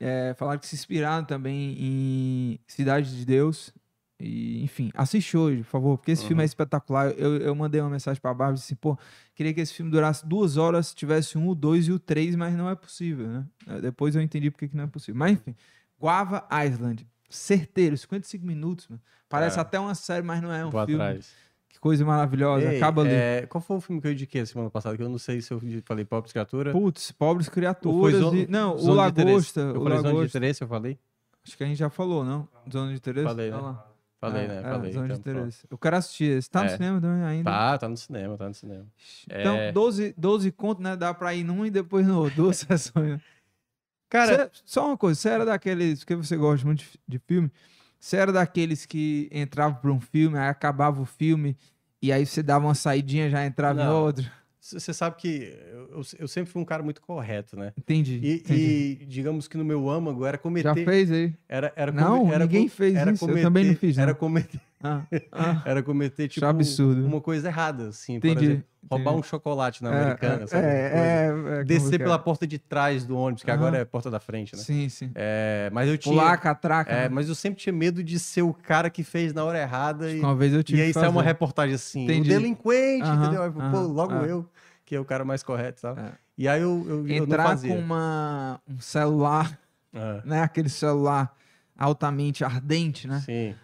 [0.00, 3.72] É, falaram que se inspiraram também em Cidade de Deus,
[4.18, 6.46] E, enfim, assiste hoje, por favor, porque esse filme é Uhum.
[6.46, 7.10] espetacular.
[7.18, 8.98] Eu, eu mandei uma mensagem pra Bárbara disse assim, pô,
[9.34, 12.54] queria que esse filme durasse duas horas, tivesse um, o dois e o três, mas
[12.56, 13.46] não é possível, né?
[13.82, 15.18] Depois eu entendi porque que não é possível.
[15.18, 15.54] Mas enfim,
[16.00, 19.00] Guava Island, certeiro, 55 minutos, mano.
[19.28, 19.62] Parece É.
[19.62, 21.02] até uma série, mas não é um Vou filme.
[21.02, 21.32] atrás.
[21.68, 22.70] Que coisa maravilhosa.
[22.72, 23.10] Ei, Acaba ali.
[23.12, 24.96] é, qual foi o filme que eu indiquei semana passada?
[24.96, 26.72] Que eu não sei se eu falei Pobres Criatura.
[26.72, 28.32] Putz, pobres criaturas.
[28.34, 28.46] e...
[28.48, 29.30] Não, o Zona de Interesse?
[29.32, 29.60] Lagosta.
[29.60, 30.38] Eu O falei Zona de Lagosta.
[30.38, 30.98] Interesse, eu falei?
[31.46, 32.48] Acho que a gente já falou, não?
[32.72, 33.26] Zona de interesse?
[33.26, 33.56] Falei, né?
[33.56, 33.86] Lá.
[34.18, 34.58] Falei, É, né?
[34.58, 34.92] é, Falei.
[34.92, 35.36] Zona de então, pronto.
[35.38, 35.66] interesse.
[35.70, 36.50] Eu quero assistir esse.
[36.50, 36.72] Tá no É.
[36.76, 37.50] cinema também ainda?
[37.50, 38.86] Tá, tá no cinema, tá no cinema.
[39.30, 39.70] Então, É.
[39.72, 40.96] 12, 12 conto, né?
[40.96, 42.36] Dá pra ir num e depois no outro.
[42.36, 43.20] Duas sessões.
[44.06, 44.26] Né?
[44.26, 47.50] Cara, Cê- só uma coisa, você era daqueles, porque você gosta muito de, de filme,
[47.98, 51.56] você era daqueles que entravam pra um filme, aí acabava o filme,
[52.00, 54.02] e aí você dava uma saidinha, já entrava em Não.
[54.02, 54.24] outro.
[54.60, 55.52] você sabe que
[55.90, 57.72] eu, eu- sempre fui um cara muito correto, né?
[57.76, 58.20] Entendi.
[58.22, 58.98] E, entendi.
[59.02, 60.84] e digamos que no meu âmago era Já cometer.
[60.84, 61.34] fez aí?
[61.48, 64.18] Era, era Não, come- era ninguém fez era isso, eu também não fiz, Era não.
[64.18, 67.04] cometer, Ah, ah, era cometer tipo, absurdo.
[67.06, 68.20] uma coisa errada, assim.
[68.20, 68.44] Por entendi.
[68.44, 69.20] exemplo, roubar entendi.
[69.20, 70.66] um chocolate na É, americana, é, sabe?
[70.66, 71.56] É, Coisa.
[71.56, 74.20] é, é, Descer pela porta de trás do ônibus, que agora é a porta da
[74.20, 74.62] frente, né?
[74.62, 75.10] Sim, sim.
[75.14, 76.12] É, mas eu tinha.
[76.14, 76.92] Pular catraca.
[76.92, 77.08] é, né?
[77.08, 80.20] mas eu sempre tinha medo de ser o cara que fez na hora errada e,
[80.20, 82.30] Uma vez eu tive e aí que sai uma reportagem assim, Entendi.
[82.30, 83.42] o delinquente, entendeu?
[83.42, 84.46] Aí, Pô, logo eu,
[84.84, 86.00] que é o cara mais correto, sabe?
[86.36, 87.74] E aí eu, eu, eu Entrar fazia.
[87.74, 89.58] com uma, um celular,
[90.24, 90.42] né?
[90.42, 91.34] Aquele celular
[91.78, 93.20] altamente ardente, né?
[93.24, 93.54] Sim.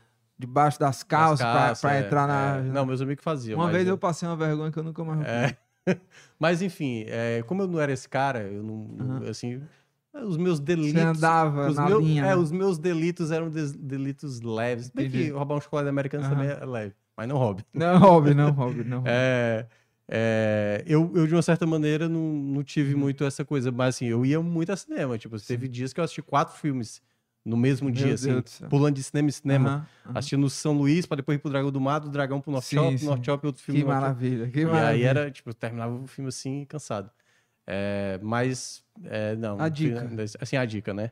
[0.43, 2.57] Debaixo das calças, calças, pra, é, entrar na.
[2.59, 2.63] é.
[2.73, 3.57] Não, meus amigos faziam.
[3.59, 5.57] Uma vez eu passei uma vergonha que eu nunca mais É.
[6.39, 9.29] Mas enfim, é, como eu não era esse cara, eu não, Aham.
[9.31, 9.63] assim,
[10.15, 10.93] os meus delitos.
[10.93, 12.23] Você andava os na meus, linha.
[12.23, 12.37] é, né?
[12.37, 14.91] os meus delitos eram des- delitos leves.
[14.91, 16.35] Bem que roubar um chocolate americano Aham.
[16.35, 17.65] também é leve, mas não roube.
[17.73, 19.03] Não, Rob, não, Rob, não.
[19.07, 19.67] É,
[20.09, 22.63] é, eu, eu, de uma certa maneira, não, não Uhum.
[22.65, 25.17] tive muito essa coisa, mas assim, eu ia muito a cinema.
[25.17, 27.01] Tipo, teve dias que eu assisti quatro filmes
[27.45, 28.69] no mesmo Meu dia, Deus assim, do céu.
[28.69, 29.69] pulando de cinema em cinema.
[29.69, 30.15] Aham, aham.
[30.17, 32.77] Assistindo São Luís, pra depois ir pro Dragão do Mar, do Dragão pro North Sim,
[32.77, 33.07] Shop, sim.
[33.07, 33.81] North Shop, outro filme.
[33.81, 34.87] Que maravilha, que E maravilha.
[34.89, 37.11] aí era, tipo, eu terminava o filme assim, cansado.
[37.67, 39.61] É, mas, é, não.
[39.61, 40.09] A dica.
[40.41, 41.11] Assim, a dica, né?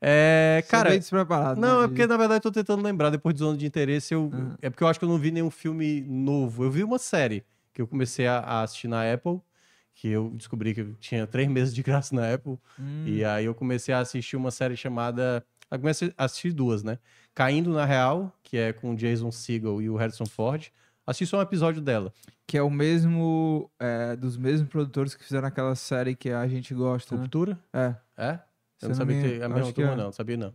[0.00, 1.60] É, Você cara, veio despreparado.
[1.60, 4.14] não, né, é porque na verdade eu tô tentando lembrar, depois de Zona de Interesse,
[4.14, 4.56] eu, Ah.
[4.62, 6.64] é porque eu acho que eu não vi nenhum filme novo.
[6.64, 9.40] Eu vi uma série que eu comecei a, a assistir na Apple,
[9.94, 13.44] que eu descobri que eu tinha três meses de graça na Apple, Hum, e aí
[13.44, 15.44] eu comecei a assistir uma série chamada.
[15.74, 16.98] Eu comecei a assistir duas, né?
[17.34, 20.68] Caindo na Real, que é com o Jason Segel e o Harrison Ford.
[21.06, 22.12] Assisti só um episódio dela.
[22.46, 23.70] Que é o mesmo.
[23.80, 27.22] É, dos mesmos produtores que fizeram aquela série que a gente gosta, né?
[27.22, 27.58] Ruptura?
[27.72, 27.94] É.
[28.16, 28.34] É?
[28.78, 29.96] Se Eu não sabia que a mesma turma, é.
[29.96, 30.52] não, não sabia não.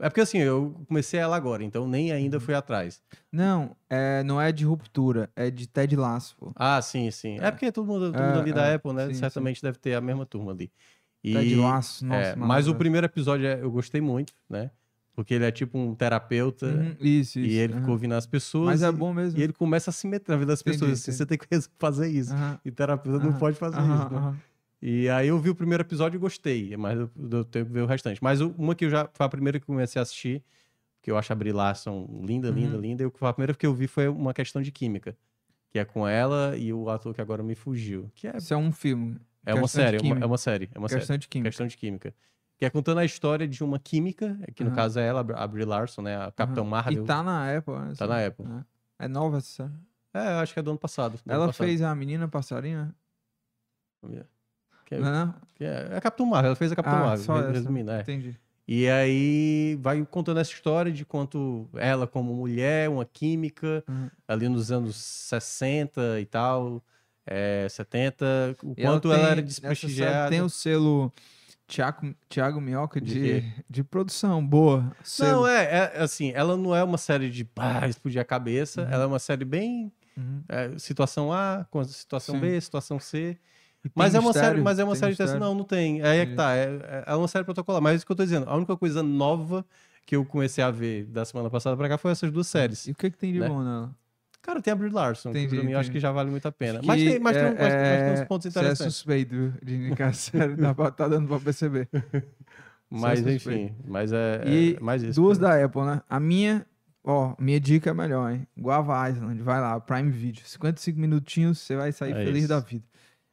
[0.00, 2.16] É porque assim, eu comecei ela agora, então nem Uhum.
[2.16, 3.02] ainda fui atrás.
[3.32, 6.36] Não, é, não é de ruptura, é de Ted Lasso.
[6.54, 7.36] Ah, sim, sim.
[7.40, 9.08] É, porque todo mundo, todo É, mundo ali da é, Apple, né?
[9.08, 10.70] sim, Certamente deve ter a mesma turma ali.
[11.22, 12.30] E, Ted Lasso, nossa.
[12.30, 14.70] é, mas o primeiro episódio é- eu gostei muito, né?
[15.14, 17.38] Porque ele é tipo um terapeuta Uhum, isso, isso.
[17.40, 17.80] e ele aham.
[17.80, 18.66] ficou ouvindo as pessoas.
[18.66, 19.38] Mas é bom mesmo.
[19.38, 20.92] E ele começa a se meter na vida das Entendi, pessoas.
[20.92, 21.16] assim, entendi.
[21.16, 21.46] Você tem que
[21.78, 22.32] fazer isso.
[22.32, 24.36] Aham, E terapeuta não pode fazer isso, né?
[24.80, 27.80] E aí eu vi o primeiro episódio e gostei, mas eu, eu tenho que ver
[27.82, 28.22] o restante.
[28.22, 30.40] Mas uma que eu já foi a primeira que eu comecei a assistir,
[31.02, 32.80] que eu acho a Brie Larson linda, linda, Uhum.
[32.80, 33.02] linda.
[33.02, 35.16] E a primeira que eu vi foi uma questão de química,
[35.72, 38.56] que é com ela e o ator que agora me fugiu, que é, Isso é
[38.56, 39.16] um filme.
[39.50, 41.48] É uma série, é uma, é uma série, é uma série, Questão de química.
[41.50, 42.14] questão de química,
[42.56, 45.64] que é contando a história de uma química, que no caso é ela, a Brie
[45.64, 46.70] Larson, né, a Capitão Aham.
[46.70, 47.04] Marvel.
[47.04, 47.74] E tá na Apple.
[47.74, 48.46] né, Tá na Apple.
[49.00, 49.72] É, É nova essa série.
[50.14, 51.12] É, acho que é do ano passado.
[51.12, 51.66] do ano Ela passado.
[51.66, 52.94] fez a menina passarinha?
[54.86, 55.34] Que é, Não é não?
[55.54, 58.00] que é, é a Capitão Marvel, ela fez a Capitão Ah, Marvel, só resumindo, é.
[58.00, 58.36] Entendi.
[58.66, 64.10] E aí vai contando essa história de quanto ela, como mulher, uma química, Uhum.
[64.26, 66.82] ali nos anos 60 e tal,
[67.30, 70.30] é, 70, o E ela quanto ela, tem- era essa série desprestigiada.
[70.30, 71.12] Tem o selo
[71.66, 74.90] Thiago, Thiago Minhoca De de, de produção boa.
[75.04, 75.42] Selo.
[75.42, 75.64] Não, é,
[75.94, 79.18] é, assim, ela não é uma série de pá, explodir a cabeça, ela é uma
[79.18, 80.42] série bem Uhum.
[80.48, 82.40] é, situação A, com situação Sim.
[82.40, 83.38] B, situação C.
[83.84, 84.64] E tem Mas é uma série, mistério?
[84.64, 85.38] mas é uma série de mistério?
[85.40, 86.02] não, não tem.
[86.02, 87.80] Aí é que tá, é, é uma série protocolar.
[87.80, 88.48] Mas é isso que eu tô dizendo.
[88.50, 89.64] A única coisa nova
[90.04, 92.88] que eu comecei a ver da semana passada pra cá foi essas duas séries.
[92.88, 93.48] E o que, que tem de né?
[93.48, 93.94] bom nela?
[94.42, 96.46] Cara, tem a Brie Larson, que Entendi, pra mim eu acho que já vale muito
[96.46, 96.80] a pena.
[96.84, 97.72] Mas que tem, mas, tem, é- mas, mas
[98.04, 98.94] tem uns é- pontos Você é interessantes.
[98.94, 100.56] suspeito de indicar a série,
[100.96, 101.88] tá dando pra perceber.
[102.90, 105.20] Mas Só enfim, mas é, E é mais isso.
[105.20, 106.00] Duas da Apple, né?
[106.08, 106.64] A minha,
[107.04, 108.46] ó, minha dica é melhor, hein?
[108.56, 110.42] Guava Island, vai lá, Prime Video.
[110.44, 112.48] 55 minutinhos, você vai sair É feliz isso.
[112.48, 112.84] da vida.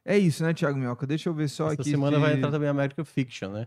[0.04, 1.06] É isso, né, Thiago Minhoca?
[1.06, 1.90] Deixa eu ver só Essa aqui.
[1.90, 3.66] semana se- vai entrar também American Fiction, né?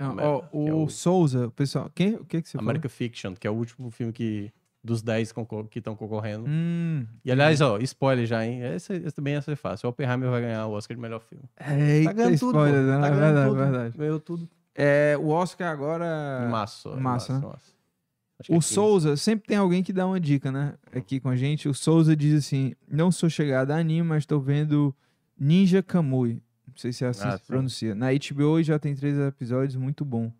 [0.00, 1.90] Não, que ó, é o, o- Souza, pessoal.
[1.94, 4.50] Quem, o que, que você American Fiction, que é o último filme que
[4.82, 6.44] dos 10 concor- que estão concorrendo.
[6.48, 8.60] Hum, E aliás, ó, spoiler já, hein?
[8.62, 9.86] Esse, esse também ia ser fácil.
[9.86, 11.44] O Oppenheimer vai ganhar o Oscar de melhor filme.
[11.60, 12.64] eita, Tá ganhando tudo, pô.
[12.66, 13.00] spoiler, né?
[13.00, 13.58] Tá é ganhando verdade, tudo.
[13.58, 13.98] verdade.
[13.98, 14.48] Ganhou tudo.
[14.74, 16.44] É, o Oscar agora.
[16.46, 16.88] Em março.
[16.90, 17.40] ó, em massa, né?
[17.46, 17.74] março.
[18.38, 18.74] Acho que é O 15.
[18.74, 20.74] Souza, sempre tem alguém que dá uma dica, né?
[20.94, 21.68] Aqui com a gente.
[21.68, 24.94] O Souza diz assim: Não sou chegado a anime, mas tô vendo
[25.36, 26.40] Ninja Kamui.
[26.66, 27.52] Não sei se é assim Ah, que se sim.
[27.52, 27.94] pronuncia.
[27.96, 30.32] Na HBO já tem três episódios, muito bom.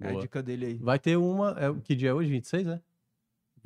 [0.00, 0.22] É a Boa.
[0.22, 0.74] dica dele aí.
[0.78, 1.54] Vai ter uma.
[1.56, 2.28] É, que dia é hoje?
[2.30, 2.80] 26, né?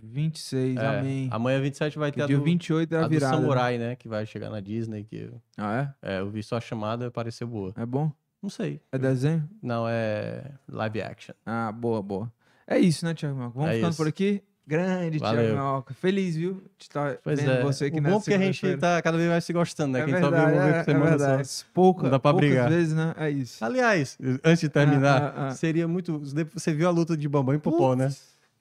[0.03, 1.29] 26, É, amém.
[1.31, 3.37] Amanhã, 27, vai ter Que a dia do, 28 é a a do virada.
[3.37, 3.41] né?
[3.43, 3.97] Samurai, né?
[3.97, 5.05] Que vai chegar na Disney.
[5.05, 7.73] Que, Ah, é, eu vi só a chamada, pareceu boa.
[7.77, 7.83] é?
[7.83, 8.11] É bom?
[8.43, 8.81] Não sei.
[8.93, 9.49] É desenho?
[9.63, 11.35] Não, é live action.
[11.47, 12.31] Ah, boa, boa.
[12.67, 13.55] É isso, né, Thiago Minhoca?
[13.55, 13.97] Vamos É ficando isso.
[13.97, 14.43] por aqui.
[14.67, 15.55] Grande, Thiago Valeu.
[15.55, 15.93] Minhoca.
[15.95, 16.55] Feliz, viu?
[16.79, 17.63] De estar Pois vendo é.
[17.63, 20.01] você aqui o bom é que a gente tá cada vez mais se gostando, né?
[20.01, 21.27] É Quem verdade, uma vez é, por é semana só.
[21.27, 21.49] verdade.
[21.75, 22.71] Pouca, dá pra poucas brigar.
[22.71, 23.15] vezes, né?
[23.19, 23.63] É isso.
[23.63, 25.51] Aliás, antes de terminar, Ah, ah, ah.
[25.51, 26.19] seria muito.
[26.55, 28.11] Você viu a luta de Bambam e Popó, né?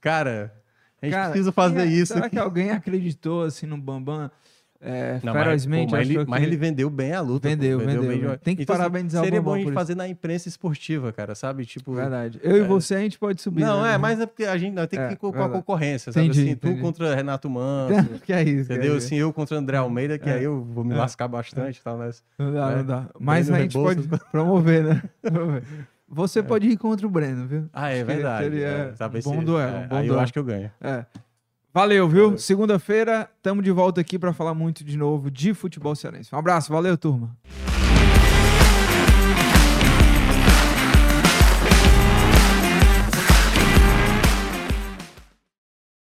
[0.01, 0.53] Cara,
[1.03, 2.13] a gente Cara, precisa fazer é- isso.
[2.13, 4.29] Será que alguém acreditou assim no Bambam
[4.85, 5.85] é, Não, mas, ferozmente?
[5.91, 7.47] pô, mas Achou ele, mas que- ele vendeu bem a luta.
[7.47, 8.37] pô, Vendeu, vendeu, bem vendeu.
[8.37, 11.65] Tem que assim, parabenizar o Seria bom a gente fazer na imprensa esportiva, cara, sabe?
[11.65, 11.93] Tipo.
[11.93, 12.37] Verdade.
[12.43, 12.63] Eu e É.
[12.65, 13.61] você, a gente pode subir.
[13.61, 13.93] Não, né?
[13.93, 16.11] é, mas é porque a gente não, tem que É, ir com, com a concorrência,
[16.11, 16.25] sabe?
[16.25, 16.81] Entendi, assim, tu entendi.
[16.81, 18.73] contra Renato Manso, que é isso.
[18.73, 18.97] entendeu?
[18.97, 20.33] Assim, eu contra André Almeida, que É.
[20.33, 20.97] aí eu vou me É.
[20.97, 22.09] lascar bastante e tal, né?
[22.37, 22.75] Não dá, É.
[22.75, 23.05] não dá.
[23.17, 24.01] Mas a gente pode
[24.33, 25.03] promover, né?
[25.21, 25.63] Promover.
[26.13, 27.69] Você pode ir contra o Breno, viu?
[27.73, 28.43] Ah, é Acho verdade.
[28.43, 30.19] seria é, bom duelo, é, um bom aí eu duelo.
[30.23, 30.71] acho que eu ganho.
[30.79, 31.05] É.
[31.73, 32.37] Valeu, viu?
[32.37, 36.33] Segunda-feira, tamo de volta aqui pra falar muito de novo de futebol cearense.
[36.33, 37.35] Um abraço, valeu, turma.